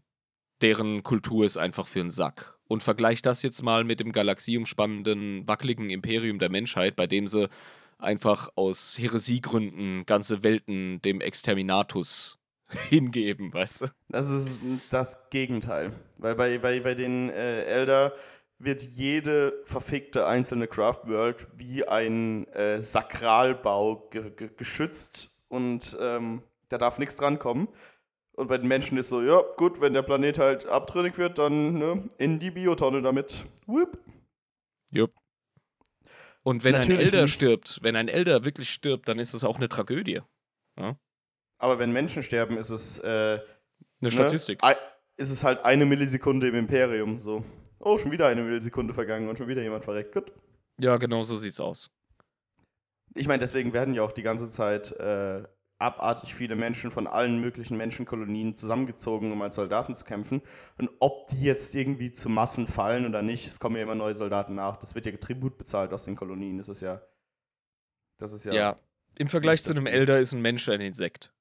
[0.61, 2.52] deren Kultur ist einfach für einen Sack.
[2.73, 7.47] Und vergleich das jetzt mal mit dem galaxieumspannenden, wackeligen Imperium der Menschheit, bei dem sie
[7.99, 12.39] einfach aus Heresiegründen ganze Welten dem Exterminatus
[12.89, 13.85] hingeben, weißt du?
[14.09, 15.91] Das ist das Gegenteil.
[16.17, 18.13] Weil bei, bei, bei den äh, Elder
[18.57, 26.41] wird jede verfickte einzelne Craft World wie ein äh, Sakralbau ge ge geschützt und ähm,
[26.69, 27.67] da darf nichts drankommen.
[28.35, 31.73] Und bei den Menschen ist so, ja, gut, wenn der Planet halt abtrünnig wird, dann
[31.73, 33.45] ne, in die Biotonne damit.
[33.67, 33.99] Whoop.
[34.89, 35.13] Jupp.
[36.41, 37.33] Und wenn Natürlich ein Elder nicht.
[37.33, 40.21] stirbt, wenn ein Elder wirklich stirbt, dann ist es auch eine Tragödie.
[40.77, 40.97] Ja?
[41.57, 43.41] Aber wenn Menschen sterben, ist es äh, eine
[44.01, 44.59] ne, Statistik.
[45.15, 47.45] ist es halt eine Millisekunde im Imperium so.
[47.79, 50.13] Oh, schon wieder eine Millisekunde vergangen und schon wieder jemand verreckt.
[50.13, 50.33] Gut.
[50.79, 51.93] Ja, genau so sieht's aus.
[53.15, 55.43] Ich meine, deswegen werden ja auch die ganze Zeit äh,
[55.83, 60.41] abartig viele Menschen von allen möglichen Menschenkolonien zusammengezogen, um als Soldaten zu kämpfen.
[60.77, 64.15] Und ob die jetzt irgendwie zu Massen fallen oder nicht, es kommen ja immer neue
[64.15, 64.77] Soldaten nach.
[64.77, 66.57] Das wird ja Tribut bezahlt aus den Kolonien.
[66.57, 67.01] Das ist ja.
[68.17, 68.53] Das ist ja.
[68.53, 68.75] Ja,
[69.17, 71.31] im Vergleich zu einem Elder ist ein Mensch ein Insekt.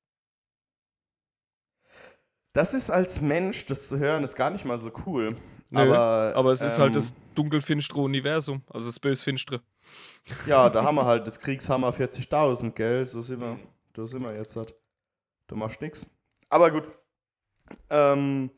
[2.52, 5.36] Das ist als Mensch, das zu hören, ist gar nicht mal so cool.
[5.70, 9.62] Nö, aber, aber es ähm, ist halt ähm, das dunkelfinstere Universum, also das bösfinstere.
[10.46, 13.06] Ja, da haben wir halt das Kriegshammer 40.000, gell?
[13.06, 13.58] So sind wir.
[13.92, 14.74] Da sind wir jetzt halt.
[15.46, 16.06] Du machst nichts.
[16.48, 16.90] Aber gut.
[17.90, 18.50] Ähm,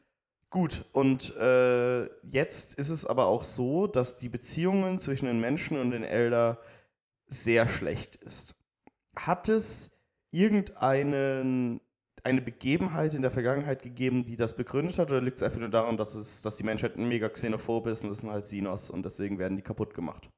[0.51, 5.79] gut, und äh, jetzt ist es aber auch so, dass die Beziehungen zwischen den Menschen
[5.79, 6.59] und den Elder
[7.27, 8.55] sehr schlecht ist.
[9.17, 9.97] Hat es
[10.31, 11.81] irgendeinen
[12.25, 15.69] eine Begebenheit in der Vergangenheit gegeben, die das begründet hat, oder liegt es einfach nur
[15.69, 19.05] daran, dass, es, dass die Menschheit mega xenophob ist und das sind halt Sinos und
[19.05, 20.31] deswegen werden die kaputt gemacht?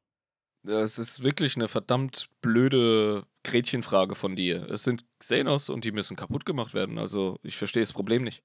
[0.68, 4.68] Es ist wirklich eine verdammt blöde Gretchenfrage von dir.
[4.70, 6.98] Es sind Xenos und die müssen kaputt gemacht werden.
[6.98, 8.42] Also ich verstehe das Problem nicht.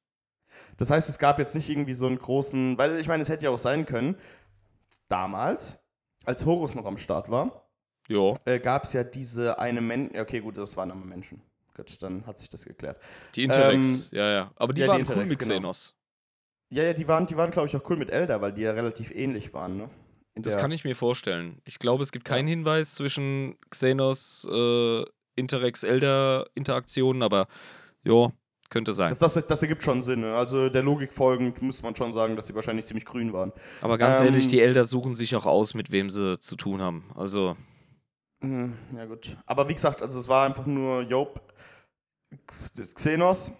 [0.78, 3.46] Das heißt, es gab jetzt nicht irgendwie so einen großen, weil ich meine, es hätte
[3.46, 4.16] ja auch sein können,
[5.08, 5.84] damals,
[6.26, 7.70] als Horus noch am Start war,
[8.46, 11.42] äh, gab es ja diese eine Menschen, okay gut, das waren aber Menschen.
[11.76, 13.02] Gut, dann hat sich das geklärt.
[13.36, 14.52] Die Interrex, ähm, ja, ja.
[14.58, 15.54] Aber die ja, waren die cool mit genau.
[15.54, 15.96] Xenos.
[16.70, 18.72] Ja, ja, die waren, die waren glaube ich, auch cool mit Elder, weil die ja
[18.72, 19.90] relativ ähnlich waren, ne?
[20.36, 21.62] Das kann ich mir vorstellen.
[21.66, 22.56] Ich glaube, es gibt keinen ja.
[22.56, 25.04] Hinweis zwischen Xenos, äh,
[25.36, 27.48] Interrex, Elder-Interaktionen, aber
[28.04, 28.32] ja,
[28.70, 29.10] könnte sein.
[29.10, 30.24] Das, das, das, ergibt schon Sinn.
[30.24, 33.52] Also der Logik folgend muss man schon sagen, dass sie wahrscheinlich ziemlich grün waren.
[33.82, 36.82] Aber ganz ähm, ehrlich, die Elder suchen sich auch aus, mit wem sie zu tun
[36.82, 37.04] haben.
[37.14, 37.56] Also.
[38.40, 39.38] Mhm, ja, gut.
[39.46, 41.42] Aber wie gesagt, also es war einfach nur, Job,
[42.96, 43.52] Xenos,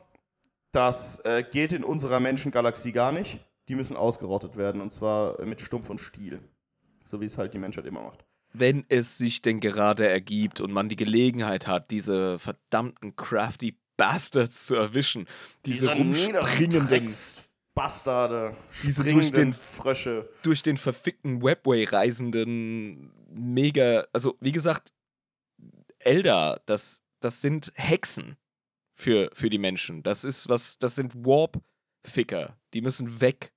[0.72, 3.40] das äh, geht in unserer Menschengalaxie gar nicht.
[3.68, 6.40] Die müssen ausgerottet werden und zwar mit Stumpf und Stiel.
[7.12, 8.24] So wie es halt die Menschheit immer macht.
[8.54, 14.66] Wenn es sich denn gerade ergibt und man die Gelegenheit hat, diese verdammten crafty Bastards
[14.66, 15.28] zu erwischen,
[15.66, 17.12] diese, diese rumspringenden
[17.76, 24.94] Bastarde, diese durch den Frösche, durch den verfickten Webway reisenden mega, also wie gesagt,
[26.00, 28.38] Elder, das das sind Hexen
[28.94, 30.02] für für die Menschen.
[30.02, 31.62] Das ist was, das sind Warp
[32.06, 33.52] Ficker, die müssen weg.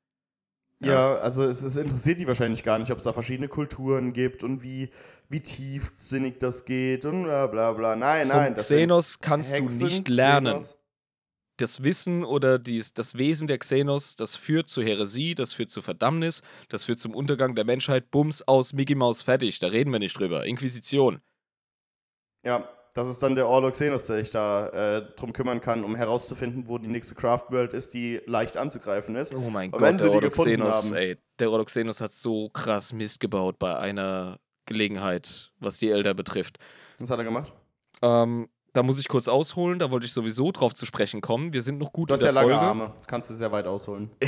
[0.86, 4.44] Ja, also es, es, interessiert die wahrscheinlich gar nicht, ob es da verschiedene Kulturen gibt
[4.44, 4.90] und wie,
[5.28, 7.96] wie tiefsinnig das geht und bla bla bla.
[7.96, 8.56] Nein, Vom nein.
[8.56, 10.58] Xenos kannst Hexen, du nicht lernen.
[10.58, 10.78] Xenos.
[11.56, 15.84] Das Wissen oder dies, das Wesen der Xenos, das führt zur Häresie, das führt zur
[15.84, 18.10] Verdammnis, das führt zum Untergang der Menschheit.
[18.10, 19.60] Bums aus Mickey Mouse fertig.
[19.60, 20.46] Da reden wir nicht drüber.
[20.46, 21.20] Inquisition.
[22.44, 25.96] Ja, das ist dann der Orlo Xenos, der sich da äh, drum kümmern kann, um
[25.96, 29.34] herauszufinden, wo die nächste Craft World ist, die leicht anzugreifen ist.
[29.34, 33.18] Oh mein Und Gott, der Orlo Xenos, ey, der Orlo Xenos hat so krass Mist
[33.18, 36.58] gebaut bei einer Gelegenheit, was die Elder betrifft.
[36.98, 37.52] Was hat er gemacht?
[38.00, 41.52] Ähm, da muss ich kurz ausholen, da wollte ich sowieso drauf zu sprechen kommen.
[41.52, 42.50] Wir sind noch gut du in der ja Folge.
[42.54, 44.10] lange Arme, kannst du sehr weit ausholen.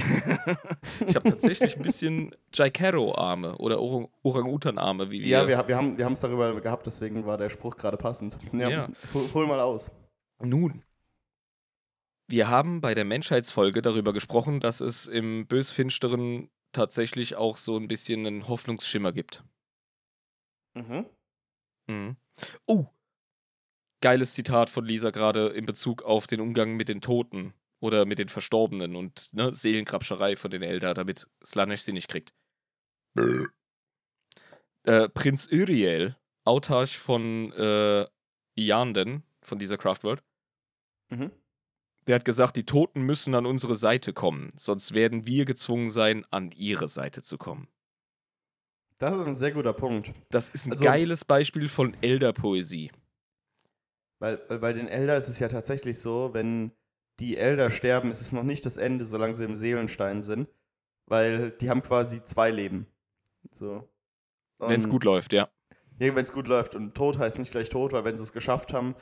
[1.06, 5.28] ich habe tatsächlich ein bisschen Jaikaro-Arme oder Orang-Utan-Arme, wie wir.
[5.28, 8.39] Ja, wir, wir haben es darüber gehabt, deswegen war der Spruch gerade passend.
[8.52, 8.89] Ja, ja.
[9.12, 9.90] Hol, hol mal aus.
[10.39, 10.85] Nun,
[12.28, 17.89] wir haben bei der Menschheitsfolge darüber gesprochen, dass es im Bösfinsteren tatsächlich auch so ein
[17.89, 19.43] bisschen einen Hoffnungsschimmer gibt.
[20.74, 21.06] Mhm.
[21.89, 22.16] Mhm.
[22.66, 22.86] Oh,
[24.01, 28.18] geiles Zitat von Lisa gerade in Bezug auf den Umgang mit den Toten oder mit
[28.18, 32.32] den Verstorbenen und ne, Seelenkrabscherei von den Eltern, damit Slanesh sie nicht kriegt.
[34.85, 38.06] äh, Prinz Uriel, Autarch von äh,
[38.55, 40.23] Ianden, von dieser Craftworld,
[41.09, 41.31] mhm.
[42.06, 46.24] der hat gesagt, die Toten müssen an unsere Seite kommen, sonst werden wir gezwungen sein,
[46.31, 47.68] an ihre Seite zu kommen.
[48.98, 50.14] Das ist ein sehr guter Punkt.
[50.31, 52.90] Das ist ein also, geiles Beispiel von Elder-Poesie.
[54.18, 56.72] Weil, weil bei den Elder ist es ja tatsächlich so, wenn
[57.20, 60.48] die Elder sterben, ist es noch nicht das Ende, solange sie im Seelenstein sind.
[61.06, 62.86] Weil die haben quasi zwei Leben.
[63.52, 63.88] So.
[64.59, 65.48] Wenn es gut läuft, ja.
[65.98, 66.74] Ja, wenn es gut läuft.
[66.74, 68.94] Und tot heißt nicht gleich tot, weil wenn sie es geschafft haben,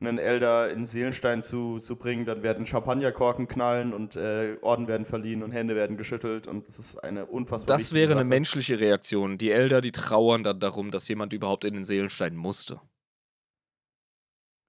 [0.00, 5.06] einen Elder in Seelenstein zu, zu bringen, dann werden Champagnerkorken knallen und äh, Orden werden
[5.06, 8.20] verliehen und Hände werden geschüttelt und das ist eine unfassbar Das wäre Sache.
[8.20, 9.38] eine menschliche Reaktion.
[9.38, 12.80] Die Elder, die trauern dann darum, dass jemand überhaupt in den Seelenstein musste.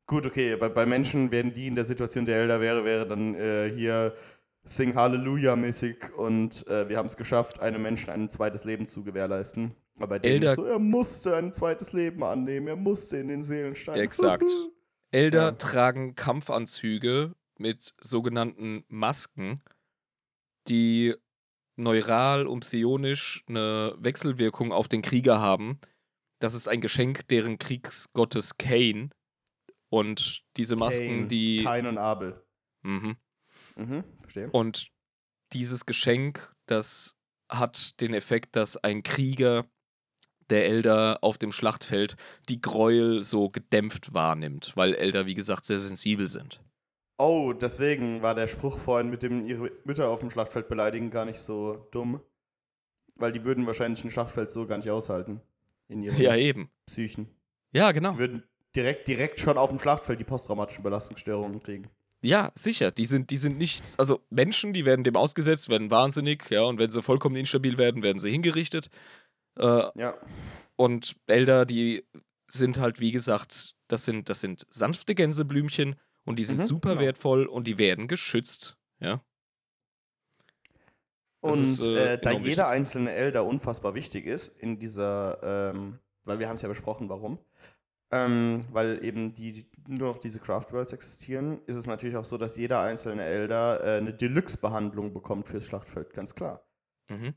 [0.06, 3.36] Gut, okay, bei, bei Menschen, wären die in der Situation der Elder wäre, wäre dann
[3.36, 4.14] äh, hier
[4.66, 9.04] Sing Hallelujah mäßig und äh, wir haben es geschafft, einem Menschen ein zweites Leben zu
[9.04, 9.76] gewährleisten.
[9.98, 14.00] Aber bei Elder so, er musste ein zweites Leben annehmen, er musste in den Seelenstein.
[14.00, 14.50] Exakt.
[15.12, 15.52] Elder ja.
[15.52, 19.60] tragen Kampfanzüge mit sogenannten Masken,
[20.68, 21.14] die
[21.76, 25.80] neural und psionisch eine Wechselwirkung auf den Krieger haben.
[26.40, 29.10] Das ist ein Geschenk deren Kriegsgottes Kane
[29.94, 31.64] und diese Masken, Cain, die.
[31.64, 32.44] Kain und Abel.
[32.82, 33.16] Mhm.
[33.76, 34.50] Mhm, verstehe.
[34.50, 34.88] Und
[35.54, 37.16] dieses Geschenk, das
[37.48, 39.68] hat den Effekt, dass ein Krieger
[40.50, 42.16] der Elder auf dem Schlachtfeld
[42.50, 46.60] die Gräuel so gedämpft wahrnimmt, weil Elder, wie gesagt, sehr sensibel sind.
[47.20, 51.26] Oh, deswegen war der Spruch vorhin mit dem ihre Mütter auf dem Schlachtfeld beleidigen gar
[51.26, 52.20] nicht so dumm.
[53.16, 55.40] Weil die würden wahrscheinlich ein Schlachtfeld so gar nicht aushalten.
[55.88, 56.72] In ihren ja, eben.
[56.88, 57.30] Psychen.
[57.72, 58.14] Ja, genau.
[58.14, 58.44] Die würden
[58.76, 61.90] direkt, direkt schon auf dem Schlachtfeld die posttraumatischen Belastungsstörungen kriegen.
[62.22, 62.92] Ja, sicher.
[62.92, 66.80] Die sind, die sind nicht, also Menschen, die werden dem ausgesetzt, werden wahnsinnig, ja, und
[66.80, 68.90] wenn sie vollkommen instabil werden, werden sie hingerichtet.
[69.58, 70.16] Äh, ja.
[70.78, 72.06] Und Elder, die
[72.48, 76.90] sind halt, wie gesagt, das sind, das sind sanfte Gänseblümchen und die sind mhm, super
[76.92, 77.02] genau.
[77.02, 79.22] wertvoll und die werden geschützt, ja.
[81.42, 82.64] Das und ist, äh, äh, da jeder wichtig.
[82.64, 87.38] einzelne Elder unfassbar wichtig ist in dieser, ähm, weil wir haben es ja besprochen, warum,
[88.14, 92.38] ähm, weil eben die nur noch diese Craft Worlds existieren, ist es natürlich auch so,
[92.38, 96.64] dass jeder einzelne Elder äh, eine Deluxe-Behandlung bekommt fürs Schlachtfeld, ganz klar.
[97.10, 97.34] Mhm.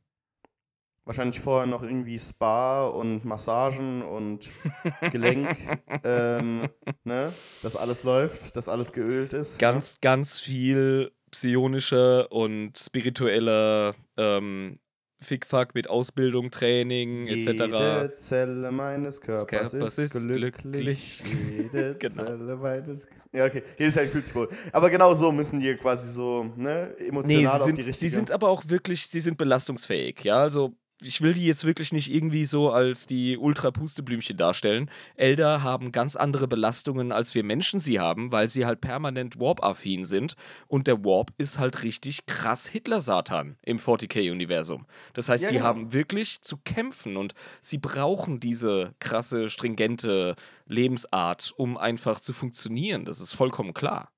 [1.07, 4.51] Wahrscheinlich vorher noch irgendwie Spa und Massagen und
[5.13, 5.57] Gelenk,
[6.05, 6.69] ähm,
[7.05, 7.33] ne?
[7.63, 9.59] dass alles läuft, dass alles geölt ist.
[9.59, 10.11] Ganz, ja?
[10.11, 14.79] ganz viel psionischer und spiritueller ähm,
[15.27, 17.47] Fickfuck mit Ausbildung, Training etc.
[17.47, 21.23] Jede Zelle meines Körpers, Körpers ist, ist, glücklich.
[21.51, 22.25] Jede genau.
[22.25, 23.63] Zelle meines Ja, okay.
[23.79, 24.49] Jede Zelle fühlt sich wohl.
[24.73, 28.11] Aber genau so müssen die quasi so ne, emotional nee, sie sind, die richtige...
[28.11, 30.23] Sie sind aber auch wirklich, sie sind belastungsfähig.
[30.25, 34.91] Ja, also ich will die jetzt wirklich nicht irgendwie so als die Ultra-Pusteblümchen darstellen.
[35.17, 40.05] Elder haben ganz andere Belastungen, als wir Menschen sie haben, weil sie halt permanent Warp-affin
[40.05, 40.37] sind.
[40.69, 44.87] Und der Warp ist halt richtig krass Hitler-Satan im 40k-Universum.
[45.13, 45.67] Das heißt, ja, die genau.
[45.67, 50.35] haben wirklich zu kämpfen und sie brauchen diese krasse, stringente
[50.67, 53.05] Lebensart, um einfach zu funktionieren.
[53.05, 54.11] Das ist vollkommen klar.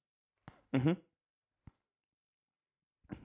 [0.70, 0.96] Mhm.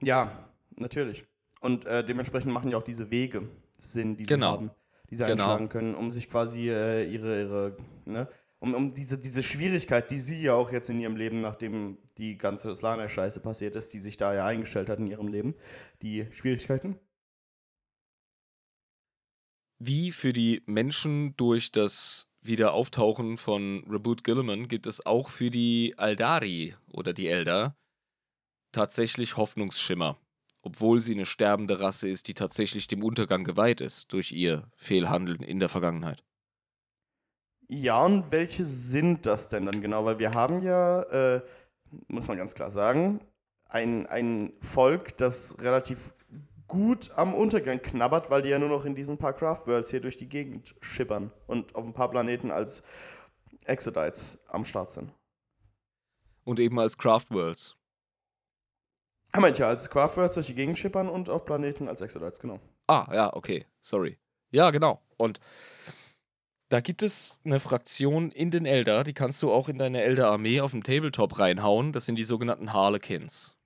[0.00, 1.24] Ja, natürlich.
[1.64, 4.52] Und äh, dementsprechend machen ja auch diese Wege Sinn, die sie genau.
[4.52, 4.70] haben,
[5.10, 5.44] die sie genau.
[5.44, 8.28] einschlagen können, um sich quasi äh, ihre, ihre ne,
[8.58, 12.36] um, um diese, diese Schwierigkeit, die sie ja auch jetzt in ihrem Leben, nachdem die
[12.36, 15.54] ganze Slaner-Scheiße passiert ist, die sich da ja eingestellt hat in ihrem Leben,
[16.02, 16.98] die Schwierigkeiten,
[19.78, 25.94] Wie für die Menschen durch das Wiederauftauchen von Reboot Gilliman gibt es auch für die
[25.96, 27.76] Aldari oder die Elder
[28.72, 30.18] tatsächlich Hoffnungsschimmer,
[30.64, 35.40] obwohl sie eine sterbende Rasse ist, die tatsächlich dem Untergang geweiht ist durch ihr Fehlhandeln
[35.40, 36.24] in der Vergangenheit.
[37.68, 40.06] Ja, und welche sind das denn dann genau?
[40.06, 41.42] Weil wir haben ja, äh,
[42.08, 43.20] muss man ganz klar sagen,
[43.68, 46.14] ein, ein Volk, das relativ
[46.66, 50.00] gut am Untergang knabbert, weil die ja nur noch in diesen paar Craft Worlds hier
[50.00, 52.82] durch die Gegend schippern und auf ein paar Planeten als
[53.66, 55.12] Exodites am Start sind.
[56.44, 57.26] Und eben als Craft
[59.34, 59.38] Worlds.
[59.38, 62.60] Ah, manche als Craft Worlds durch die Gegend schippern und auf Planeten als Exodites, genau.
[62.86, 64.18] Ah, ja, okay, sorry.
[64.50, 65.02] Ja, genau.
[65.16, 65.40] Und
[66.68, 70.60] da gibt es eine Fraktion in den Elder, die kannst du auch in deine Elder-Armee
[70.60, 71.92] auf dem Tabletop reinhauen.
[71.92, 73.56] Das sind die sogenannten Harlequins.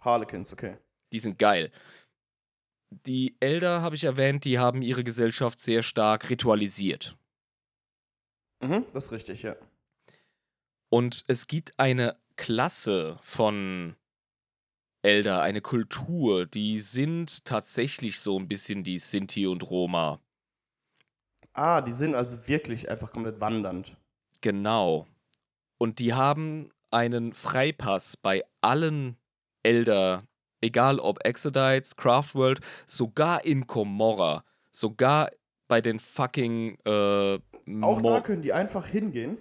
[0.00, 0.78] Harlequins, okay.
[1.12, 1.70] Die sind geil.
[2.90, 7.16] Die Elder, habe ich erwähnt, die haben ihre Gesellschaft sehr stark ritualisiert.
[8.60, 9.56] Mhm, das ist richtig, ja.
[10.88, 13.96] Und es gibt eine Klasse von
[15.04, 20.20] Elder, eine Kultur, die sind tatsächlich so ein bisschen die Sinti und Roma.
[21.52, 23.96] Ah, die sind also wirklich einfach komplett wandernd.
[24.40, 25.06] Genau.
[25.78, 29.16] Und die haben einen Freipass bei allen
[29.62, 30.24] Elder
[30.64, 35.30] egal ob Exodites, Craftworld, sogar in Komorra, sogar
[35.68, 36.78] bei den fucking.
[36.84, 37.38] Äh,
[37.82, 39.38] Auch da können die einfach hingehen.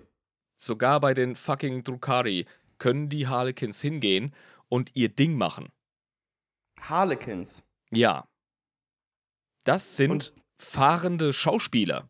[0.56, 2.45] Sogar bei den fucking Drukari
[2.77, 4.34] können die Harlequins hingehen
[4.74, 5.70] und ihr Ding machen.
[6.82, 7.64] Harlequins?
[7.91, 8.28] Ja.
[9.66, 12.10] Das sind und fahrende Schauspieler.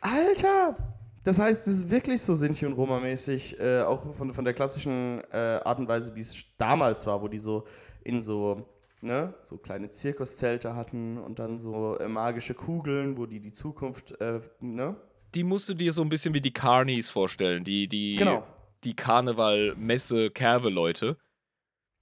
[0.00, 0.76] Alter!
[1.22, 5.22] Das heißt, es ist wirklich so Sinti- und Roma-mäßig, äh, auch von, von der klassischen
[5.30, 7.64] äh, Art und Weise, wie es damals war, wo die so
[8.02, 8.68] in so,
[9.00, 14.20] ne, so kleine Zirkuszelte hatten und dann so äh, magische Kugeln, wo die die Zukunft,
[14.20, 14.96] äh, ne?
[15.32, 18.44] Die musst du dir so ein bisschen wie die Carnies vorstellen, die, die, genau.
[18.84, 21.16] Die Karneval-Messe-Kerve-Leute.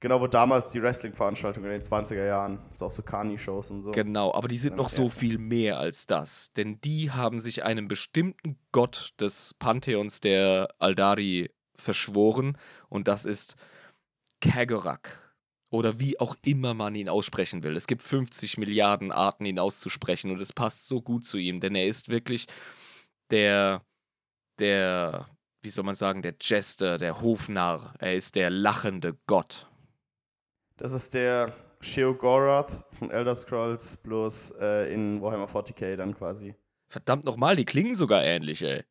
[0.01, 3.93] Genau, wo damals die Wrestling-Veranstaltungen in den 20er Jahren, so auf so Carney-Shows und so.
[3.93, 6.53] Genau, aber die sind noch so viel mehr als das.
[6.53, 12.59] Denn die haben sich einem bestimmten Gott des Pantheons der Aldari verschworen
[12.91, 13.57] und das ist
[14.43, 15.23] Kagorak.
[15.71, 17.75] Oder wie auch immer man ihn aussprechen will.
[17.75, 21.75] Es gibt 50 Milliarden Arten, ihn auszusprechen und es passt so gut zu ihm, denn
[21.75, 22.47] er ist wirklich
[23.31, 23.81] der,
[24.59, 25.27] der,
[25.65, 27.95] wie soll man sagen, der Jester, der Hofnarr.
[27.99, 29.67] Er ist der lachende Gott.
[30.77, 36.55] Das ist der Sheogorath von Elder Scrolls, bloß äh, in Warhammer 40k dann quasi.
[36.89, 38.83] Verdammt nochmal, die klingen sogar ähnlich, ey.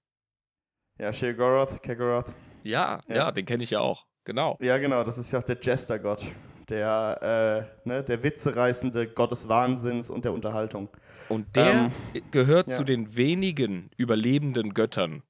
[0.97, 2.33] Ja, Sheogorath, Kegoroth.
[2.63, 4.07] Ja, ja, ja, den kenne ich ja auch.
[4.23, 4.57] Genau.
[4.59, 6.25] Ja, genau, das ist ja auch der Jester-Gott.
[6.69, 10.89] Der, äh, ne, der witzereißende Gott des Wahnsinns und der Unterhaltung.
[11.29, 11.91] Und der ähm,
[12.31, 12.77] gehört ja.
[12.77, 15.23] zu den wenigen überlebenden Göttern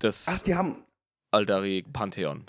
[0.00, 0.84] des Ach, die haben
[1.30, 2.44] Aldari Pantheon.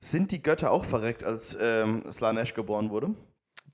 [0.00, 3.14] Sind die Götter auch verreckt, als ähm, Slanesh geboren wurde?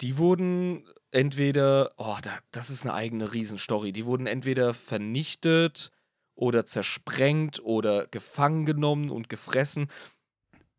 [0.01, 5.91] Die wurden entweder, oh, da, das ist eine eigene Riesenstory, die wurden entweder vernichtet
[6.35, 9.89] oder zersprengt oder gefangen genommen und gefressen.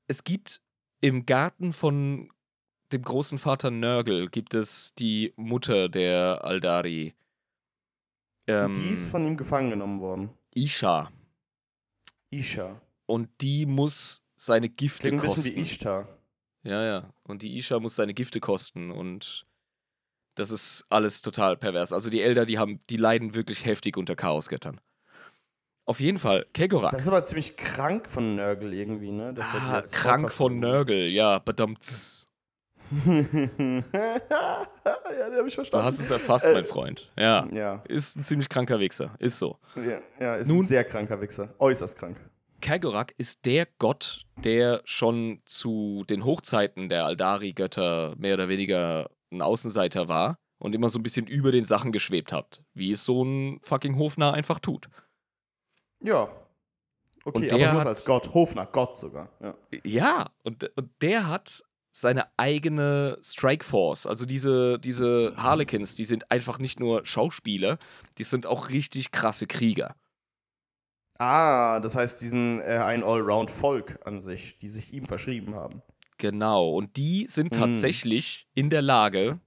[0.08, 0.62] Es gibt
[1.02, 2.32] im Garten von
[2.92, 7.14] dem großen Vater Nörgel gibt es die Mutter der Aldari.
[8.48, 10.30] Ähm, die ist von ihm gefangen genommen worden.
[10.54, 11.10] Isha.
[12.32, 12.82] Isha.
[13.06, 15.40] Und die muss seine Gifte Klingt kosten.
[15.40, 16.08] Ein bisschen wie Ishtar.
[16.64, 17.14] Ja, ja.
[17.24, 19.44] Und die Isha muss seine Gifte kosten und
[20.36, 21.94] das ist alles total pervers.
[21.94, 24.80] Also die Elder, die haben, die leiden wirklich heftig unter Chaosgöttern.
[25.86, 26.92] Auf jeden Fall, Kegorak.
[26.92, 29.34] Das ist aber ziemlich krank von Nörgel irgendwie, ne?
[29.38, 32.31] Ah, krank von Nörgel, ja, bedammt's.
[33.06, 35.84] ja, den hab ich verstanden.
[35.84, 37.12] Du hast es erfasst, äh, mein Freund.
[37.18, 37.48] Ja.
[37.52, 37.84] ja.
[37.88, 39.16] Ist ein ziemlich kranker Wichser.
[39.20, 39.58] Ist so.
[39.76, 41.54] Ja, ja ist Nun, ein sehr kranker Wichser.
[41.60, 42.18] Äußerst krank.
[42.62, 49.42] Kagorak ist der Gott, der schon zu den Hochzeiten der Aldari-Götter mehr oder weniger ein
[49.42, 53.24] Außenseiter war und immer so ein bisschen über den Sachen geschwebt hat, wie es so
[53.24, 54.90] ein fucking Hofner einfach tut.
[56.02, 56.30] Ja.
[57.24, 59.30] Okay, und der aber nur als Gott, Hofner, Gott sogar.
[59.42, 64.08] Ja, ja und, und der hat seine eigene Strikeforce.
[64.08, 67.78] Also diese, diese Harlequins, die sind einfach nicht nur Schauspieler,
[68.18, 69.96] die sind auch richtig krasse Krieger.
[71.20, 75.84] Ah, das heißt, die sind äh, ein Allround-Volk an sich, die sich ihm verschrieben haben.
[76.18, 77.62] Genau, und die sind hm.
[77.62, 79.40] tatsächlich in der Lage,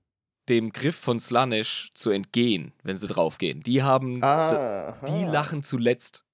[0.49, 3.61] dem Griff von Slanesh zu entgehen, wenn sie draufgehen.
[3.61, 6.25] Die haben, ah, die lachen zuletzt.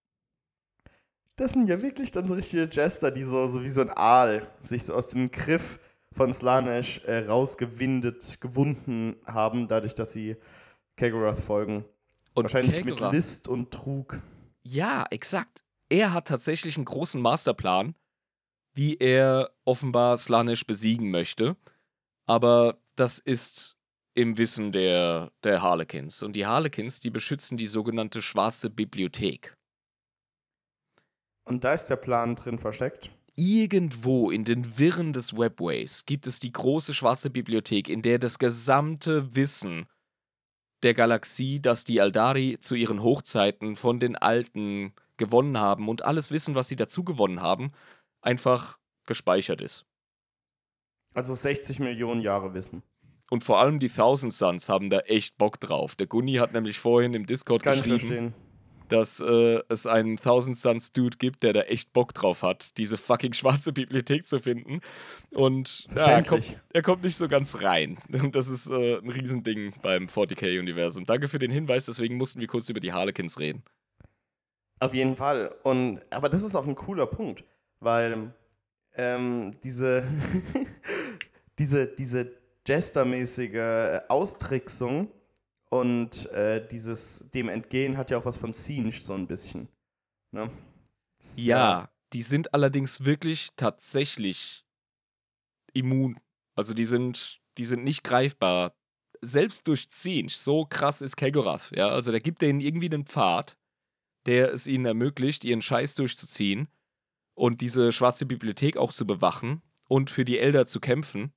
[1.36, 4.46] Das sind ja wirklich dann so richtige Jester, die so, so wie so ein Aal
[4.60, 5.78] sich so aus dem Griff
[6.14, 10.36] von Slanesh äh, rausgewindet, gewunden haben, dadurch, dass sie
[10.96, 11.84] Kagurath folgen.
[12.34, 14.20] Und Wahrscheinlich Kagurath, mit List und Trug.
[14.62, 15.64] Ja, exakt.
[15.88, 17.94] Er hat tatsächlich einen großen Masterplan,
[18.74, 21.56] wie er offenbar Slanesh besiegen möchte.
[22.26, 23.76] Aber das ist
[24.14, 26.22] im Wissen der, der Harlequins.
[26.22, 29.56] Und die Harlequins, die beschützen die sogenannte Schwarze Bibliothek.
[31.44, 33.10] Und da ist der Plan drin versteckt?
[33.42, 38.38] Irgendwo in den Wirren des Webways gibt es die große schwarze Bibliothek, in der das
[38.38, 39.86] gesamte Wissen
[40.82, 46.30] der Galaxie, das die Aldari zu ihren Hochzeiten von den Alten gewonnen haben und alles
[46.30, 47.72] Wissen, was sie dazu gewonnen haben,
[48.20, 49.86] einfach gespeichert ist.
[51.14, 52.82] Also 60 Millionen Jahre Wissen.
[53.30, 55.94] Und vor allem die Thousand Suns haben da echt Bock drauf.
[55.94, 58.34] Der Gunni hat nämlich vorhin im Discord Kann geschrieben,
[58.92, 62.98] dass äh, es einen Thousand Suns Dude gibt, der da echt Bock drauf hat, diese
[62.98, 64.80] fucking schwarze Bibliothek zu finden.
[65.32, 67.98] Und ja, er, kommt, er, kommt, nicht so ganz rein.
[68.12, 71.06] Und das ist äh, ein Riesending beim 40k-Universum.
[71.06, 73.62] Danke für den Hinweis, deswegen mussten wir kurz über die Harlequins reden.
[74.80, 75.54] Auf jeden Fall.
[75.62, 77.44] Und, aber das ist auch ein cooler Punkt,
[77.78, 78.32] weil
[78.94, 80.02] ähm, diese,
[81.58, 82.32] diese, diese
[82.66, 85.08] Jester-mäßige Austricksung
[85.70, 89.68] und äh, dieses dem Entgehen hat ja auch was von Siege so ein bisschen.
[90.32, 90.50] Ne?
[91.36, 94.66] Ja, ja, die sind allerdings wirklich tatsächlich
[95.72, 96.18] immun.
[96.54, 98.74] Also die sind, die sind nicht greifbar.
[99.22, 101.88] Selbst durch Siege, so krass ist Kegorath, ja.
[101.88, 103.56] Also der gibt denen irgendwie einen Pfad,
[104.26, 106.68] der es ihnen ermöglicht, ihren Scheiß durchzuziehen
[107.34, 111.32] und diese schwarze Bibliothek auch zu bewachen und für die Elder zu kämpfen.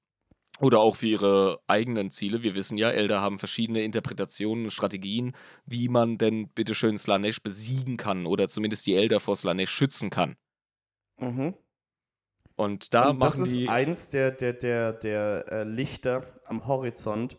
[0.63, 2.41] Oder auch für ihre eigenen Ziele.
[2.41, 5.33] Wir wissen ja, Elder haben verschiedene Interpretationen und Strategien,
[5.65, 10.37] wie man denn bitteschön Slanesh besiegen kann oder zumindest die Elder vor Slanesh schützen kann.
[11.17, 11.53] Mhm.
[12.55, 17.37] Und da und machen das ist eins der, der, der, der äh, Lichter am Horizont,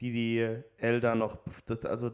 [0.00, 1.38] die die Elder noch,
[1.84, 2.10] also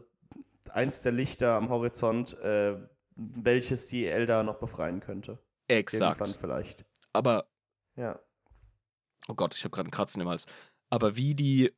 [0.69, 2.77] eins der Lichter am Horizont, äh,
[3.15, 5.39] welches die Elder noch befreien könnte.
[5.67, 6.21] Exakt.
[6.21, 6.85] Irgendwann vielleicht.
[7.11, 7.47] Aber
[7.97, 8.17] ja
[9.27, 10.45] oh Gott, ich habe gerade einen Kratzen im Hals,
[10.89, 11.71] aber wie die,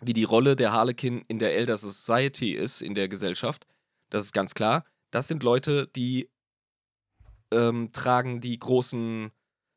[0.00, 3.66] wie die Rolle der Harlequin in der Elder Society ist, in der Gesellschaft,
[4.10, 4.84] das ist ganz klar.
[5.10, 6.30] Das sind Leute, die
[7.52, 9.30] ähm, tragen die großen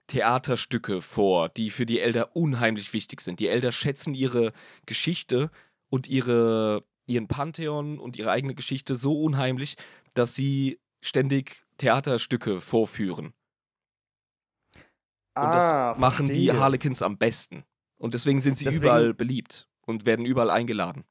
[0.07, 3.39] Theaterstücke vor, die für die Elder unheimlich wichtig sind.
[3.39, 4.53] Die Elder schätzen ihre
[4.85, 5.51] Geschichte
[5.89, 9.75] und ihre, ihren Pantheon und ihre eigene Geschichte so unheimlich,
[10.15, 13.33] dass sie ständig Theaterstücke vorführen.
[15.45, 17.63] Und das ah, machen die Harlequins am besten.
[17.97, 21.03] Und deswegen sind sie deswegen, überall beliebt und werden überall eingeladen.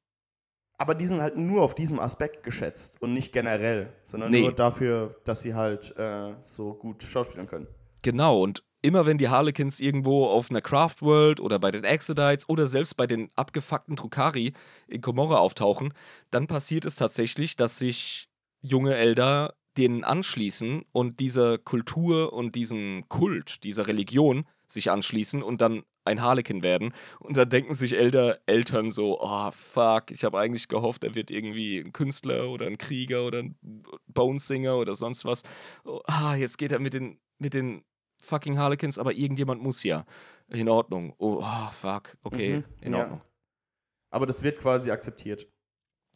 [0.79, 4.43] Aber die sind halt nur auf diesem Aspekt geschätzt und nicht generell, sondern nee.
[4.43, 7.67] nur dafür, dass sie halt äh, so gut schauspielen können.
[8.03, 12.49] Genau, und immer wenn die Harlequins irgendwo auf einer Craft World oder bei den Exodites
[12.49, 14.53] oder selbst bei den abgefuckten Drukari
[14.87, 15.93] in Komorra auftauchen,
[16.31, 18.29] dann passiert es tatsächlich, dass sich
[18.61, 25.61] junge Elder denen anschließen und dieser Kultur und diesem Kult, dieser Religion sich anschließen und
[25.61, 26.93] dann ein Harlekin werden.
[27.21, 31.31] Und dann denken sich Elder, Eltern so, oh fuck, ich habe eigentlich gehofft, er wird
[31.31, 33.57] irgendwie ein Künstler oder ein Krieger oder ein
[34.09, 35.43] Bonesinger oder sonst was.
[35.85, 37.85] Oh, ah, jetzt geht er mit den, mit den
[38.23, 40.05] fucking Harlequins, aber irgendjemand muss ja.
[40.49, 41.15] In Ordnung.
[41.19, 43.19] Oh, oh fuck, okay, mhm, in Ordnung.
[43.19, 43.31] Ja.
[44.11, 45.47] Aber das wird quasi akzeptiert.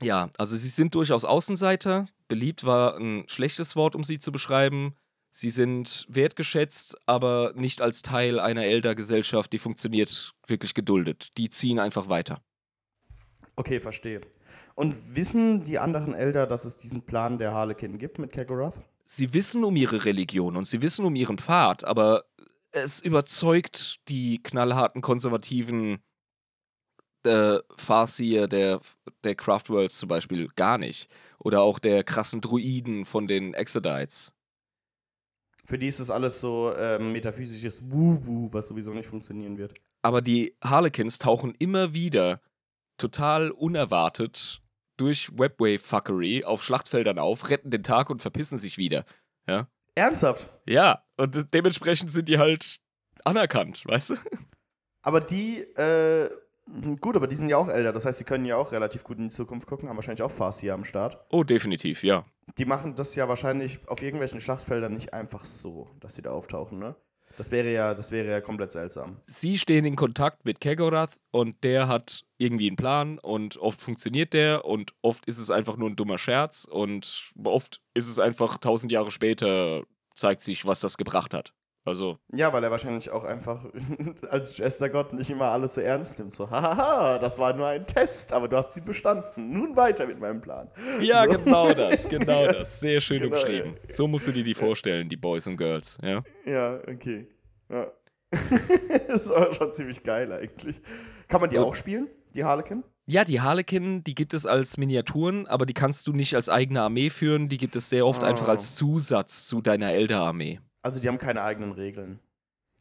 [0.00, 2.06] Ja, also sie sind durchaus Außenseiter.
[2.32, 4.94] Beliebt war ein schlechtes Wort, um sie zu beschreiben.
[5.32, 11.36] Sie sind wertgeschätzt, aber nicht als Teil einer Elder-Gesellschaft, die funktioniert, wirklich geduldet.
[11.36, 12.42] Die ziehen einfach weiter.
[13.54, 14.22] Okay, verstehe.
[14.74, 18.80] Und wissen die anderen Elder, dass es diesen Plan der Harlequin gibt mit Kagorath?
[19.04, 22.24] Sie wissen um ihre Religion und sie wissen um ihren Pfad, aber
[22.70, 25.98] es überzeugt die knallharten konservativen
[27.24, 28.80] äh, Farseer der,
[29.24, 31.08] der Craftworlds zum Beispiel gar nicht.
[31.44, 34.32] Oder auch der krassen Druiden von den Exodites.
[35.64, 39.74] Für die ist das alles so äh, metaphysisches Wuhu, was sowieso nicht funktionieren wird.
[40.02, 42.40] Aber die Harlequins tauchen immer wieder
[42.98, 44.62] total unerwartet
[44.96, 49.04] durch Webway-Fuckery auf Schlachtfeldern auf, retten den Tag und verpissen sich wieder.
[49.46, 49.68] Ja?
[49.94, 50.50] Ernsthaft?
[50.66, 52.80] Ja, und dementsprechend sind die halt
[53.24, 54.14] anerkannt, weißt du?
[55.02, 56.30] Aber die äh,
[57.00, 59.18] gut, aber die sind ja auch älter, das heißt, sie können ja auch relativ gut
[59.18, 61.18] in die Zukunft gucken, haben wahrscheinlich auch Farsi am Start.
[61.30, 62.24] Oh, definitiv, ja.
[62.58, 66.78] Die machen das ja wahrscheinlich auf irgendwelchen Schlachtfeldern nicht einfach so, dass sie da auftauchen,
[66.78, 66.96] ne?
[67.38, 69.16] Das wäre ja, das wäre ja komplett seltsam.
[69.24, 74.34] Sie stehen in Kontakt mit Kegorath und der hat irgendwie einen Plan und oft funktioniert
[74.34, 78.58] der und oft ist es einfach nur ein dummer Scherz und oft ist es einfach
[78.58, 79.84] tausend Jahre später
[80.14, 81.54] zeigt sich, was das gebracht hat.
[81.84, 82.18] Also.
[82.32, 83.64] Ja, weil er wahrscheinlich auch einfach
[84.30, 86.32] als Jestergott nicht immer alles so ernst nimmt.
[86.32, 89.52] So, haha, das war nur ein Test, aber du hast ihn bestanden.
[89.52, 90.70] Nun weiter mit meinem Plan.
[91.00, 91.38] Ja, so.
[91.38, 92.78] genau das, genau das.
[92.78, 93.72] Sehr schön genau, umschrieben.
[93.72, 93.94] Ja.
[93.94, 96.22] So musst du dir die vorstellen, die Boys und Girls, ja?
[96.44, 97.26] Ja, okay.
[97.68, 97.90] Ja.
[99.08, 100.80] das ist aber schon ziemlich geil eigentlich.
[101.26, 101.64] Kann man die oh.
[101.64, 102.84] auch spielen, die Harlequin?
[103.06, 106.82] Ja, die Harlequin, die gibt es als Miniaturen, aber die kannst du nicht als eigene
[106.82, 107.48] Armee führen.
[107.48, 108.26] Die gibt es sehr oft oh.
[108.26, 110.60] einfach als Zusatz zu deiner Elder-Armee.
[110.82, 112.20] Also die haben keine eigenen Regeln.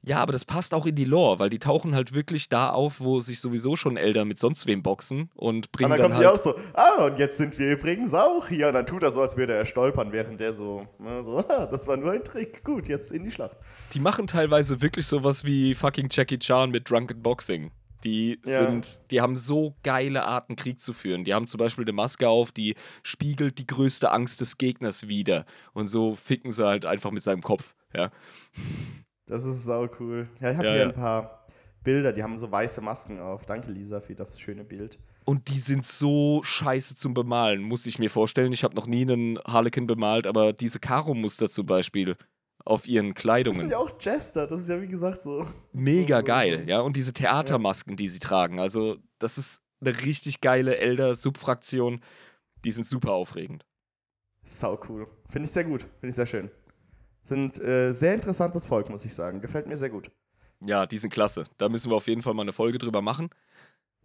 [0.03, 3.01] Ja, aber das passt auch in die Lore, weil die tauchen halt wirklich da auf,
[3.01, 6.25] wo sich sowieso schon Elder mit sonst wem boxen und bringen und dann, dann kommt
[6.25, 6.35] halt.
[6.35, 8.69] Die auch so, ah, und jetzt sind wir übrigens auch hier.
[8.69, 11.67] Und dann tut er so, als würde er stolpern, während der so, ne, so, ah,
[11.67, 12.63] das war nur ein Trick.
[12.63, 13.57] Gut, jetzt in die Schlacht.
[13.93, 17.71] Die machen teilweise wirklich sowas wie fucking Jackie Chan mit Drunken Boxing.
[18.03, 18.65] Die ja.
[18.65, 21.23] sind, die haben so geile Arten, Krieg zu führen.
[21.25, 22.73] Die haben zum Beispiel eine Maske auf, die
[23.03, 25.45] spiegelt die größte Angst des Gegners wider.
[25.73, 27.75] Und so ficken sie halt einfach mit seinem Kopf.
[27.93, 28.11] Ja.
[29.25, 30.29] Das ist sau cool.
[30.39, 30.87] Ja, ich habe ja, hier ja.
[30.87, 31.45] ein paar
[31.83, 33.45] Bilder, die haben so weiße Masken auf.
[33.45, 34.99] Danke, Lisa, für das schöne Bild.
[35.23, 38.51] Und die sind so scheiße zum Bemalen, muss ich mir vorstellen.
[38.51, 42.17] Ich habe noch nie einen Harlequin bemalt, aber diese Karo-Muster zum Beispiel
[42.65, 43.57] auf ihren Kleidungen.
[43.57, 45.45] Das sind ja auch Jester, das ist ja wie gesagt so.
[45.73, 46.69] Mega so, geil, so.
[46.69, 46.81] ja.
[46.81, 48.59] Und diese Theatermasken, die sie tragen.
[48.59, 52.01] Also, das ist eine richtig geile Elder-Subfraktion.
[52.63, 53.65] Die sind super aufregend.
[54.43, 55.07] Sau cool.
[55.29, 55.81] Finde ich sehr gut.
[55.81, 56.51] Finde ich sehr schön.
[57.23, 59.41] Sind äh, sehr interessantes Volk, muss ich sagen.
[59.41, 60.11] Gefällt mir sehr gut.
[60.63, 61.45] Ja, die sind klasse.
[61.57, 63.29] Da müssen wir auf jeden Fall mal eine Folge drüber machen.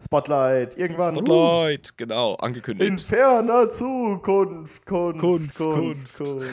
[0.02, 1.14] Spotlight, irgendwann.
[1.14, 1.94] Spotlight, uh.
[1.96, 2.90] genau, angekündigt.
[2.90, 6.18] In ferner Zukunft, Kunft, Kunft, Kunft, Kunft.
[6.18, 6.50] Kunft.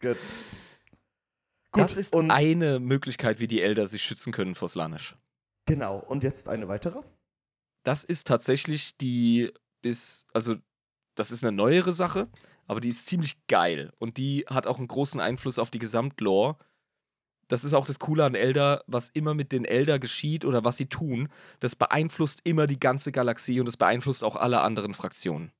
[0.00, 0.18] Gut.
[1.72, 1.82] Gut.
[1.82, 5.16] Das ist und eine Möglichkeit, wie die Elder sich schützen können vor Slanisch.
[5.66, 5.98] Genau.
[5.98, 7.00] Und jetzt eine weitere?
[7.82, 9.52] Das ist tatsächlich die
[9.82, 10.56] bis, also
[11.14, 12.28] das ist eine neuere Sache
[12.66, 16.56] aber die ist ziemlich geil und die hat auch einen großen Einfluss auf die Gesamtlore.
[17.48, 20.76] Das ist auch das Coole an Elder, was immer mit den Elder geschieht oder was
[20.78, 21.28] sie tun,
[21.60, 25.52] das beeinflusst immer die ganze Galaxie und das beeinflusst auch alle anderen Fraktionen.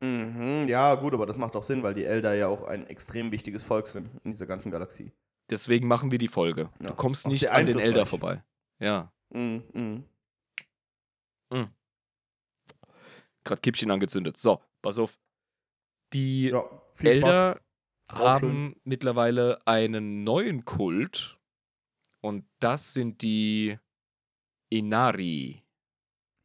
[0.00, 3.30] Mhm, ja, gut, aber das macht auch Sinn, weil die Elder ja auch ein extrem
[3.32, 5.12] wichtiges Volk sind in dieser ganzen Galaxie.
[5.50, 6.70] Deswegen machen wir die Folge.
[6.80, 6.88] Ja.
[6.88, 8.42] Du kommst nicht an den Elder vorbei.
[8.78, 9.12] Ja.
[9.30, 10.04] Mhm, mhm.
[11.50, 11.70] Mhm.
[13.44, 14.36] Gerade Kippchen angezündet.
[14.36, 15.18] So, pass auf.
[16.12, 16.64] Die ja,
[17.00, 17.60] Elder
[18.08, 21.38] haben mittlerweile einen neuen Kult
[22.20, 23.78] und das sind die
[24.68, 25.62] Inari.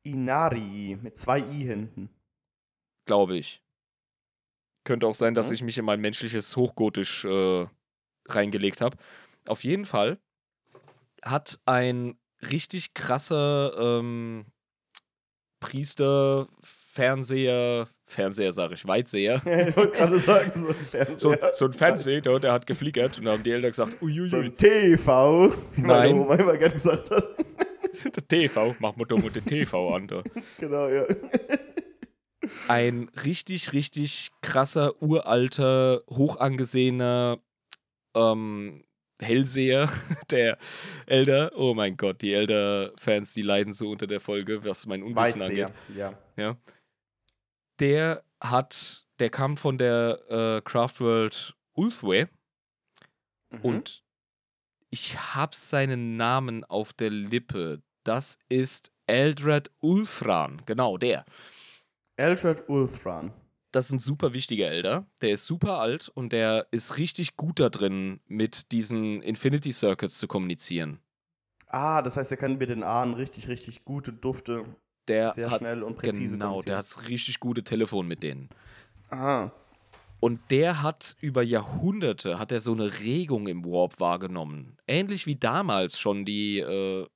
[0.03, 2.09] Inari mit zwei I hinten.
[3.05, 3.63] Glaube ich.
[4.83, 5.53] Könnte auch sein, dass mhm.
[5.53, 7.67] ich mich in mein menschliches Hochgotisch äh,
[8.27, 8.97] reingelegt habe.
[9.47, 10.19] Auf jeden Fall
[11.23, 14.45] hat ein richtig krasser ähm,
[15.59, 16.47] Priester,
[16.93, 19.41] Fernseher, Fernseher sage ich, Weitseher.
[19.45, 21.17] Ja, ich wollte gerade sagen, so ein Fernseher.
[21.17, 24.27] So, so ein Fernseher, der, der hat geflickert und dann haben die Eltern gesagt, uiuiui.
[24.27, 27.23] So ein TV, wie meine Oma immer gerne gesagt hat.
[28.05, 30.07] Der TV, mach mal doch mal den TV an.
[30.07, 30.23] Da.
[30.59, 31.05] Genau, ja.
[32.69, 37.39] Ein richtig, richtig krasser, uralter, hochangesehener
[38.15, 38.85] ähm,
[39.19, 39.89] Hellseher,
[40.31, 40.57] der
[41.05, 41.51] Elder.
[41.55, 45.67] Oh mein Gott, die Elder-Fans, die leiden so unter der Folge, was mein Unwissen Weitseher,
[45.67, 45.97] angeht.
[45.97, 46.13] Ja.
[46.37, 46.57] ja
[47.81, 52.27] der hat, der kam von der äh, Craftworld Ulthway
[53.49, 53.59] mhm.
[53.61, 54.03] und
[54.89, 57.81] ich habe seinen Namen auf der Lippe.
[58.03, 61.25] Das ist Eldred Ulthran, genau der.
[62.17, 63.33] Eldred Ulthran.
[63.71, 65.05] Das ist ein super wichtiger Elder.
[65.21, 70.17] Der ist super alt und der ist richtig gut da drin, mit diesen Infinity Circuits
[70.17, 70.99] zu kommunizieren.
[71.67, 74.65] Ah, das heißt, er kann mit den Ahnen richtig, richtig gute Dufte
[75.07, 78.49] der sehr hat, schnell und präzise Genau, der hat richtig gute Telefon mit denen.
[79.09, 79.51] Aha.
[80.19, 84.77] Und der hat über Jahrhunderte hat er so eine Regung im Warp wahrgenommen.
[84.87, 87.07] Ähnlich wie damals schon die, äh,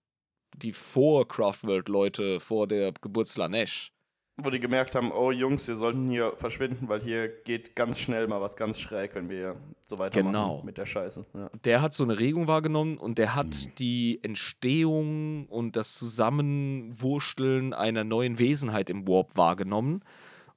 [0.56, 3.95] die Vor-Craftworld-Leute vor der Geburt Slanesh
[4.38, 8.28] wo die gemerkt haben, oh Jungs, wir sollten hier verschwinden, weil hier geht ganz schnell
[8.28, 9.56] mal was ganz schräg, wenn wir
[9.88, 10.62] so weitermachen genau.
[10.64, 11.26] mit der Scheiße.
[11.34, 11.50] Ja.
[11.64, 13.76] Der hat so eine Regung wahrgenommen und der hat mhm.
[13.80, 20.04] die Entstehung und das Zusammenwursteln einer neuen Wesenheit im Warp wahrgenommen.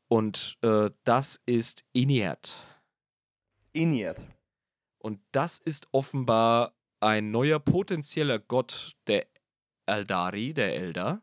[0.09, 2.57] Und äh, das ist Iniert.
[3.73, 4.19] Iniert.
[4.99, 9.27] Und das ist offenbar ein neuer potenzieller Gott der
[9.87, 11.23] Eldari, der Elder.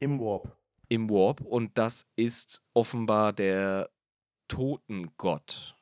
[0.00, 0.54] Im Warp
[0.92, 3.88] im Warp und das ist offenbar der
[4.48, 5.74] Totengott.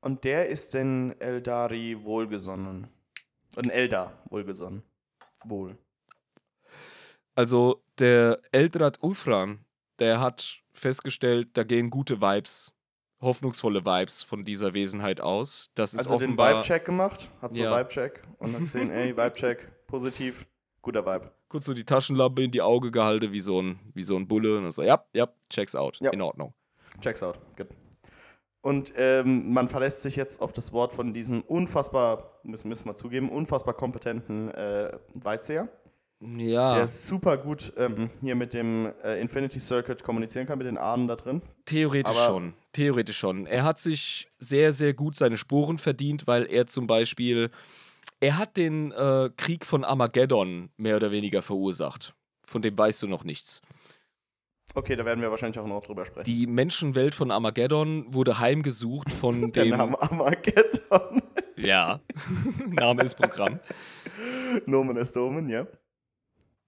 [0.00, 2.88] Und der ist den Eldari wohlgesonnen.
[3.56, 4.82] Ein Eldar wohlgesonnen.
[5.44, 5.78] Wohl.
[7.34, 9.64] Also der Eldrad Uthran,
[10.00, 12.74] der hat festgestellt, da gehen gute Vibes
[13.20, 15.70] hoffnungsvolle Vibes von dieser Wesenheit aus.
[15.74, 17.78] Das ist also offenbar, den Vibe-Check gemacht, hat so Ja.
[17.78, 20.46] Vibe-Check und hat gesehen, ey, Vibe-Check, positiv,
[20.82, 21.32] guter Vibe.
[21.48, 24.56] Kurz so die Taschenlampe in die Auge gehalten, wie so ein, wie so ein Bulle.
[24.56, 25.98] Und dann so, ja, ja, checks out.
[26.00, 26.10] Ja.
[26.10, 26.54] In Ordnung.
[27.00, 27.68] Checks out, good.
[28.60, 32.96] Und ähm, man verlässt sich jetzt auf das Wort von diesem unfassbar, müssen, müssen wir
[32.96, 35.68] zugeben, unfassbar kompetenten äh, Weitseher,
[36.20, 40.76] Ja, der super gut ähm, hier mit dem äh, Infinity Circuit kommunizieren kann, mit den
[40.76, 41.40] Ahnen da drin.
[41.66, 42.54] theoretisch aber- schon.
[42.72, 43.46] Theoretisch schon.
[43.46, 47.50] Er hat sich sehr, sehr gut seine Sporen verdient, weil er zum Beispiel,
[48.20, 52.14] er hat den äh, Krieg von Armageddon mehr oder weniger verursacht.
[52.44, 53.60] Von dem weißt du noch nichts.
[54.74, 56.24] Okay, da werden wir wahrscheinlich auch noch drüber sprechen.
[56.24, 59.76] Die Menschenwelt von Armageddon wurde heimgesucht von der dem.
[59.76, 61.22] Name Armageddon.
[61.56, 61.98] Ja,
[62.68, 63.58] Name ist Programm.
[64.66, 65.66] Nomen ist Domen, ja.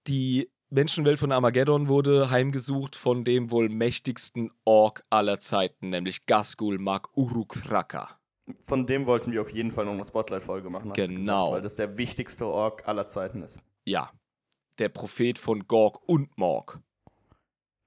[0.05, 6.77] Die Menschenwelt von Armageddon wurde heimgesucht von dem wohl mächtigsten Ork aller Zeiten, nämlich Gasgul
[6.77, 8.19] Mag Uruk Thraka.
[8.65, 11.17] Von dem wollten wir auf jeden Fall noch eine Spotlight-Folge machen, Genau.
[11.19, 13.59] gesagt, weil das der wichtigste Ork aller Zeiten ist.
[13.85, 14.11] Ja,
[14.79, 16.79] der Prophet von Gorg und Morg.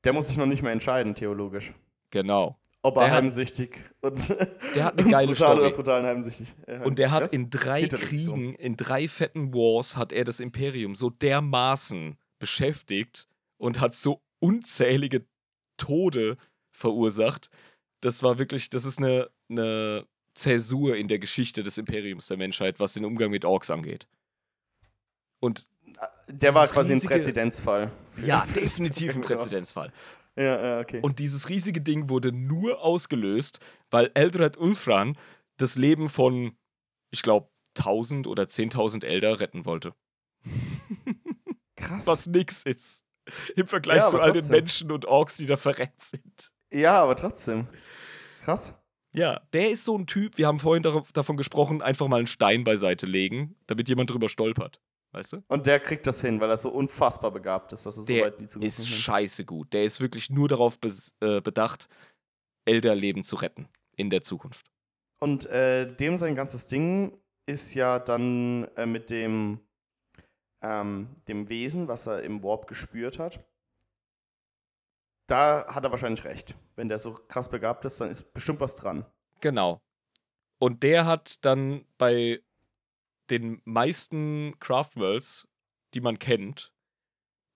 [0.04, 1.72] Der muss sich noch nicht mehr entscheiden, theologisch.
[2.10, 2.58] Genau.
[2.82, 4.28] Ob er Der hat- heimsüchtig und
[4.74, 5.70] Der hat eine geile brutal Story.
[5.72, 6.54] brutal heimsüchtig.
[6.68, 7.32] Ja, Und der hat was?
[7.32, 7.86] in drei.
[7.88, 13.26] Kriegen, in drei fetten Wars, hat er das Imperium so dermaßen beschäftigt
[13.56, 15.24] und hat so unzählige
[15.78, 16.36] Tode
[16.70, 17.48] verursacht.
[18.00, 22.80] Das war wirklich, das ist eine, eine Zäsur in der Geschichte des Imperiums der Menschheit,
[22.80, 24.06] was den Umgang mit Orks angeht.
[25.40, 25.68] Und
[26.28, 27.90] Der war quasi ein riesige- Präzedenzfall.
[28.24, 29.26] ja, definitiv ein Orks.
[29.28, 29.92] Präzedenzfall.
[30.36, 31.00] Ja, ja, okay.
[31.00, 35.16] Und dieses riesige Ding wurde nur ausgelöst, weil Eldred Ulfran
[35.58, 36.56] das Leben von,
[37.12, 37.48] ich glaube,
[37.78, 39.92] 1000 oder 10.000 Elder retten wollte.
[41.76, 42.06] Krass.
[42.06, 43.04] Was nix ist.
[43.56, 44.46] Im Vergleich Ja, zu all den.
[44.48, 46.52] Menschen und Orks, die da verrennt sind.
[46.72, 47.66] Ja, aber trotzdem.
[48.42, 48.74] Krass.
[49.14, 52.26] Ja, der ist so ein Typ, wir haben vorhin darauf, davon gesprochen, einfach mal einen
[52.26, 54.80] Stein beiseite legen, damit jemand drüber stolpert.
[55.12, 55.42] Weißt du?
[55.46, 58.24] Und der kriegt das hin, weil er so unfassbar begabt ist, dass er so Der
[58.26, 58.90] weit in die Zukunft ist nimmt.
[58.90, 59.72] scheiße gut.
[59.72, 61.88] Der ist wirklich nur darauf bes äh, bedacht,
[62.64, 64.66] Elderleben zu retten in der Zukunft.
[65.20, 67.16] Und äh, dem sein ganzes Ding
[67.46, 69.60] ist ja dann äh, mit dem,
[70.62, 73.38] ähm, dem Wesen, was er im Warp gespürt hat.
[75.26, 76.54] Da hat er wahrscheinlich recht.
[76.76, 79.06] Wenn der so krass begabt ist, dann ist bestimmt was dran.
[79.40, 79.80] Genau.
[80.58, 82.40] Und der hat dann bei
[83.30, 85.48] den meisten Craftworlds,
[85.94, 86.72] die man kennt,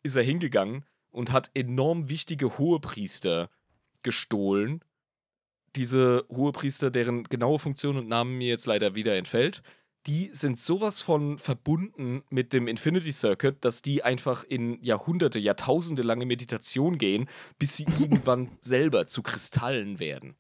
[0.03, 3.51] ist er hingegangen und hat enorm wichtige Hohepriester
[4.03, 4.83] gestohlen.
[5.77, 9.63] Diese Hohepriester, deren genaue Funktion und Namen mir jetzt leider wieder entfällt,
[10.07, 16.03] die sind sowas von verbunden mit dem Infinity Circuit, dass die einfach in Jahrhunderte, Jahrtausende
[16.03, 20.35] lange Meditation gehen, bis sie irgendwann selber zu Kristallen werden.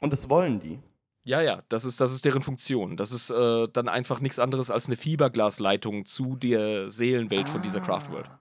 [0.00, 0.78] Und das wollen die.
[1.22, 2.96] Ja, ja, das ist, das ist deren Funktion.
[2.96, 7.80] Das ist äh, dann einfach nichts anderes als eine Fiberglasleitung zu der Seelenwelt von dieser
[7.80, 8.26] Craftworld.
[8.26, 8.40] Ah.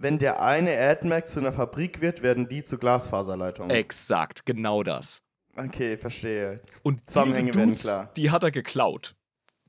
[0.00, 3.70] Wenn der eine AdMac zu einer Fabrik wird, werden die zu Glasfaserleitungen.
[3.70, 5.22] Exakt, genau das.
[5.56, 6.60] Okay, verstehe.
[6.82, 8.12] Und diese Dudes, klar.
[8.16, 9.16] die hat er geklaut.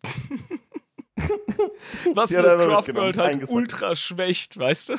[2.13, 3.55] Was hat eine er Craftworld mitgenommen, halt eingesackt.
[3.57, 4.93] ultra schwächt, weißt du?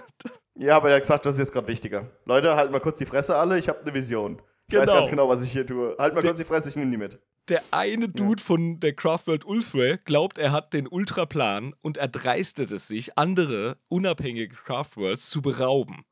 [0.56, 2.10] Ja, aber er hat gesagt, das ist jetzt gerade wichtiger.
[2.26, 4.40] Leute, halt mal kurz die Fresse alle, ich habe eine Vision.
[4.68, 4.98] Ich weiß Genau.
[4.98, 5.96] ganz genau, was ich hier tue.
[5.98, 7.18] Halt mal Die- kurz die Fresse, ich nehme die mit.
[7.48, 12.86] Der eine Dude von der Craftworld Ulfre glaubt, er hat den Ultraplan und erdreistet es
[12.86, 16.04] sich, andere unabhängige Craftworlds zu berauben.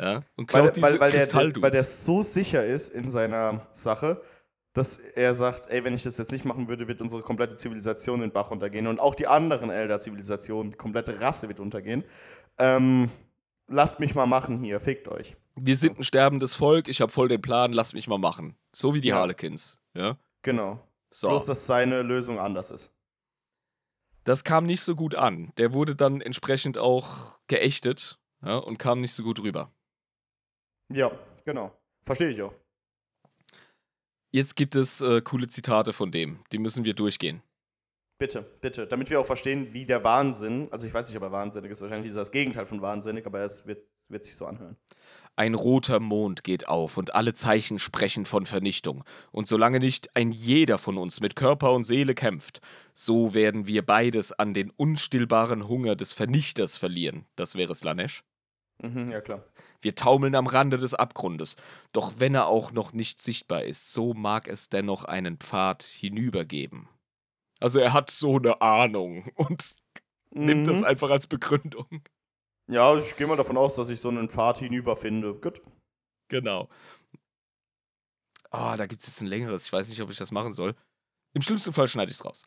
[0.00, 0.22] Ja?
[0.36, 4.22] Und Weil, klaut diese weil, weil, der, weil der so sicher ist in seiner Sache,
[4.74, 8.16] dass er sagt, ey, wenn ich das jetzt nicht machen würde, wird unsere komplette Zivilisation
[8.16, 12.04] in den Bach runtergehen und auch die anderen Elder-Zivilisationen, die komplette Rasse wird untergehen.
[12.58, 13.10] Ähm,
[13.68, 15.36] lasst mich mal machen hier, fickt euch.
[15.56, 18.56] wir sind ein sterbendes Volk, ich habe voll den Plan, lass mich mal machen.
[18.72, 19.16] So wie die Ja.
[19.16, 19.80] Harlequins.
[19.94, 20.16] Ja?
[20.42, 20.80] Genau.
[21.10, 21.28] So.
[21.28, 22.90] Bloß, dass seine Lösung anders ist.
[24.24, 25.52] das kam nicht so gut an.
[25.58, 29.70] Der wurde dann entsprechend auch geächtet ja, und kam nicht so gut rüber.
[30.88, 31.10] Ja,
[31.44, 31.72] genau.
[32.04, 32.54] Verstehe ich auch.
[34.32, 36.42] Jetzt gibt es äh, coole Zitate von dem.
[36.52, 37.42] Die müssen wir durchgehen.
[38.18, 38.86] Bitte, bitte.
[38.86, 41.82] Damit wir auch verstehen, wie der Wahnsinn, also ich weiß nicht, ob er wahnsinnig ist,
[41.82, 44.76] wahrscheinlich ist er das Gegenteil von wahnsinnig, aber es wird, wird sich so anhören.
[45.36, 49.04] Ein roter Mond geht auf und alle Zeichen sprechen von Vernichtung.
[49.32, 52.60] Und solange nicht ein jeder von uns mit Körper und Seele kämpft,
[52.94, 57.26] so werden wir beides an den unstillbaren Hunger des Vernichters verlieren.
[57.36, 58.24] Das wäre Slanesh.
[58.80, 59.44] Mhm, ja, klar.
[59.82, 61.56] Wir taumeln am Rande des Abgrundes.
[61.92, 66.88] Doch wenn er auch noch nicht sichtbar ist, so mag es dennoch einen Pfad hinübergeben.
[67.60, 69.76] Also er hat so eine Ahnung und
[70.30, 70.84] nimmt das Mhm.
[70.84, 72.02] einfach als Begründung.
[72.68, 75.34] Ja, ich gehe mal davon aus, dass ich so einen Pfad hinüber finde.
[75.34, 75.60] Gut.
[76.28, 76.68] Genau.
[78.50, 79.66] oh, da gibt es jetzt ein längeres.
[79.66, 80.74] Ich weiß nicht, ob ich das machen soll.
[81.34, 82.46] Im schlimmsten Fall schneide ich es raus.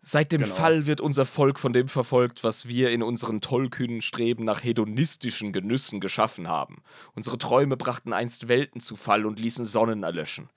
[0.00, 0.54] Seit dem genau.
[0.54, 5.52] Fall wird unser Volk von dem verfolgt, was wir in unseren tollkühnen Streben nach hedonistischen
[5.52, 6.82] Genüssen geschaffen haben.
[7.14, 10.50] Unsere Träume brachten einst Welten zu Fall und ließen Sonnen erlöschen.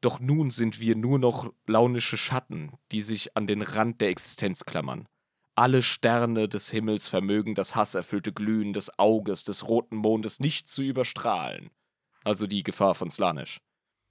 [0.00, 4.64] Doch nun sind wir nur noch launische Schatten, die sich an den Rand der Existenz
[4.64, 5.06] klammern.
[5.54, 10.82] Alle Sterne des Himmels vermögen das hasserfüllte Glühen des Auges des roten Mondes nicht zu
[10.82, 11.70] überstrahlen.
[12.24, 13.60] Also die Gefahr von Slanisch.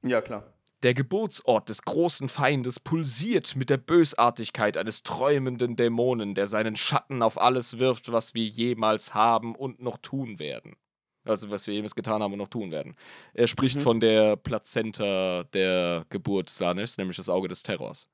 [0.04, 0.53] Ja, klar.
[0.84, 7.22] Der Geburtsort des großen Feindes pulsiert mit der Bösartigkeit eines träumenden Dämonen, der seinen Schatten
[7.22, 10.76] auf alles wirft, was wir jemals haben und noch tun werden.
[11.24, 12.98] Also, was wir jemals getan haben und noch tun werden.
[13.34, 13.82] Er spricht mhm.
[13.82, 18.10] von der Plazenta der Geburt Slanischs, nämlich das Auge des Terrors.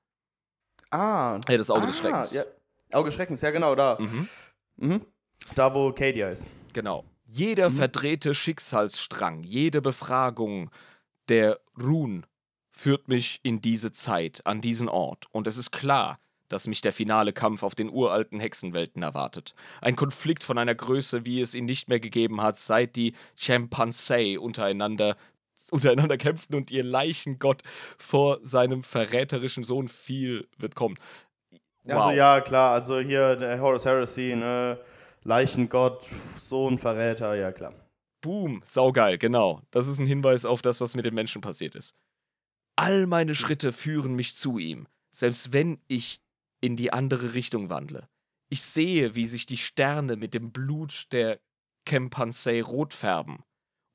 [0.91, 1.40] Ah.
[1.50, 2.34] Ja, das Auge ah, des Schreckens.
[2.34, 2.44] Ja.
[2.91, 3.98] Auge des Schreckens, ja, genau, da.
[4.00, 4.30] Mhm.
[4.76, 5.06] Mhm.
[5.56, 6.46] Da, wo Cadia ist.
[6.74, 7.04] Genau.
[7.26, 7.78] Jeder mhm.
[7.78, 10.70] verdrehte Schicksalsstrang, jede Befragung
[11.30, 12.28] der Run
[12.72, 15.26] führt mich in diese Zeit, an diesen Ort.
[15.32, 16.20] Und es ist klar,
[16.50, 19.54] dass mich der finale Kampf auf den uralten Hexenwelten erwartet.
[19.82, 24.40] Ein Konflikt von einer Größe, wie es ihn nicht mehr gegeben hat, seit die Chimpansei
[24.40, 25.16] untereinander
[25.72, 27.64] untereinander kämpften und ihr Leichengott
[27.98, 30.96] vor seinem verräterischen Sohn fiel, wird kommen.
[31.84, 31.96] Wow.
[31.96, 34.80] Also ja, klar, also hier der Horus Heresy, ne,
[35.24, 37.74] Leichengott, Sohn, Verräter, ja klar.
[38.22, 39.62] Boom, saugeil, genau.
[39.72, 41.96] Das ist ein Hinweis auf das, was mit den Menschen passiert ist.
[42.80, 46.22] All meine Schritte führen mich zu ihm, selbst wenn ich
[46.61, 48.07] in die andere Richtung wandle.
[48.47, 51.41] Ich sehe, wie sich die Sterne mit dem Blut der
[51.84, 53.43] Kempansei rot färben.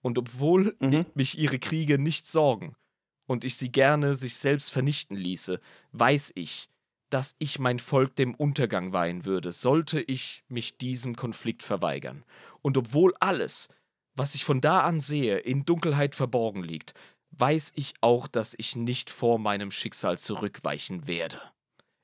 [0.02, 1.06] Und obwohl mhm.
[1.14, 2.76] mich ihre Kriege nicht sorgen
[3.24, 5.62] und ich sie gerne sich selbst vernichten ließe,
[5.92, 6.68] weiß ich,
[7.08, 12.22] dass ich mein Volk dem Untergang weihen würde, sollte ich mich diesem Konflikt verweigern.
[12.60, 13.70] Und obwohl alles,
[14.14, 16.92] was ich von da an sehe, in Dunkelheit verborgen liegt,
[17.38, 21.40] weiß ich auch, dass ich nicht vor meinem Schicksal zurückweichen werde.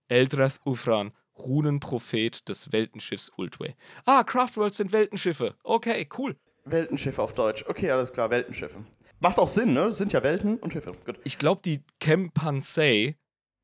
[0.09, 3.75] Eldrath Uthran, Runenprophet des Weltenschiffs Ultway.
[4.05, 5.55] Ah, Craftworlds sind Weltenschiffe.
[5.63, 6.37] Okay, cool.
[6.65, 7.65] Weltenschiffe auf Deutsch.
[7.67, 8.85] Okay, alles klar, Weltenschiffe.
[9.21, 9.93] Macht auch Sinn, ne?
[9.93, 10.93] Sind ja Welten und Schiffe.
[11.05, 11.19] Gut.
[11.25, 13.17] Ich glaube, die Kempansei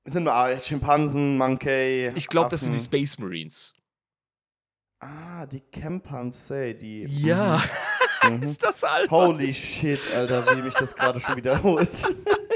[0.05, 2.12] sind nur ah, Schimpansen, Monkey.
[2.14, 3.74] Ich glaube, das sind die Space Marines.
[5.01, 7.05] Ah, die Kempansei, die.
[7.05, 7.60] Ja.
[8.31, 8.43] Mhm.
[8.43, 9.11] ist das alt?
[9.11, 12.07] Holy shit, Alter, wie mich das gerade schon wiederholt.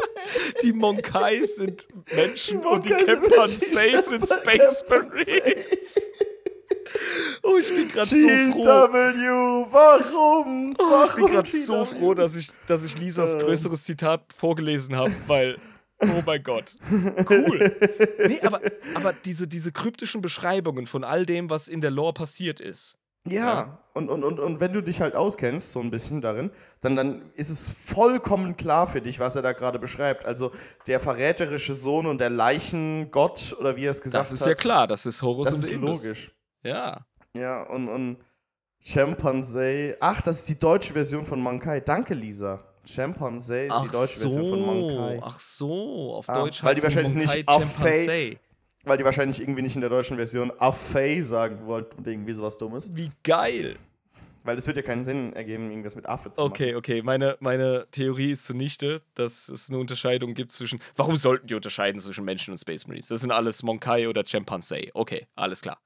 [0.63, 6.01] Die Monkai sind Menschen die und die Kempansei sind Space Marines.
[7.43, 8.65] Oh, ich bin gerade so froh.
[8.65, 10.77] W, warum?
[10.79, 13.43] Oh, ich bin gerade so froh, dass ich, dass ich Lisas ähm.
[13.43, 15.57] größeres Zitat vorgelesen habe, weil
[16.03, 16.77] Oh mein Gott.
[17.29, 17.77] Cool.
[18.27, 18.61] Nee, aber,
[18.95, 22.97] aber diese, diese kryptischen Beschreibungen von all dem, was in der Lore passiert ist.
[23.29, 26.95] Ja, Und, und, und, und wenn du dich halt auskennst, so ein bisschen darin, dann,
[26.97, 30.25] dann ist es vollkommen klar für dich, was er da gerade beschreibt.
[30.25, 30.53] Also
[30.87, 34.33] der verräterische Sohn und der Leichengott, oder wie er es gesagt hat.
[34.33, 36.05] Das ist hat, ja klar, das ist Horus das und ist Indus.
[36.05, 36.33] logisch.
[36.63, 37.05] Ja.
[37.37, 38.19] Ja, und, und
[38.81, 39.97] Chimpanzee.
[40.01, 41.81] Ach, das ist die deutsche Version von Mankai.
[41.81, 42.65] Danke, Lisa.
[42.85, 44.31] Chimpanzee ist Ach die deutsche so.
[44.31, 45.21] Version von Mankai.
[45.23, 48.39] Ach so, auf ah, Deutsch weil die wahrscheinlich Monkai nicht Chimpanzee.
[48.85, 52.57] Weil die wahrscheinlich irgendwie nicht in der deutschen Version Affe sagen wollten und irgendwie sowas
[52.57, 52.97] Dummes.
[52.97, 53.77] Wie geil!
[54.43, 56.77] Weil es wird ja keinen Sinn ergeben, irgendwas mit Affe zu okay, machen.
[56.79, 57.03] Okay, okay.
[57.03, 60.81] Meine, meine Theorie ist zunichte, dass es eine Unterscheidung gibt zwischen.
[60.97, 63.09] Warum sollten die unterscheiden zwischen Menschen und Space Marines?
[63.09, 64.91] Das sind alles Monkai oder Chimpanzee.
[64.95, 65.79] Okay, alles klar.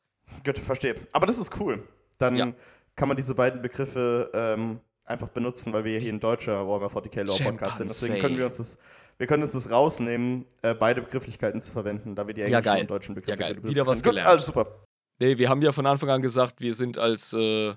[0.44, 0.96] Gut, verstehe.
[1.12, 1.82] Aber das ist cool.
[2.18, 2.52] Dann ja.
[2.94, 7.24] kann man diese beiden Begriffe ähm, einfach benutzen, weil wir hier ein deutscher Warhammer 40k
[7.24, 7.90] Lore Podcast sind.
[7.90, 8.78] Deswegen können wir uns das,
[9.18, 12.80] wir können uns das rausnehmen, äh, beide Begrifflichkeiten zu verwenden, da wir die englischen ja,
[12.80, 13.62] und deutschen Begriffe ja, geil.
[13.62, 14.26] Wieder was gelernt.
[14.26, 14.84] Gut, also super.
[15.20, 17.74] Nee, wir haben ja von Anfang an gesagt, wir sind als, äh,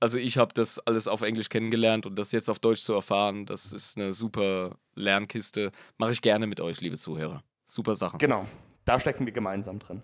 [0.00, 3.46] also ich habe das alles auf Englisch kennengelernt und das jetzt auf Deutsch zu erfahren,
[3.46, 5.72] das ist eine super Lernkiste.
[5.96, 7.42] Mache ich gerne mit euch, liebe Zuhörer.
[7.64, 8.18] Super Sachen.
[8.18, 8.46] Genau,
[8.84, 10.02] da stecken wir gemeinsam drin.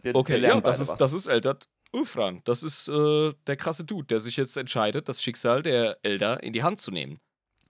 [0.00, 2.40] Wir, okay, wir ja, das ist, das ist Eltert Ufran.
[2.44, 6.52] Das ist äh, der krasse Dude, der sich jetzt entscheidet, das Schicksal der Elder in
[6.52, 7.18] die Hand zu nehmen.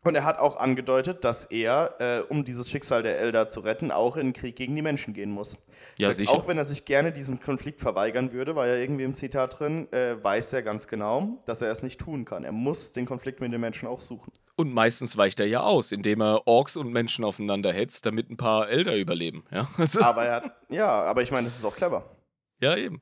[0.05, 3.93] Und er hat auch angedeutet, dass er, äh, um dieses Schicksal der Elder zu retten,
[3.93, 5.57] auch in den Krieg gegen die Menschen gehen muss.
[5.97, 6.33] Ja, sagt, sicher.
[6.33, 9.93] Auch wenn er sich gerne diesem Konflikt verweigern würde, war ja irgendwie im Zitat drin,
[9.93, 12.43] äh, weiß er ganz genau, dass er es nicht tun kann.
[12.43, 14.33] Er muss den Konflikt mit den Menschen auch suchen.
[14.57, 18.37] Und meistens weicht er ja aus, indem er Orks und Menschen aufeinander hetzt, damit ein
[18.37, 19.45] paar Elder überleben.
[19.53, 20.03] Ja, also.
[20.03, 22.17] aber er hat, ja, aber ich meine, das ist auch clever.
[22.61, 23.01] Ja, eben.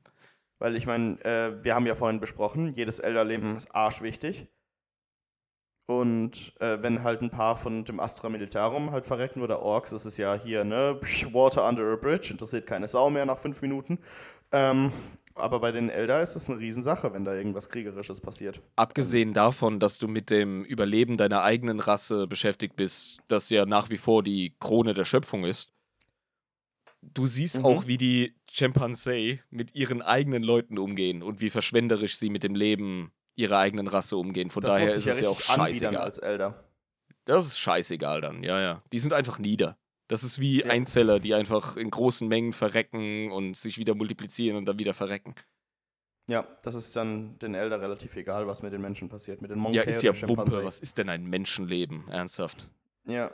[0.59, 4.47] Weil ich meine, äh, wir haben ja vorhin besprochen, jedes Elderleben ist arschwichtig.
[5.85, 10.05] Und äh, wenn halt ein paar von dem Astra Militarum halt verrecken oder Orks, das
[10.05, 10.99] ist ja hier, ne,
[11.31, 13.99] Water under a bridge, interessiert keine Sau mehr nach fünf Minuten.
[14.51, 14.91] Ähm,
[15.35, 18.61] aber bei den Elder ist es eine Riesensache, wenn da irgendwas Kriegerisches passiert.
[18.75, 23.89] Abgesehen davon, dass du mit dem Überleben deiner eigenen Rasse beschäftigt bist, das ja nach
[23.89, 25.73] wie vor die Krone der Schöpfung ist.
[27.01, 27.65] Du siehst mhm.
[27.65, 32.53] auch, wie die Chimpansee mit ihren eigenen Leuten umgehen und wie verschwenderisch sie mit dem
[32.53, 34.49] Leben ihrer eigenen Rasse umgehen.
[34.49, 35.97] Von das daher ist ja es ja auch scheißegal.
[35.97, 36.63] Als Elder.
[37.25, 38.83] Das ist scheißegal dann, ja, ja.
[38.91, 39.77] Die sind einfach nieder.
[40.07, 40.67] Das ist wie ja.
[40.67, 45.35] Einzeller, die einfach in großen Mengen verrecken und sich wieder multiplizieren und dann wieder verrecken.
[46.27, 49.41] Ja, das ist dann den Elder relativ egal, was mit den Menschen passiert.
[49.41, 50.63] Mit den Monkey Ja, ist ja Wumpe.
[50.63, 52.07] Was ist denn ein Menschenleben?
[52.09, 52.69] Ernsthaft.
[53.05, 53.31] Ja.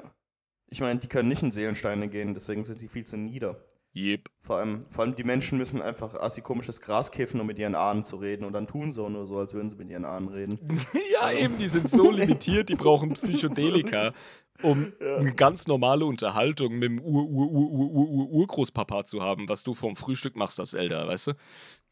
[0.69, 3.63] Ich meine, die können nicht in Seelensteine gehen, deswegen sind sie viel zu nieder.
[3.97, 4.29] Yep.
[4.41, 7.73] Vor allem, vor allem die Menschen müssen einfach assi komisches Gras kiffen, um mit ihren
[7.73, 8.45] Ahnen zu reden.
[8.45, 10.59] Und dann tun so nur so, als würden sie mit ihren Ahnen reden.
[11.13, 11.41] ja, also.
[11.41, 14.13] eben, die sind so limitiert, die brauchen Psychedelika,
[14.61, 15.17] um ja.
[15.17, 20.75] eine ganz normale Unterhaltung mit dem Ur-Ur-Ur-Ur-Urgroßpapa zu haben, was du vom Frühstück machst als
[20.75, 21.33] Elder, weißt du?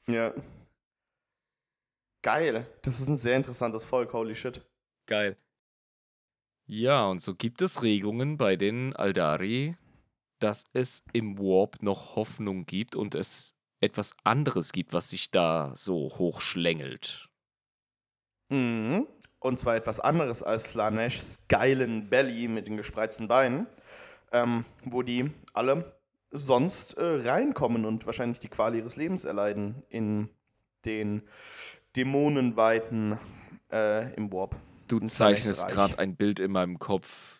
[0.06, 0.32] Ja.
[2.22, 2.53] Geil.
[2.84, 4.64] Das ist ein sehr interessantes Volk, holy shit.
[5.07, 5.38] Geil.
[6.68, 9.76] Ja, und so gibt es Regungen bei den Aldari,
[10.46, 15.74] dass es im Warp noch Hoffnung gibt und es etwas anderes gibt, was sich da
[15.76, 17.30] so hochschlängelt.
[18.50, 19.08] Mhm.
[19.40, 23.66] Und zwar etwas anderes als Slaneshs geilen Belly mit den gespreizten Beinen,
[24.32, 26.00] ähm, wo die alle
[26.30, 30.30] sonst äh, reinkommen und wahrscheinlich die Qual ihres Lebens erleiden in
[30.86, 31.24] den
[31.96, 33.18] Dämonenweiten
[33.72, 34.56] äh, im Warp.
[34.88, 37.35] Du zeichnest gerade ein Bild in meinem Kopf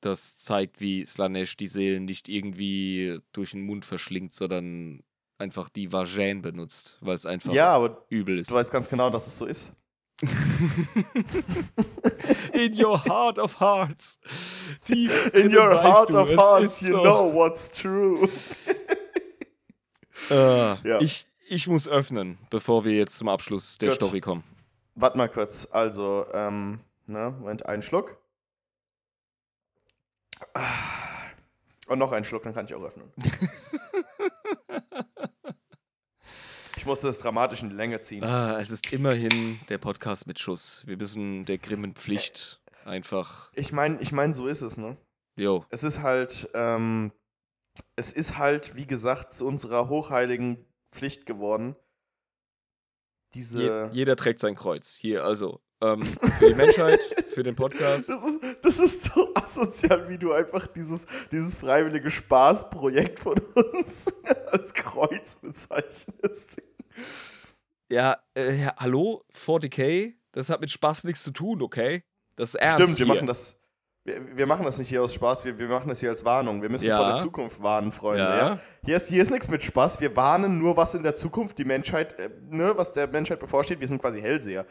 [0.00, 5.02] das zeigt, wie Slanesh die Seelen nicht irgendwie durch den Mund verschlingt, sondern
[5.38, 8.50] einfach die Vagin benutzt, weil es einfach ja, aber übel ist.
[8.50, 9.72] Du weißt ganz genau, dass es so ist.
[12.52, 14.18] In your heart of hearts.
[14.84, 17.02] Tief In your heart du, of hearts, you so.
[17.02, 18.28] know what's true.
[20.30, 21.00] uh, ja.
[21.00, 23.96] ich, ich muss öffnen, bevor wir jetzt zum Abschluss der Gut.
[23.96, 24.42] Story kommen.
[24.96, 25.68] Warte mal kurz.
[25.70, 28.18] Also, ähm, ne, Moment, einen Schluck.
[31.86, 33.12] Und noch einen Schluck, dann kann ich auch öffnen.
[36.76, 38.24] ich musste es dramatisch in die Länge ziehen.
[38.24, 40.82] Ah, es ist immerhin der Podcast mit Schuss.
[40.86, 43.50] Wir müssen der grimmen Pflicht einfach.
[43.54, 44.96] Ich meine, ich mein, so ist es, ne?
[45.36, 45.64] Jo.
[45.70, 47.12] Es ist halt, ähm,
[47.96, 51.76] es ist halt, wie gesagt, zu unserer hochheiligen Pflicht geworden.
[53.34, 53.62] Diese.
[53.62, 54.94] Je, jeder trägt sein Kreuz.
[54.94, 57.00] Hier, also, ähm, für die Menschheit,
[57.30, 58.08] für den Podcast.
[58.08, 64.12] Das ist, das ist so asozial, wie du einfach dieses, dieses freiwillige Spaßprojekt von uns
[64.52, 66.62] als Kreuz bezeichnest.
[67.90, 72.04] Ja, äh, ja, hallo, 40k, das hat mit Spaß nichts zu tun, okay?
[72.36, 72.82] Das ist ernst.
[72.82, 73.56] Stimmt, wir machen das.
[74.04, 76.62] Wir, wir, machen das nicht hier aus Spaß, wir, wir machen das hier als Warnung.
[76.62, 76.96] Wir müssen ja.
[76.96, 78.22] vor der Zukunft warnen, Freunde.
[78.22, 78.36] Ja.
[78.36, 78.58] ja?
[78.84, 80.00] Hier, ist, hier ist nichts mit Spaß.
[80.00, 83.80] Wir warnen nur, was in der Zukunft die Menschheit, äh, ne, was der Menschheit bevorsteht.
[83.80, 84.64] Wir sind quasi Hellseher.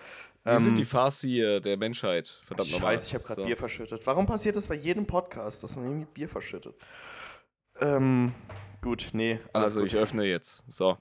[0.47, 2.39] Wir ähm, sind die Farsi der Menschheit.
[2.45, 2.93] Verdammt nochmal.
[2.93, 3.47] Scheiße, ich habe gerade so.
[3.47, 4.07] Bier verschüttet.
[4.07, 6.73] Warum passiert das bei jedem Podcast, dass man irgendwie Bier verschüttet?
[7.81, 8.33] Ähm,
[8.81, 9.41] gut, nee.
[9.51, 9.89] also, gut.
[9.89, 10.63] ich öffne jetzt.
[10.69, 10.97] So.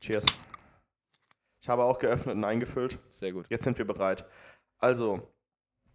[0.00, 0.26] Cheers.
[1.62, 2.98] Ich habe auch geöffnet und eingefüllt.
[3.08, 3.46] Sehr gut.
[3.48, 4.26] Jetzt sind wir bereit.
[4.76, 5.26] Also,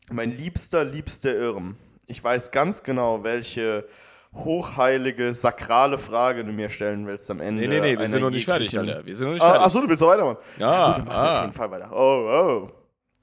[0.10, 1.78] mein liebster, liebster Irm.
[2.08, 3.88] Ich weiß ganz genau, welche
[4.34, 7.62] hochheilige, sakrale Frage du mir stellen willst am Ende.
[7.62, 9.06] Nee, nee, nee, wir sind noch nicht fertig, Alter.
[9.06, 9.62] Wir sind noch nicht fertig.
[9.62, 10.38] Ah, achso, du willst noch weitermachen?
[10.58, 11.38] Ja, gut, ah.
[11.38, 11.90] auf jeden Fall weiter.
[11.92, 12.72] Oh, oh.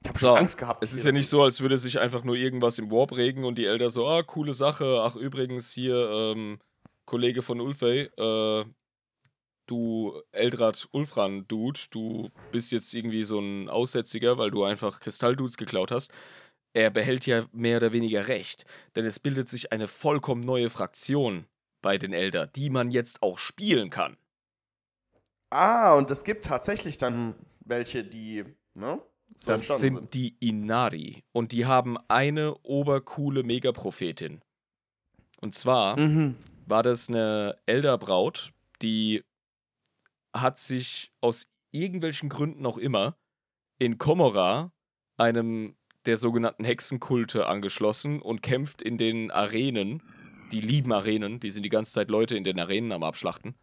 [0.03, 0.83] Ich hab so, Angst gehabt.
[0.83, 3.57] Es ist ja nicht so, als würde sich einfach nur irgendwas im Warp regen und
[3.57, 5.01] die Eltern so, ah, coole Sache.
[5.03, 6.59] Ach, übrigens hier, ähm,
[7.05, 8.65] Kollege von Ulfey, äh,
[9.65, 15.57] du Eldrad Ulfran Dude, du bist jetzt irgendwie so ein Aussätziger, weil du einfach Kristalldudes
[15.57, 16.11] geklaut hast
[16.73, 18.65] er behält ja mehr oder weniger recht,
[18.95, 21.45] denn es bildet sich eine vollkommen neue Fraktion
[21.81, 24.17] bei den Elder, die man jetzt auch spielen kann.
[25.49, 29.01] Ah, und es gibt tatsächlich dann welche, die, ne?
[29.35, 31.23] So das sind, sind die Inari.
[31.31, 34.41] Und die haben eine obercoole Megaprophetin.
[35.39, 36.35] Und zwar mhm.
[36.65, 38.51] war das eine Elderbraut,
[38.81, 39.23] die
[40.33, 43.17] hat sich aus irgendwelchen Gründen auch immer
[43.77, 44.71] in Komora,
[45.17, 45.75] einem
[46.05, 50.01] der sogenannten Hexenkulte angeschlossen und kämpft in den Arenen.
[50.51, 53.55] Die lieben Arenen, die sind die ganze Zeit Leute in den Arenen am Abschlachten.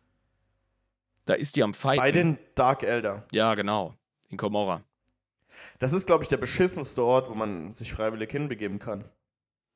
[1.25, 2.01] Da ist die am Fighten.
[2.01, 3.27] Bei den Dark Elder.
[3.33, 3.95] Ja, genau.
[4.31, 4.83] In Komorra.
[5.79, 9.05] Das ist, glaube ich, der beschissenste Ort, wo man sich freiwillig hinbegeben kann.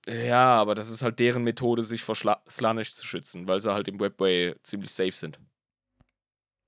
[0.07, 3.73] Ja, aber das ist halt deren Methode, sich vor Schla Slanish zu schützen, weil sie
[3.73, 5.39] halt im Webway ziemlich safe sind.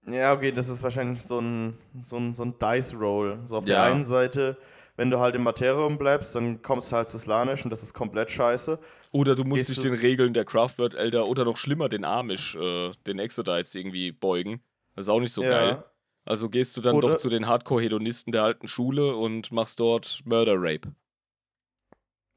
[0.06, 3.38] Ja, okay, das ist wahrscheinlich so ein, so ein, so ein Dice-Roll.
[3.42, 3.74] So auf ja.
[3.74, 4.58] der einen Seite
[4.96, 7.94] wenn du halt im Materium bleibst, dann kommst du halt zu Slanisch und das ist
[7.94, 8.78] komplett scheiße.
[9.10, 12.90] Oder du musst dich den Regeln der Craftworld Elder oder noch schlimmer den Amish, äh,
[13.06, 14.62] den Exodites irgendwie beugen.
[14.94, 15.50] Das ist auch nicht so ja.
[15.50, 15.84] geil.
[16.24, 20.20] Also gehst du dann oder doch zu den Hardcore-Hedonisten der alten Schule und machst dort
[20.24, 20.92] Murder Rape.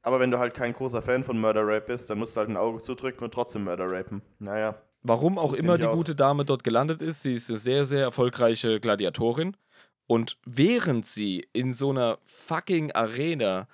[0.02, 2.48] Aber wenn du halt kein großer Fan von Murder Rape bist, dann musst du halt
[2.48, 4.22] ein Auge zudrücken und trotzdem Murder rapen.
[4.38, 4.80] Naja.
[5.02, 5.96] Warum auch immer die aus.
[5.96, 9.56] gute Dame dort gelandet ist, sie ist eine sehr, sehr erfolgreiche Gladiatorin.
[10.06, 13.68] Und während sie in so einer fucking Arena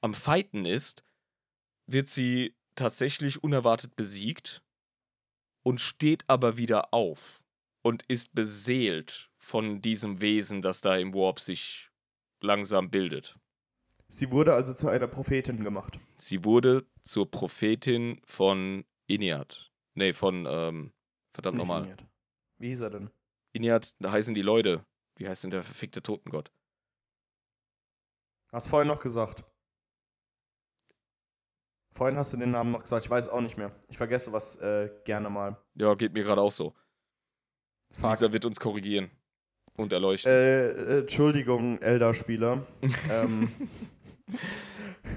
[0.00, 1.04] am Fighten ist,
[1.86, 4.62] wird sie tatsächlich unerwartet besiegt
[5.62, 7.42] und steht aber wieder auf
[7.82, 11.90] und ist beseelt von diesem Wesen, das da im Warp sich
[12.40, 13.38] langsam bildet.
[14.08, 15.98] Sie wurde also zu einer Prophetin gemacht.
[16.16, 19.72] Sie wurde zur Prophetin von Iniat.
[19.94, 20.92] Nee, von, ähm,
[21.32, 21.96] verdammt nochmal.
[22.58, 23.10] Wie hieß er denn?
[23.52, 24.84] Iniat, da heißen die Leute.
[25.16, 26.50] Wie heißt denn der verfickte Totengott?
[28.52, 29.44] Hast vorhin noch gesagt.
[31.92, 33.70] Vorhin hast du den Namen noch gesagt, ich weiß auch nicht mehr.
[33.88, 35.56] Ich vergesse was äh, gerne mal.
[35.74, 36.74] Ja, geht mir gerade auch so.
[37.92, 38.10] Fuck.
[38.10, 39.10] Lisa wird uns korrigieren
[39.76, 40.30] und erleuchten.
[40.30, 42.66] Äh, äh, Entschuldigung, Elder-Spieler.
[43.10, 43.48] ähm,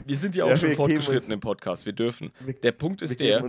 [0.06, 2.32] wir sind ja auch ja, schon fortgeschritten im Podcast, wir dürfen.
[2.42, 3.44] Wir, der Punkt ist der,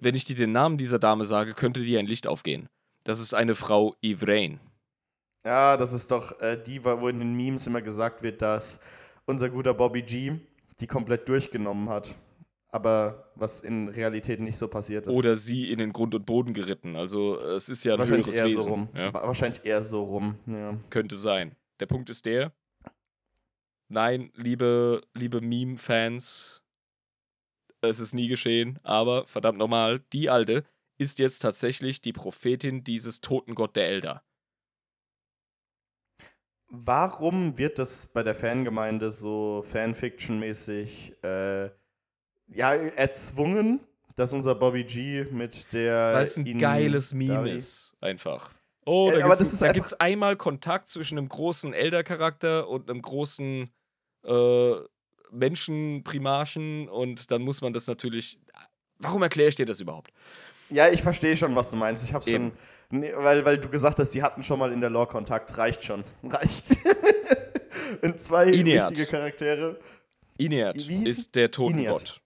[0.00, 2.68] wenn ich dir den Namen dieser Dame sage, könnte dir ein Licht aufgehen.
[3.04, 4.58] Das ist eine Frau Ivrain.
[5.44, 8.80] Ja, das ist doch äh, die, wo in den Memes immer gesagt wird, dass
[9.26, 10.38] unser guter Bobby G
[10.80, 12.16] die komplett durchgenommen hat
[12.74, 15.14] aber was in Realität nicht so passiert ist.
[15.14, 16.96] Oder sie in den Grund und Boden geritten.
[16.96, 18.60] Also es ist ja ein Wahrscheinlich höheres eher Wesen.
[18.62, 18.88] So rum.
[18.94, 19.14] Ja?
[19.14, 20.40] Wahrscheinlich eher so rum.
[20.46, 20.76] Ja.
[20.90, 21.54] Könnte sein.
[21.78, 22.52] Der Punkt ist der,
[23.88, 26.64] nein, liebe, liebe Meme-Fans,
[27.80, 30.64] es ist nie geschehen, aber verdammt nochmal, die Alte
[30.98, 34.24] ist jetzt tatsächlich die Prophetin dieses Totengott der Elder.
[36.84, 41.70] Warum wird das bei der Fangemeinde so Fanfiction-mäßig äh,
[42.48, 43.80] ja, erzwungen,
[44.16, 46.14] dass unser Bobby G mit der.
[46.14, 48.52] Weil es ein geiles Meme ist, einfach.
[48.86, 53.72] Oh, da äh, gibt es einmal Kontakt zwischen einem großen Elder-Charakter und einem großen
[54.24, 54.72] äh,
[55.30, 58.38] Menschenprimarchen und dann muss man das natürlich.
[58.98, 60.12] Warum erkläre ich dir das überhaupt?
[60.70, 62.04] Ja, ich verstehe schon, was du meinst.
[62.04, 62.52] Ich habe schon.
[62.90, 65.56] Nee, weil, weil du gesagt hast, die hatten schon mal in der Lore Kontakt.
[65.58, 66.04] Reicht schon.
[66.22, 66.76] Reicht.
[68.02, 68.90] in zwei Ineat.
[68.90, 69.78] wichtige Charaktere.
[70.38, 72.20] Ineat ist der Totengott.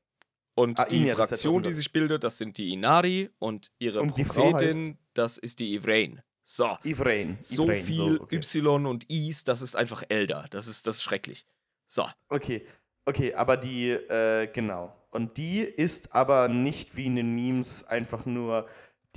[0.54, 4.12] Und ah, die Inia, Fraktion, die sich bildet, das sind die Inari und ihre und
[4.14, 6.20] Prophetin, das ist die Ivrain.
[6.42, 6.76] So.
[6.82, 7.38] Ivrain.
[7.40, 8.36] So Ivrain, viel so, okay.
[8.38, 10.46] Y und Is, das ist einfach Elder.
[10.50, 11.46] Das ist, das ist schrecklich.
[11.86, 12.08] So.
[12.28, 12.66] Okay.
[13.04, 14.94] Okay, aber die, äh, genau.
[15.10, 18.68] Und die ist aber nicht wie in den Memes einfach nur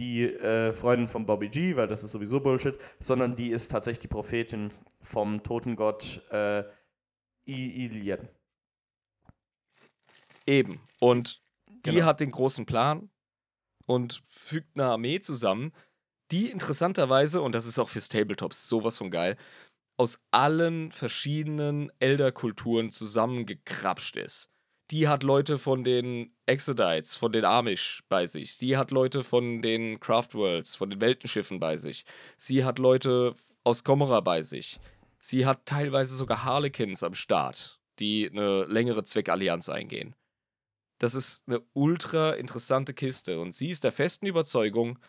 [0.02, 4.02] die äh, Freundin von Bobby G, weil das ist sowieso Bullshit, sondern die ist tatsächlich
[4.02, 6.64] die Prophetin vom Totengott äh,
[7.46, 8.28] Iliad.
[10.48, 10.82] Eben.
[11.00, 12.06] Und die genau.
[12.06, 13.12] hat den großen Plan
[13.86, 15.72] und fügt eine Armee zusammen,
[16.32, 19.38] die interessanterweise, und das ist auch fürs Tabletops sowas von geil,
[19.98, 24.50] aus allen verschiedenen Elder-Kulturen zusammengekrapscht ist.
[24.92, 28.56] Die hat Leute von den Exodites, von den Amish bei sich.
[28.56, 32.04] Sie hat Leute von den Craftworlds, von den Weltenschiffen bei sich.
[32.36, 34.82] Sie hat Leute aus Komora bei sich.
[35.18, 40.14] Sie hat teilweise sogar Harlequins am Start, die eine längere Zweckallianz eingehen.
[40.98, 45.00] Das ist eine ultra interessante Kiste und sie ist der festen Überzeugung,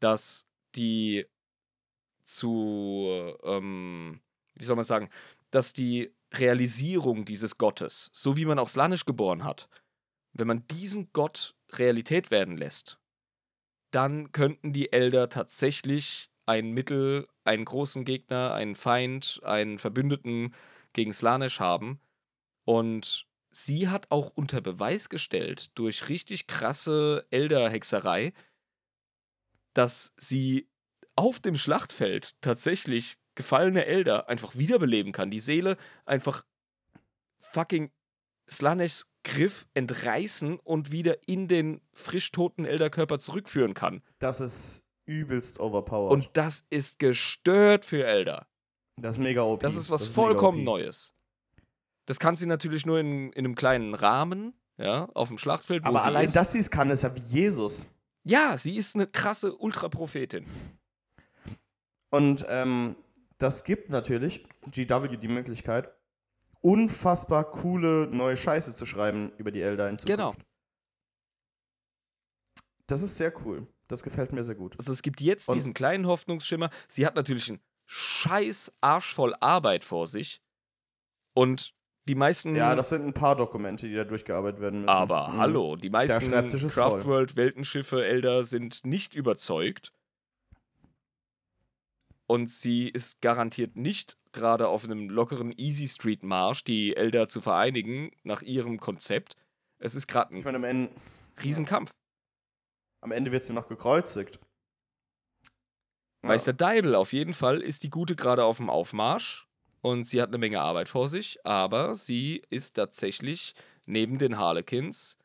[0.00, 1.26] dass die
[2.24, 4.20] zu, ähm,
[4.54, 5.08] wie soll man sagen,
[5.50, 9.68] dass die Realisierung dieses Gottes, so wie man auch Slanisch geboren hat,
[10.32, 12.98] wenn man diesen Gott Realität werden lässt,
[13.90, 20.54] dann könnten die Elder tatsächlich ein Mittel, einen großen Gegner, einen Feind, einen Verbündeten
[20.92, 22.00] gegen Slanisch haben.
[22.64, 28.32] Und sie hat auch unter Beweis gestellt, durch richtig krasse Elder-Hexerei,
[29.74, 30.68] dass sie
[31.16, 35.30] auf dem Schlachtfeld tatsächlich gefallene Elder einfach wiederbeleben kann.
[35.30, 36.44] Die Seele einfach
[37.38, 37.90] fucking
[38.48, 44.02] Slaneshs Griff entreißen und wieder in den frisch toten Elderkörper zurückführen kann.
[44.18, 46.12] Das ist übelst overpowered.
[46.12, 48.46] Und das ist gestört für Elder.
[48.96, 49.60] Das ist mega OP.
[49.60, 51.14] Das ist was das ist vollkommen Neues.
[52.06, 55.84] Das kann sie natürlich nur in, in einem kleinen Rahmen, ja, auf dem Schlachtfeld.
[55.84, 56.36] Aber allein, ist.
[56.36, 57.86] dass sie es kann, ist ja wie Jesus.
[58.24, 60.44] Ja, sie ist eine krasse Ultraprophetin.
[62.10, 62.96] Und ähm,
[63.40, 65.90] das gibt natürlich GW die Möglichkeit,
[66.60, 70.18] unfassbar coole neue Scheiße zu schreiben über die Elder in Zukunft.
[70.18, 70.34] Genau.
[72.86, 73.66] Das ist sehr cool.
[73.88, 74.76] Das gefällt mir sehr gut.
[74.78, 76.70] Also es gibt jetzt Und diesen kleinen Hoffnungsschimmer.
[76.88, 80.42] Sie hat natürlich einen scheiß Arsch voll Arbeit vor sich.
[81.32, 81.74] Und
[82.08, 82.54] die meisten.
[82.56, 84.90] Ja, das sind ein paar Dokumente, die da durchgearbeitet werden müssen.
[84.90, 85.36] Aber mhm.
[85.38, 89.92] hallo, die meisten Craftworld-Weltenschiffe Elder sind nicht überzeugt.
[92.30, 97.40] Und sie ist garantiert nicht gerade auf einem lockeren Easy Street Marsch, die Elder zu
[97.40, 99.34] vereinigen, nach ihrem Konzept.
[99.80, 100.92] Es ist gerade ein ich meine, am Ende,
[101.42, 101.90] Riesenkampf.
[103.00, 104.38] Am Ende wird sie noch gekreuzigt.
[106.22, 106.56] Meister ja.
[106.56, 109.48] Deibel, auf jeden Fall ist die Gute gerade auf dem Aufmarsch
[109.80, 113.54] und sie hat eine Menge Arbeit vor sich, aber sie ist tatsächlich
[113.86, 115.18] neben den Harlequins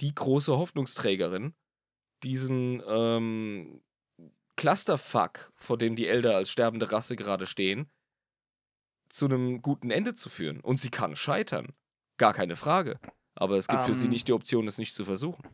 [0.00, 1.52] die große Hoffnungsträgerin,
[2.22, 3.82] diesen ähm,
[4.58, 7.88] Clusterfuck, vor dem die Elder als sterbende Rasse gerade stehen,
[9.08, 10.60] zu einem guten Ende zu führen.
[10.60, 11.68] Und sie kann scheitern.
[12.16, 12.98] Gar keine Frage.
[13.36, 14.10] Aber es gibt um, für sie ähm.
[14.10, 15.46] nicht die Option, es nicht zu versuchen.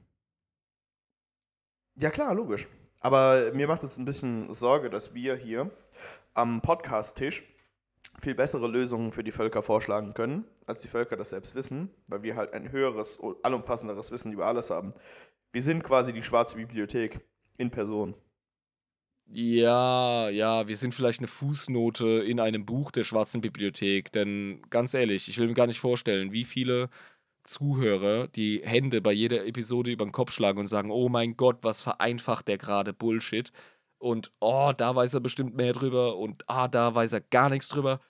[1.97, 2.67] Ja, klar, logisch.
[3.01, 5.71] Aber mir macht es ein bisschen Sorge, dass wir hier
[6.33, 7.45] am Podcast-Tisch
[8.21, 12.23] viel bessere Lösungen für die Völker vorschlagen können, als die Völker das selbst wissen, weil
[12.23, 14.95] wir halt ein höheres, allumfassenderes Wissen über alles haben.
[15.53, 17.21] Wir sind quasi die schwarze Bibliothek
[17.59, 18.15] in Person.
[19.27, 24.95] Ja, ja, wir sind vielleicht eine Fußnote in einem Buch der schwarzen Bibliothek, denn ganz
[24.95, 26.89] ehrlich, ich will mir gar nicht vorstellen, wie viele
[27.43, 31.59] Zuhörer die Hände bei jeder Episode über den Kopf schlagen und sagen, oh mein Gott,
[31.63, 33.51] was vereinfacht der gerade Bullshit
[33.99, 37.69] und oh, da weiß er bestimmt mehr drüber und ah, da weiß er gar nichts
[37.69, 38.01] drüber.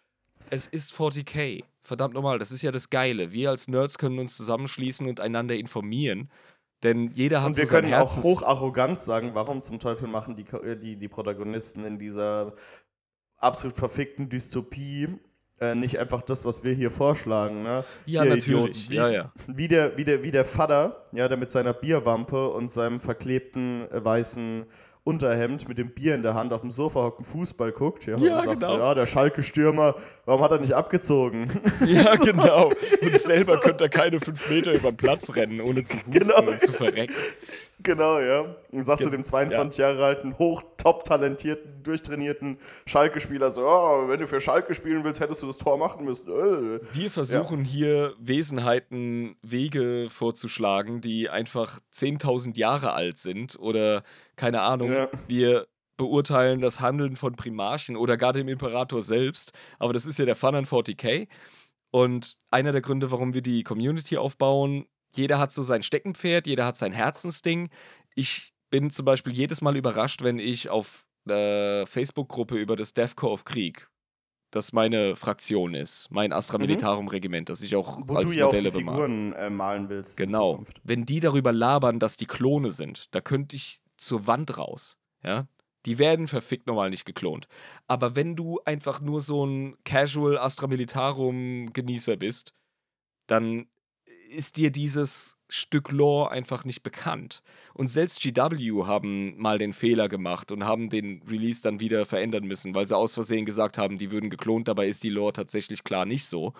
[0.51, 1.65] Es ist 40k.
[1.83, 3.33] Verdammt nochmal, das ist ja das Geile.
[3.33, 6.31] Wir als Nerds können uns zusammenschließen und einander informieren.
[6.85, 10.37] Denn jeder hat und wir so können auch hoch arrogant sagen, warum zum Teufel machen
[10.37, 10.45] die,
[10.77, 12.53] die, die Protagonisten in dieser
[13.39, 15.09] absolut verfickten Dystopie
[15.61, 17.63] äh, nicht einfach das, was wir hier vorschlagen.
[17.63, 17.85] Ne?
[18.07, 18.91] Ja, hier natürlich.
[18.91, 19.33] Wie, ja, ja.
[19.47, 23.91] Wie, der, wie, der, wie der Vater, ja, der mit seiner Bierwampe und seinem verklebten
[23.91, 24.67] äh, weißen
[25.05, 28.07] Unterhemd mit dem Bier in der Hand auf dem Sofa hocken, Fußball guckt.
[28.07, 28.75] Ja, ja und sagt genau.
[28.75, 31.51] So, ja, der Schalke-Stürmer, warum hat er nicht abgezogen?
[31.87, 32.71] Ja, genau.
[33.03, 36.51] Und selber könnte er keine fünf Meter über den Platz rennen, ohne zu husten genau.
[36.51, 37.13] und zu verrecken.
[37.85, 38.57] Genau, ja.
[38.73, 39.91] Und sagst Ge du dem 22 ja.
[39.91, 45.21] Jahre alten, hoch, top talentierten, durchtrainierten Schalke-Spieler so, oh, wenn du für Schalke spielen willst,
[45.21, 46.29] hättest du das Tor machen müssen.
[46.29, 46.81] Äh.
[46.93, 47.71] Wir versuchen ja.
[47.71, 54.03] hier Wesenheiten, Wege vorzuschlagen, die einfach 10.000 Jahre alt sind oder
[54.35, 54.93] keine Ahnung.
[54.93, 55.09] Ja.
[55.29, 55.67] Wir
[55.97, 59.53] beurteilen das Handeln von Primarchen oder gar dem Imperator selbst.
[59.79, 61.29] Aber das ist ja der Fun an 40k.
[61.91, 64.87] Und einer der Gründe, warum wir die Community aufbauen,
[65.17, 67.71] jeder hat so sein Steckenpferd, jeder hat sein Herzensding.
[68.15, 73.33] Ich bin zum Beispiel jedes Mal überrascht, wenn ich auf der Facebook-Gruppe über das Deathcore
[73.33, 73.89] of Krieg,
[74.51, 76.63] das meine Fraktion ist, mein Astra mhm.
[76.63, 79.89] Militarum Regiment, das ich auch Wo als du ja Modelle auch die Figuren äh, malen
[79.89, 80.17] willst.
[80.17, 80.65] Genau.
[80.83, 84.99] Wenn die darüber labern, dass die Klone sind, da könnte ich zur Wand raus.
[85.23, 85.47] Ja,
[85.87, 87.47] die werden verfickt normal nicht geklont.
[87.87, 92.55] Aber wenn du einfach nur so ein Casual Astra Militarum Genießer bist,
[93.27, 93.67] dann
[94.35, 97.43] ist dir dieses Stück Lore einfach nicht bekannt.
[97.73, 102.45] Und selbst GW haben mal den Fehler gemacht und haben den Release dann wieder verändern
[102.45, 105.85] müssen, weil sie aus Versehen gesagt haben, die würden geklont, dabei ist die Lore tatsächlich
[105.85, 106.53] klar nicht so.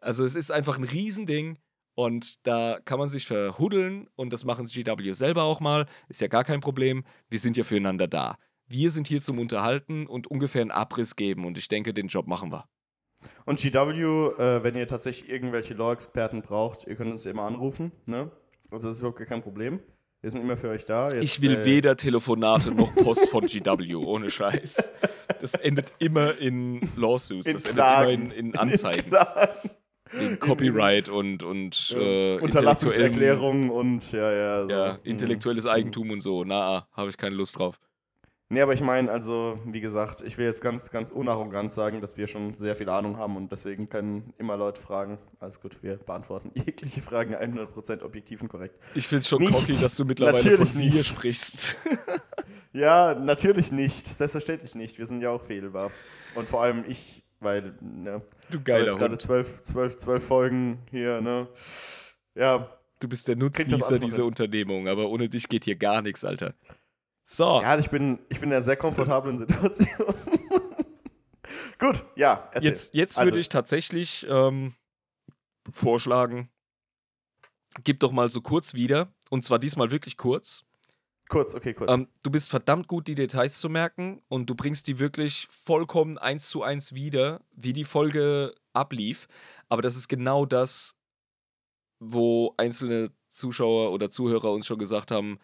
[0.00, 1.58] Also es ist einfach ein Riesending
[1.94, 6.28] und da kann man sich verhuddeln und das machen GW selber auch mal, ist ja
[6.28, 7.04] gar kein Problem.
[7.28, 8.36] Wir sind ja füreinander da.
[8.66, 12.26] Wir sind hier zum Unterhalten und ungefähr einen Abriss geben und ich denke, den Job
[12.26, 12.66] machen wir.
[13.44, 14.02] Und GW,
[14.38, 17.92] äh, wenn ihr tatsächlich irgendwelche Law-Experten braucht, ihr könnt uns immer anrufen.
[18.06, 18.30] Ne?
[18.70, 19.80] Also das ist überhaupt kein Problem.
[20.22, 21.08] Wir sind immer für euch da.
[21.08, 24.90] Jetzt, ich will äh, weder Telefonate noch Post von GW, ohne Scheiß.
[25.40, 28.10] Das endet immer in Lawsuits, in das Klagen.
[28.10, 29.12] endet immer in, in Anzeigen.
[29.12, 29.70] In
[30.12, 34.62] in Copyright und, und äh, Unterlassungserklärungen und ja, ja.
[34.64, 34.70] So.
[34.70, 35.70] Ja, intellektuelles mhm.
[35.70, 36.44] Eigentum und so.
[36.44, 37.78] Na, habe ich keine Lust drauf.
[38.52, 42.16] Nee, aber ich meine, also, wie gesagt, ich will jetzt ganz, ganz unarrogant sagen, dass
[42.16, 45.18] wir schon sehr viel Ahnung haben und deswegen können immer Leute fragen.
[45.38, 48.74] Alles gut, wir beantworten jegliche Fragen 100% objektiv und korrekt.
[48.96, 51.06] Ich finde es schon nicht, cocky, dass du mittlerweile von mir nicht.
[51.06, 51.76] sprichst.
[52.72, 54.08] ja, natürlich nicht.
[54.08, 54.98] Selbstverständlich nicht.
[54.98, 55.92] Wir sind ja auch fehlbar.
[56.34, 58.20] Und vor allem ich, weil, ne.
[58.50, 61.46] Du geiler jetzt gerade zwölf, zwölf, zwölf Folgen hier, ne.
[62.34, 62.68] Ja.
[62.98, 66.52] Du bist der Nutznießer dieser Unternehmung, aber ohne dich geht hier gar nichts, Alter.
[67.32, 67.62] So.
[67.62, 70.14] Ja, ich bin, ich bin in einer sehr komfortablen Situation.
[71.78, 72.50] Gut, ja.
[72.50, 72.68] Erzähl.
[72.68, 73.30] Jetzt, jetzt also.
[73.30, 74.74] würde ich tatsächlich ähm,
[75.72, 76.50] vorschlagen,
[77.84, 79.14] gib doch mal so kurz wieder.
[79.30, 80.64] Und zwar diesmal wirklich kurz.
[81.28, 81.94] Kurz, okay, kurz.
[81.94, 86.18] Ähm, du bist verdammt gut, die Details zu merken und du bringst die wirklich vollkommen
[86.18, 89.28] eins zu eins wieder, wie die Folge ablief.
[89.68, 90.96] Aber das ist genau das,
[92.00, 95.38] wo einzelne Zuschauer oder Zuhörer uns schon gesagt haben,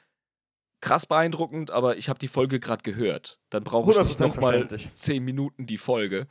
[0.86, 3.40] krass beeindruckend, aber ich habe die Folge gerade gehört.
[3.50, 6.28] Dann brauche ich nicht nochmal zehn Minuten die Folge.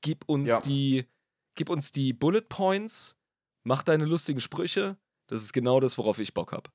[0.00, 0.60] Gib uns, ja.
[0.60, 1.06] die,
[1.54, 3.18] gib uns die Bullet Points
[3.68, 4.96] mach deine lustigen Sprüche.
[5.26, 6.70] Das ist genau das, worauf ich Bock habe.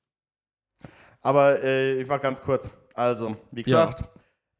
[1.20, 2.70] Aber äh, ich war ganz kurz.
[2.94, 4.08] Also, wie gesagt, ja.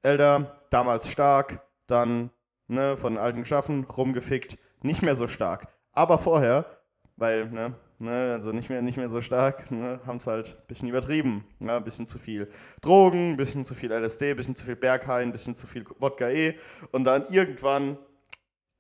[0.03, 2.31] Elder, damals stark, dann
[2.67, 5.69] ne, von alten geschaffen, rumgefickt, nicht mehr so stark.
[5.93, 6.83] Aber vorher,
[7.17, 10.67] weil, ne, ne also nicht mehr, nicht mehr so stark, ne, haben es halt ein
[10.67, 11.45] bisschen übertrieben.
[11.59, 12.49] Ne, ein bisschen zu viel
[12.81, 15.85] Drogen, ein bisschen zu viel LSD, ein bisschen zu viel Berghain, ein bisschen zu viel
[15.99, 16.57] Wodka E.
[16.93, 17.99] Und dann irgendwann,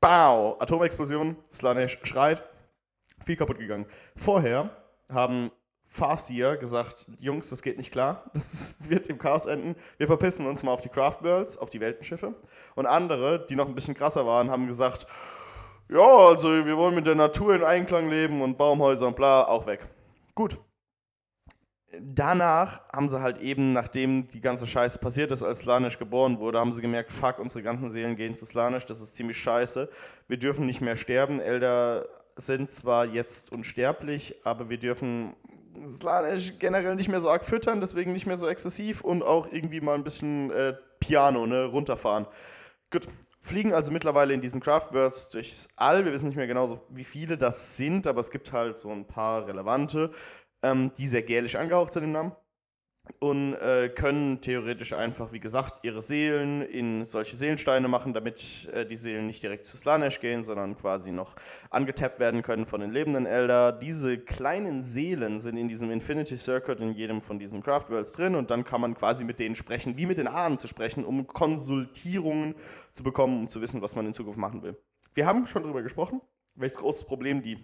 [0.01, 2.43] BAU, Atomexplosion, Slanesh schreit,
[3.24, 3.86] viel kaputt gegangen.
[4.16, 4.70] Vorher
[5.11, 5.51] haben
[5.86, 9.77] Farseer gesagt, Jungs, das geht nicht klar, das wird im Chaos enden.
[9.97, 12.35] Wir verpissen uns mal auf die Craft Worlds, auf die Weltenschiffe.
[12.74, 15.07] Und andere, die noch ein bisschen krasser waren, haben gesagt,
[15.89, 19.66] ja, also wir wollen mit der Natur in Einklang leben und Baumhäuser und bla, auch
[19.66, 19.89] weg.
[20.35, 20.59] Gut.
[22.01, 26.59] Danach haben sie halt eben, nachdem die ganze Scheiße passiert ist, als Slanisch geboren wurde,
[26.59, 29.89] haben sie gemerkt, fuck, unsere ganzen Seelen gehen zu Slanisch, das ist ziemlich scheiße.
[30.27, 31.39] Wir dürfen nicht mehr sterben.
[31.39, 35.36] Elder sind zwar jetzt unsterblich, aber wir dürfen
[35.86, 39.81] Slanisch generell nicht mehr so arg füttern, deswegen nicht mehr so exzessiv und auch irgendwie
[39.81, 42.27] mal ein bisschen äh, Piano, ne, runterfahren.
[42.90, 43.09] Gut,
[43.44, 46.04] fliegen also mittlerweile in diesen Craftwords durchs All.
[46.04, 49.06] Wir wissen nicht mehr genau, wie viele das sind, aber es gibt halt so ein
[49.06, 50.10] paar relevante,
[50.62, 52.32] ähm, die sehr gälisch angehaucht sind im Namen
[53.18, 58.86] und äh, können theoretisch einfach, wie gesagt, ihre Seelen in solche Seelensteine machen, damit äh,
[58.86, 61.36] die Seelen nicht direkt zu Slanesh gehen, sondern quasi noch
[61.70, 63.72] angetappt werden können von den lebenden Elder.
[63.72, 68.35] Diese kleinen Seelen sind in diesem Infinity Circuit in jedem von diesen Craft Worlds drin
[68.35, 71.26] und dann kann man quasi mit denen sprechen, wie mit den Ahnen zu sprechen, um
[71.26, 72.55] Konsultierungen
[72.93, 74.78] zu bekommen, um zu wissen, was man in Zukunft machen will.
[75.12, 76.22] Wir haben schon darüber gesprochen,
[76.55, 77.59] welches großes Problem die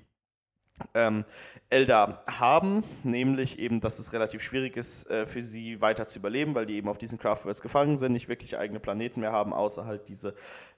[0.95, 1.25] ähm,
[1.69, 6.55] Elder haben, nämlich eben, dass es relativ schwierig ist, äh, für sie weiter zu überleben,
[6.55, 9.87] weil die eben auf diesen Craftworlds gefangen sind, nicht wirklich eigene Planeten mehr haben, außer
[9.87, 10.35] halt diese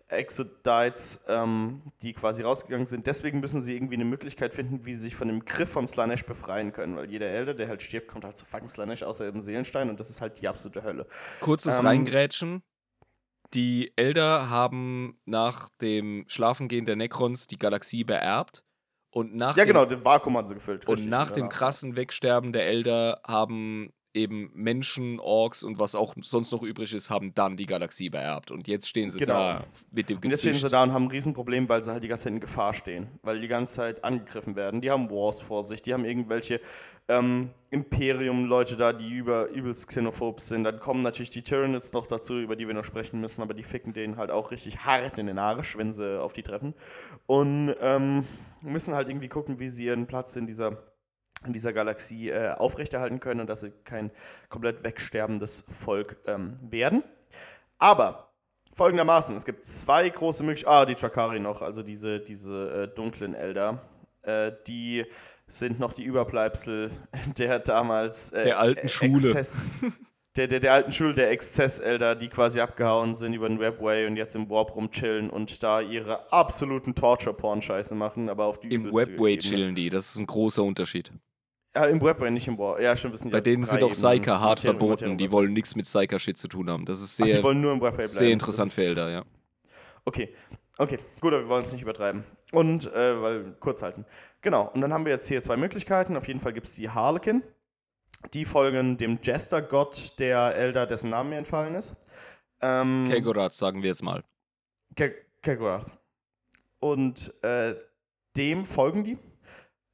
[0.08, 3.06] Exodites, ähm, die quasi rausgegangen sind.
[3.06, 6.24] Deswegen müssen sie irgendwie eine Möglichkeit finden, wie sie sich von dem Griff von Slanesh
[6.24, 9.40] befreien können, weil jeder Elder, der halt stirbt, kommt halt zu fucking Slanesh außer im
[9.40, 11.06] Seelenstein und das ist halt die absolute Hölle.
[11.40, 12.62] Kurzes ähm, Reingrätschen.
[13.54, 18.64] Die Elder haben nach dem Schlafengehen der Necrons die Galaxie beerbt
[19.12, 20.88] und nach ja, dem, genau, den Vakuum haben sie gefüllt.
[20.88, 21.32] Und nach ja.
[21.34, 26.92] dem krassen Wegsterben der Elder haben eben Menschen, Orks und was auch sonst noch übrig
[26.92, 28.50] ist, haben dann die Galaxie beerbt.
[28.50, 29.34] Und jetzt stehen sie genau.
[29.34, 30.24] da mit dem Gezücht.
[30.24, 32.34] Und jetzt stehen sie da und haben ein Riesenproblem, weil sie halt die ganze Zeit
[32.34, 33.08] in Gefahr stehen.
[33.22, 34.80] Weil die ganze Zeit angegriffen werden.
[34.80, 36.60] Die haben Wars vor sich, die haben irgendwelche
[37.08, 40.64] ähm, Imperium-Leute da, die über, übelst xenophob sind.
[40.64, 43.64] Dann kommen natürlich die Tyranids noch dazu, über die wir noch sprechen müssen, aber die
[43.64, 46.74] ficken denen halt auch richtig hart in den Arsch, wenn sie auf die treffen.
[47.26, 48.24] Und ähm,
[48.60, 50.76] müssen halt irgendwie gucken, wie sie ihren Platz in dieser
[51.46, 54.10] in dieser Galaxie äh, aufrechterhalten können und dass sie kein
[54.48, 57.02] komplett wegsterbendes Volk ähm, werden.
[57.78, 58.32] Aber
[58.74, 60.74] folgendermaßen, es gibt zwei große Möglichkeiten.
[60.74, 63.82] Ah, die Trakari noch, also diese, diese äh, dunklen Elder.
[64.22, 65.04] Äh, die
[65.48, 66.90] sind noch die Überbleibsel
[67.38, 69.12] der damals äh, der alten Schule.
[69.12, 69.76] Exzess,
[70.36, 74.16] der, der, der alten Schule der Exzess-Elder, die quasi abgehauen sind über den Webway und
[74.16, 79.36] jetzt im Warp rumchillen und da ihre absoluten Torture-Porn-Scheiße machen, aber auf die Im Webway
[79.36, 81.12] chillen die, das ist ein großer Unterschied.
[81.74, 82.80] Ja, im Webway, nicht im War.
[82.80, 83.30] Ja, schon ein bisschen.
[83.30, 85.04] Bei denen sind auch Psyker hart Materie, verboten.
[85.04, 86.84] Materie, die wollen nichts mit Psyker-Shit zu tun haben.
[86.84, 88.00] Das ist sehr, Ach, die wollen nur im bleiben.
[88.02, 89.24] sehr interessant für Elder, ja.
[90.04, 90.34] Okay,
[90.76, 92.24] okay, gut, aber wir wollen es nicht übertreiben.
[92.52, 94.04] Und, äh, weil, kurz halten.
[94.42, 96.16] Genau, und dann haben wir jetzt hier zwei Möglichkeiten.
[96.16, 97.42] Auf jeden Fall gibt es die Harlequin.
[98.34, 101.96] Die folgen dem Jester-Gott der Elder, dessen Name mir entfallen ist.
[102.60, 104.22] Ähm, Kegorath, sagen wir jetzt mal.
[104.94, 105.86] Ke Kegorath.
[106.80, 107.74] Und äh,
[108.36, 109.18] dem folgen die.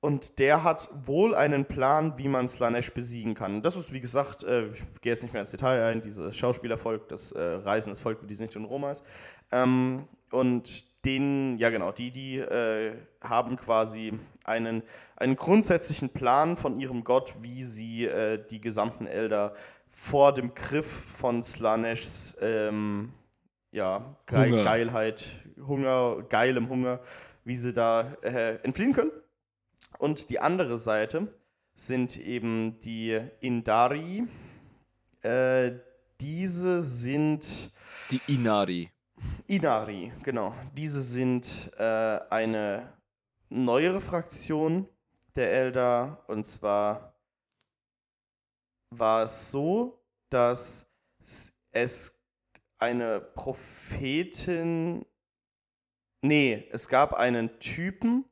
[0.00, 3.62] Und der hat wohl einen Plan, wie man Slanesh besiegen kann.
[3.62, 7.08] Das ist, wie gesagt, äh, ich gehe jetzt nicht mehr ins Detail ein, dieses Schauspielervolk,
[7.08, 9.04] das äh, reisendes Volk, wie die nicht in Roma ist.
[9.50, 14.12] Ähm, und den, ja genau, die, die äh, haben quasi
[14.44, 14.82] einen,
[15.16, 19.54] einen grundsätzlichen Plan von ihrem Gott, wie sie äh, die gesamten Elder
[19.90, 23.12] vor dem Griff von Slaneshs ähm,
[23.72, 24.64] ja, Geil Hunger.
[24.64, 25.26] Geilheit,
[25.66, 27.00] Hunger, geilem Hunger,
[27.44, 29.10] wie sie da äh, entfliehen können.
[29.98, 31.28] Und die andere Seite
[31.74, 34.26] sind eben die Indari.
[35.22, 35.72] Äh,
[36.20, 37.72] diese sind.
[38.10, 38.90] Die Inari.
[39.46, 40.54] Inari, genau.
[40.76, 42.92] Diese sind äh, eine
[43.48, 44.88] neuere Fraktion
[45.36, 46.24] der Elder.
[46.26, 47.14] Und zwar
[48.90, 50.90] war es so, dass
[51.72, 52.20] es
[52.78, 55.04] eine Prophetin.
[56.22, 58.24] Nee, es gab einen Typen,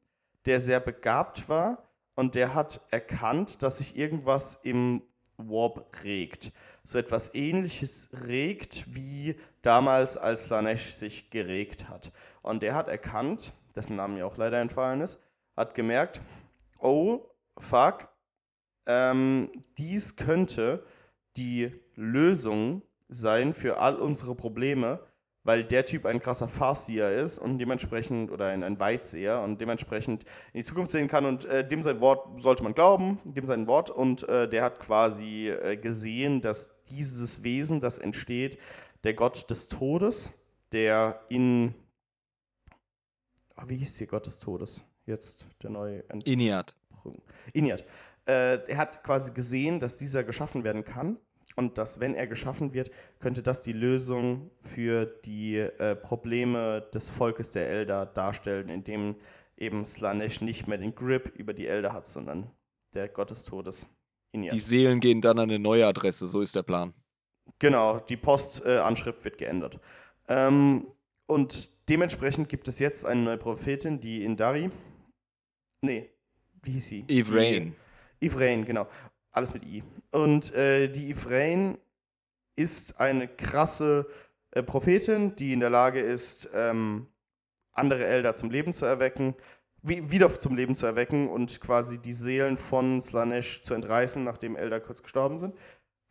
[0.47, 5.03] der sehr begabt war und der hat erkannt, dass sich irgendwas im
[5.37, 6.53] Warp regt.
[6.85, 12.13] So etwas ähnliches regt, wie damals, als Slanesh sich geregt hat.
[12.43, 15.19] Und der hat erkannt, dessen Name mir auch leider entfallen ist,
[15.57, 16.21] hat gemerkt,
[16.79, 17.29] oh,
[17.59, 18.09] fuck,
[18.87, 20.85] ähm, dies könnte
[21.37, 25.01] die Lösung sein für all unsere Probleme,
[25.47, 30.25] weil der Typ ein krasser Farseher ist und dementsprechend, oder ein, ein Weitseher und dementsprechend
[30.53, 33.67] in die Zukunft sehen kann und äh, dem sein Wort sollte man glauben, dem sein
[33.67, 38.59] Wort und äh, der hat quasi äh, gesehen, dass dieses Wesen, das entsteht,
[39.05, 40.33] der Gott des Todes,
[40.73, 41.75] der in,
[43.55, 44.83] ach, wie hieß der Gott des Todes?
[45.07, 46.09] Jetzt der neue.
[46.11, 46.75] Ent Iniat.
[47.53, 47.85] Iniat.
[48.27, 51.19] Äh, er hat quasi gesehen, dass dieser geschaffen werden kann
[51.55, 52.91] und dass, wenn er geschaffen wird,
[53.21, 59.17] könnte das die Lösung für die äh, Probleme des Volkes der Elder darstellen, indem
[59.57, 62.51] eben Slanesh nicht mehr den Grip über die Elder hat, sondern
[62.95, 63.89] der Gott des Todes.
[64.33, 64.53] Inias.
[64.53, 66.93] Die Seelen gehen dann an eine neue Adresse, so ist der Plan.
[67.59, 69.81] Genau, die Postanschrift äh, wird geändert.
[70.29, 70.89] Ähm,
[71.27, 74.71] und dementsprechend gibt es jetzt eine neue Prophetin, die Indari.
[75.83, 76.11] Nee,
[76.63, 77.05] wie hieß sie?
[77.09, 77.75] Ivrain.
[78.21, 78.89] Ivrain, genau.
[79.37, 79.83] Alles mit I.
[80.13, 81.77] Und äh, die Ifrain
[82.57, 84.07] ist eine krasse
[84.53, 87.07] äh, Prophetin, die in der Lage ist, ähm,
[87.73, 89.35] andere Elder zum Leben zu erwecken,
[89.83, 94.57] wie, wieder zum Leben zu erwecken und quasi die Seelen von Slanesh zu entreißen, nachdem
[94.57, 95.55] Elder kurz gestorben sind.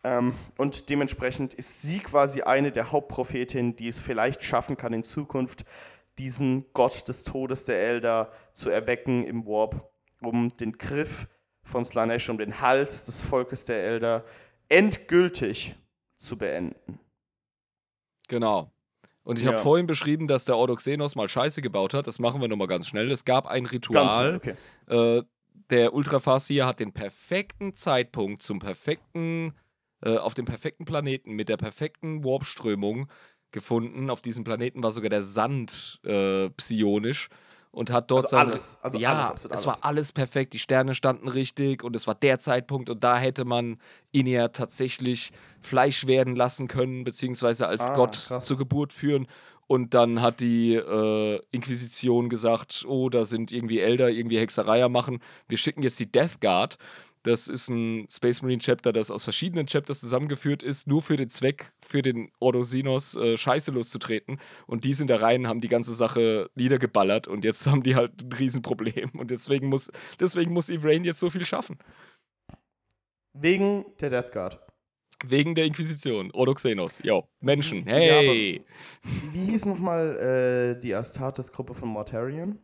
[0.04, 5.04] Ähm, und dementsprechend ist sie quasi eine der Hauptprophetinnen, die es vielleicht schaffen kann, in
[5.04, 5.66] Zukunft
[6.20, 9.90] diesen Gott des Todes der Elder zu erwecken im Warp,
[10.22, 11.28] um den Griff
[11.66, 14.24] von Slanesh um den Hals des Volkes der Elder
[14.70, 15.76] endgültig
[16.16, 17.00] zu beenden.
[18.28, 18.72] Genau.
[19.24, 19.52] Und ich ja.
[19.52, 22.06] habe vorhin beschrieben, dass der Ordoxenos mal Scheiße gebaut hat.
[22.08, 23.12] Das machen wir nochmal ganz schnell.
[23.12, 24.36] Es gab ein Ritual.
[24.36, 24.56] Okay.
[24.88, 25.24] Äh,
[25.72, 29.54] der Ultrafarsier hat den perfekten Zeitpunkt zum perfekten,
[30.04, 33.08] äh, auf dem perfekten Planeten mit der perfekten Warpströmung
[33.52, 34.12] gefunden.
[34.12, 37.30] Auf diesem Planeten war sogar der Sand äh, psionisch
[37.76, 40.60] und hat dort also seine, alles, also ja, alles, absolut es war alles perfekt, die
[40.60, 43.78] Sterne standen richtig und es war der Zeitpunkt und da hätte man
[44.14, 45.32] ihn ja tatsächlich
[45.62, 48.46] Fleisch werden lassen können, beziehungsweise als ah, Gott krass.
[48.46, 49.28] zur Geburt führen.
[49.68, 55.20] Und dann hat die äh, Inquisition gesagt, oh, da sind irgendwie Elder, irgendwie Hexereier machen.
[55.48, 56.78] Wir schicken jetzt die Death Guard.
[57.26, 61.28] Das ist ein Space Marine Chapter, das aus verschiedenen Chapters zusammengeführt ist, nur für den
[61.28, 64.40] Zweck, für den Ordosinos äh, Scheiße loszutreten.
[64.68, 68.24] Und die sind da rein, haben die ganze Sache niedergeballert und jetzt haben die halt
[68.24, 69.10] ein Riesenproblem.
[69.18, 71.80] Und deswegen muss, deswegen muss Ivrain jetzt so viel schaffen.
[73.34, 74.60] Wegen der Death Guard.
[75.26, 76.30] Wegen der Inquisition.
[76.32, 77.02] Odoxenos.
[77.04, 77.88] Jo, Menschen.
[77.88, 78.58] Hey.
[78.58, 78.64] Ja,
[79.34, 82.60] wie hieß nochmal äh, die Astartes-Gruppe von Mortarion?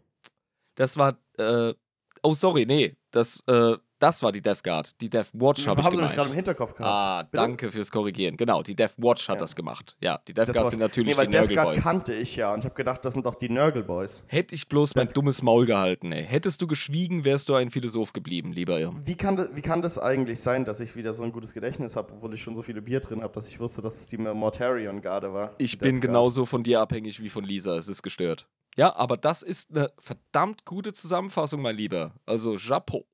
[0.75, 1.17] Das war.
[1.39, 1.73] Äh,
[2.21, 2.95] oh, sorry, nee.
[3.09, 3.41] Das.
[3.47, 4.99] Äh, das war die Death Guard.
[4.99, 6.89] Die Death Watch habe ich Haben Sie gerade im Hinterkopf gehabt.
[6.89, 7.35] Ah, Bitte?
[7.35, 8.35] danke fürs Korrigieren.
[8.35, 9.39] Genau, die Death Watch hat ja.
[9.39, 9.95] das gemacht.
[9.99, 11.83] Ja, die Death, Death Guard sind natürlich nee, weil die Death Guard Boys.
[11.83, 14.23] kannte ich ja und ich habe gedacht, das sind doch die Nörgel Boys.
[14.27, 16.23] Hätte ich bloß Death mein dummes Maul gehalten, ey.
[16.23, 19.01] Hättest du geschwiegen, wärst du ein Philosoph geblieben, lieber Irm.
[19.05, 21.95] Wie kann, das, wie kann das eigentlich sein, dass ich wieder so ein gutes Gedächtnis
[21.95, 24.17] habe, obwohl ich schon so viele Bier drin habe, dass ich wusste, dass es die
[24.17, 25.53] Mortarion-Garde war?
[25.59, 27.75] Ich bin genauso von dir abhängig wie von Lisa.
[27.77, 28.47] Es ist gestört.
[28.77, 32.13] Ja, aber das ist eine verdammt gute Zusammenfassung, mein Lieber.
[32.25, 33.05] Also, Chapeau.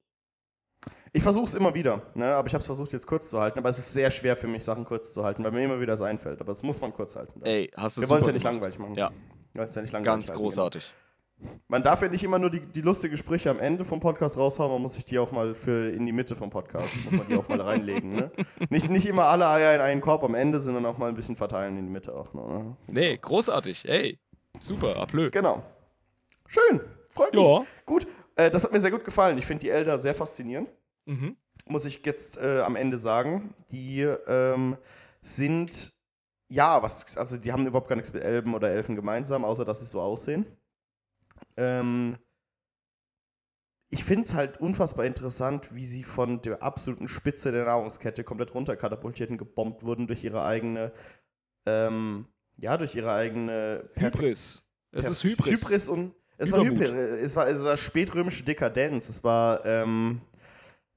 [1.14, 2.36] Ich versuche es immer wieder, ne?
[2.36, 3.60] aber ich habe es versucht jetzt kurz zu halten.
[3.60, 5.94] Aber es ist sehr schwer für mich, Sachen kurz zu halten, weil mir immer wieder
[5.94, 6.42] das einfällt.
[6.42, 7.42] Aber das muss man kurz halten.
[7.44, 8.96] Ey, hast du Wir wollen es ja nicht langweilig machen.
[8.96, 9.12] Ja.
[9.54, 10.84] Wir ja nicht langweilig Ganz halten, großartig.
[10.84, 11.08] Genau.
[11.68, 14.72] Man darf ja nicht immer nur die, die lustige Sprüche am Ende vom Podcast raushauen,
[14.72, 17.36] man muss sich die auch mal für in die Mitte vom Podcast, muss man die
[17.36, 18.16] auch mal reinlegen.
[18.16, 18.32] Ne?
[18.70, 21.36] Nicht, nicht immer alle Eier in einen Korb am Ende, sondern auch mal ein bisschen
[21.36, 22.34] verteilen in die Mitte auch.
[22.34, 22.76] Ne?
[22.92, 23.88] Nee, großartig.
[23.88, 24.18] Ey,
[24.60, 25.30] super, ablö.
[25.30, 25.62] Genau.
[26.48, 27.44] Schön, freut mich.
[27.44, 27.66] Ja.
[27.86, 29.38] Gut, äh, das hat mir sehr gut gefallen.
[29.38, 30.70] Ich finde die Elder sehr faszinierend.
[31.08, 31.38] Mhm
[31.70, 33.54] muss ich jetzt äh, am Ende sagen.
[33.72, 34.78] Die ähm,
[35.22, 35.94] sind,
[36.50, 39.80] ja, was, also die haben überhaupt gar nichts mit Elben oder Elfen gemeinsam, außer dass
[39.80, 40.46] sie so aussehen.
[41.56, 42.18] Ähm,
[43.90, 48.54] ich finde es halt unfassbar interessant, wie sie von der absoluten Spitze der Nahrungskette komplett
[48.54, 50.92] runterkatapultiert und gebombt wurden durch ihre eigene,
[51.66, 52.28] ähm,
[52.58, 54.70] ja, durch ihre eigene Hybris.
[54.92, 55.62] Es ist Hybris.
[55.62, 56.90] Hybris und es war Hybris.
[56.90, 59.08] Es war, es war spätrömische Dekadenz.
[59.10, 60.22] Es war, ähm,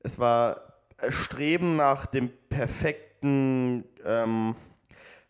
[0.02, 0.60] es war
[0.98, 4.54] äh, Streben nach dem perfekten, ähm,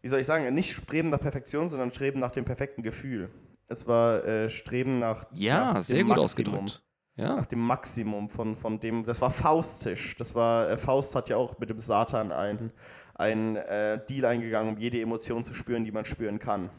[0.03, 3.31] wie soll ich sagen, nicht Streben nach Perfektion, sondern Streben nach dem perfekten Gefühl.
[3.69, 6.55] Es war äh, Streben nach, ja, nach sehr gut Maximum.
[6.55, 6.83] ausgedrückt.
[7.17, 7.37] Ja.
[7.37, 10.17] Nach dem Maximum von, von dem, das war Faustisch.
[10.17, 12.73] Das war, äh, Faust hat ja auch mit dem Satan einen,
[13.15, 16.71] einen äh, Deal eingegangen, um jede Emotion zu spüren, die man spüren kann.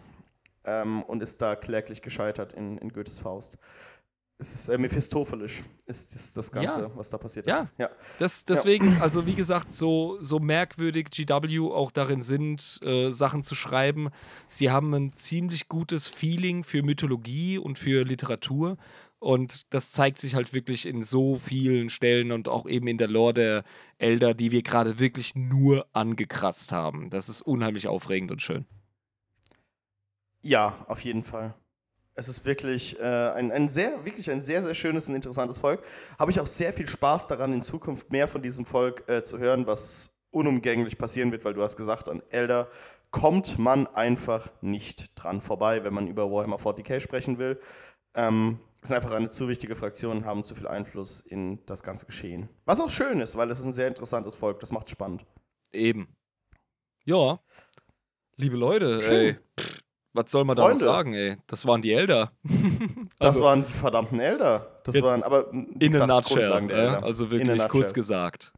[0.63, 3.57] Ähm, und ist da kläglich gescheitert in, in Goethes Faust
[4.41, 6.91] es ist äh, mephistophelisch, ist das, das Ganze, Ja.
[6.95, 7.61] was da passiert Ja.
[7.61, 7.67] ist.
[7.77, 7.89] Ja.
[8.19, 13.53] Das, deswegen, also wie gesagt, so, so merkwürdig GW auch darin sind, äh, Sachen zu
[13.55, 14.09] schreiben.
[14.47, 18.77] Sie haben ein ziemlich gutes Feeling für Mythologie und für Literatur.
[19.19, 23.07] Und das zeigt sich halt wirklich in so vielen Stellen und auch eben in der
[23.07, 23.63] Lore der
[23.99, 27.11] Elder, die wir gerade wirklich nur angekratzt haben.
[27.11, 28.65] Das ist unheimlich aufregend und schön.
[30.41, 31.53] Ja, auf jeden Fall.
[32.13, 35.81] Es ist wirklich äh, ein, ein sehr, wirklich ein sehr, sehr schönes und interessantes Volk.
[36.19, 39.39] Habe ich auch sehr viel Spaß daran, in Zukunft mehr von diesem Volk äh, zu
[39.39, 42.67] hören, was unumgänglich passieren wird, weil du hast gesagt, an Elder
[43.11, 47.59] kommt man einfach nicht dran vorbei, wenn man über Warhammer 40k sprechen will.
[48.13, 52.05] Ähm, sind einfach eine zu wichtige Fraktion und haben zu viel Einfluss in das ganze
[52.05, 52.49] Geschehen.
[52.65, 55.25] Was auch schön ist, weil es ist ein sehr interessantes Volk, das macht spannend.
[55.71, 56.15] Eben.
[57.05, 57.39] Ja.
[58.37, 59.13] Liebe Leute, Schön.
[59.13, 59.37] ey.
[59.59, 59.81] Pff,
[60.13, 60.83] was soll man da noch Freunde.
[60.83, 61.37] sagen, ey?
[61.47, 62.31] Das waren die Elder.
[63.19, 64.67] Das Also- waren die verdammten Elder.
[64.83, 66.57] Das waren aber wie In a nutshell, ja?
[66.57, 67.03] Elder.
[67.03, 68.51] also wirklich kurz gesagt.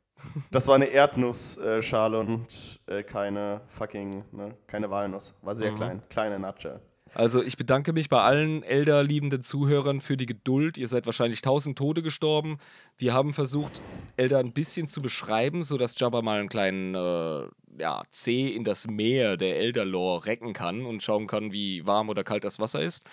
[0.51, 5.33] Das war eine Erdnussschale und äh, keine fucking, ne, keine Walnuss.
[5.41, 5.75] War sehr Mhm.
[5.75, 6.01] klein.
[6.09, 6.79] Kleine Nutshell.
[7.15, 10.77] Also ich bedanke mich bei allen Elder-liebenden Zuhörern für die Geduld.
[10.77, 12.57] Ihr seid wahrscheinlich tausend Tode gestorben.
[12.97, 13.81] Wir haben versucht,
[14.17, 17.47] Elder ein bisschen zu beschreiben, sodass Jabba mal einen kleinen äh,
[17.79, 22.23] ja, C in das Meer der Elder-Lore recken kann und schauen kann, wie warm oder
[22.23, 23.05] kalt das Wasser ist.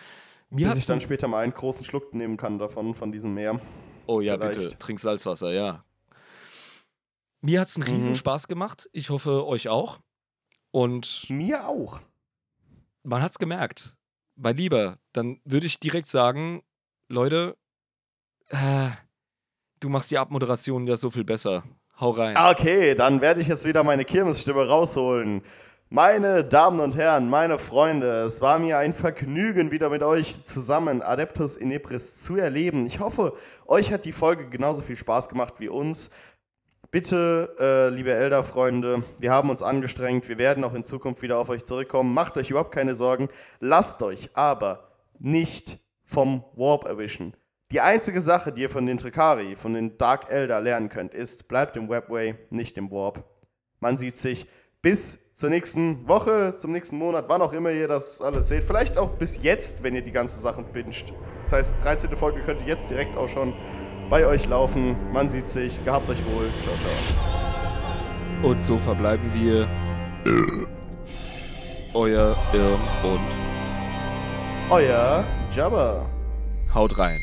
[0.48, 3.60] Mir Bis ich dann später mal einen großen Schluck nehmen kann davon, von diesem Meer.
[4.06, 4.58] Oh ja, Vielleicht.
[4.60, 5.80] bitte, trink Salzwasser, ja.
[7.42, 8.48] Mir hat es einen riesen Mhm.
[8.48, 8.90] Gemacht.
[8.92, 9.98] Ich hoffe, euch auch.
[10.72, 12.00] Und Mir auch.
[13.02, 13.96] Man hat's gemerkt.
[14.36, 16.62] Mein Lieber, dann würde ich direkt sagen,
[17.08, 17.56] Leute,
[18.48, 18.88] äh,
[19.80, 21.64] du machst die Abmoderation ja so viel besser.
[22.00, 22.36] Hau rein.
[22.36, 25.42] Okay, dann werde ich jetzt wieder meine Kirmesstimme rausholen.
[25.92, 31.02] Meine Damen und Herren, meine Freunde, es war mir ein Vergnügen, wieder mit euch zusammen
[31.02, 32.86] Adeptus Inepris zu erleben.
[32.86, 33.34] Ich hoffe,
[33.66, 36.10] euch hat die Folge genauso viel Spaß gemacht wie uns.
[36.92, 41.48] Bitte, äh, liebe Elder-Freunde, wir haben uns angestrengt, wir werden auch in Zukunft wieder auf
[41.48, 42.12] euch zurückkommen.
[42.12, 43.28] Macht euch überhaupt keine Sorgen.
[43.60, 44.90] Lasst euch aber
[45.20, 47.36] nicht vom Warp erwischen.
[47.70, 51.46] Die einzige Sache, die ihr von den Trekari, von den Dark Elder lernen könnt, ist,
[51.46, 53.22] bleibt im Webway, nicht im Warp.
[53.78, 54.48] Man sieht sich
[54.82, 58.64] bis zur nächsten Woche, zum nächsten Monat, wann auch immer ihr das alles seht.
[58.64, 61.12] Vielleicht auch bis jetzt, wenn ihr die ganzen Sachen binscht.
[61.44, 62.16] Das heißt, 13.
[62.16, 63.54] Folge könnt ihr jetzt direkt auch schon
[64.10, 64.96] bei euch laufen.
[65.12, 65.82] Man sieht sich.
[65.84, 66.50] Gehabt euch wohl.
[66.62, 68.50] Ciao, ciao.
[68.50, 69.66] Und so verbleiben wir.
[71.94, 73.20] Euer Irm und
[74.70, 76.04] Euer Jabba.
[76.74, 77.18] haut rein.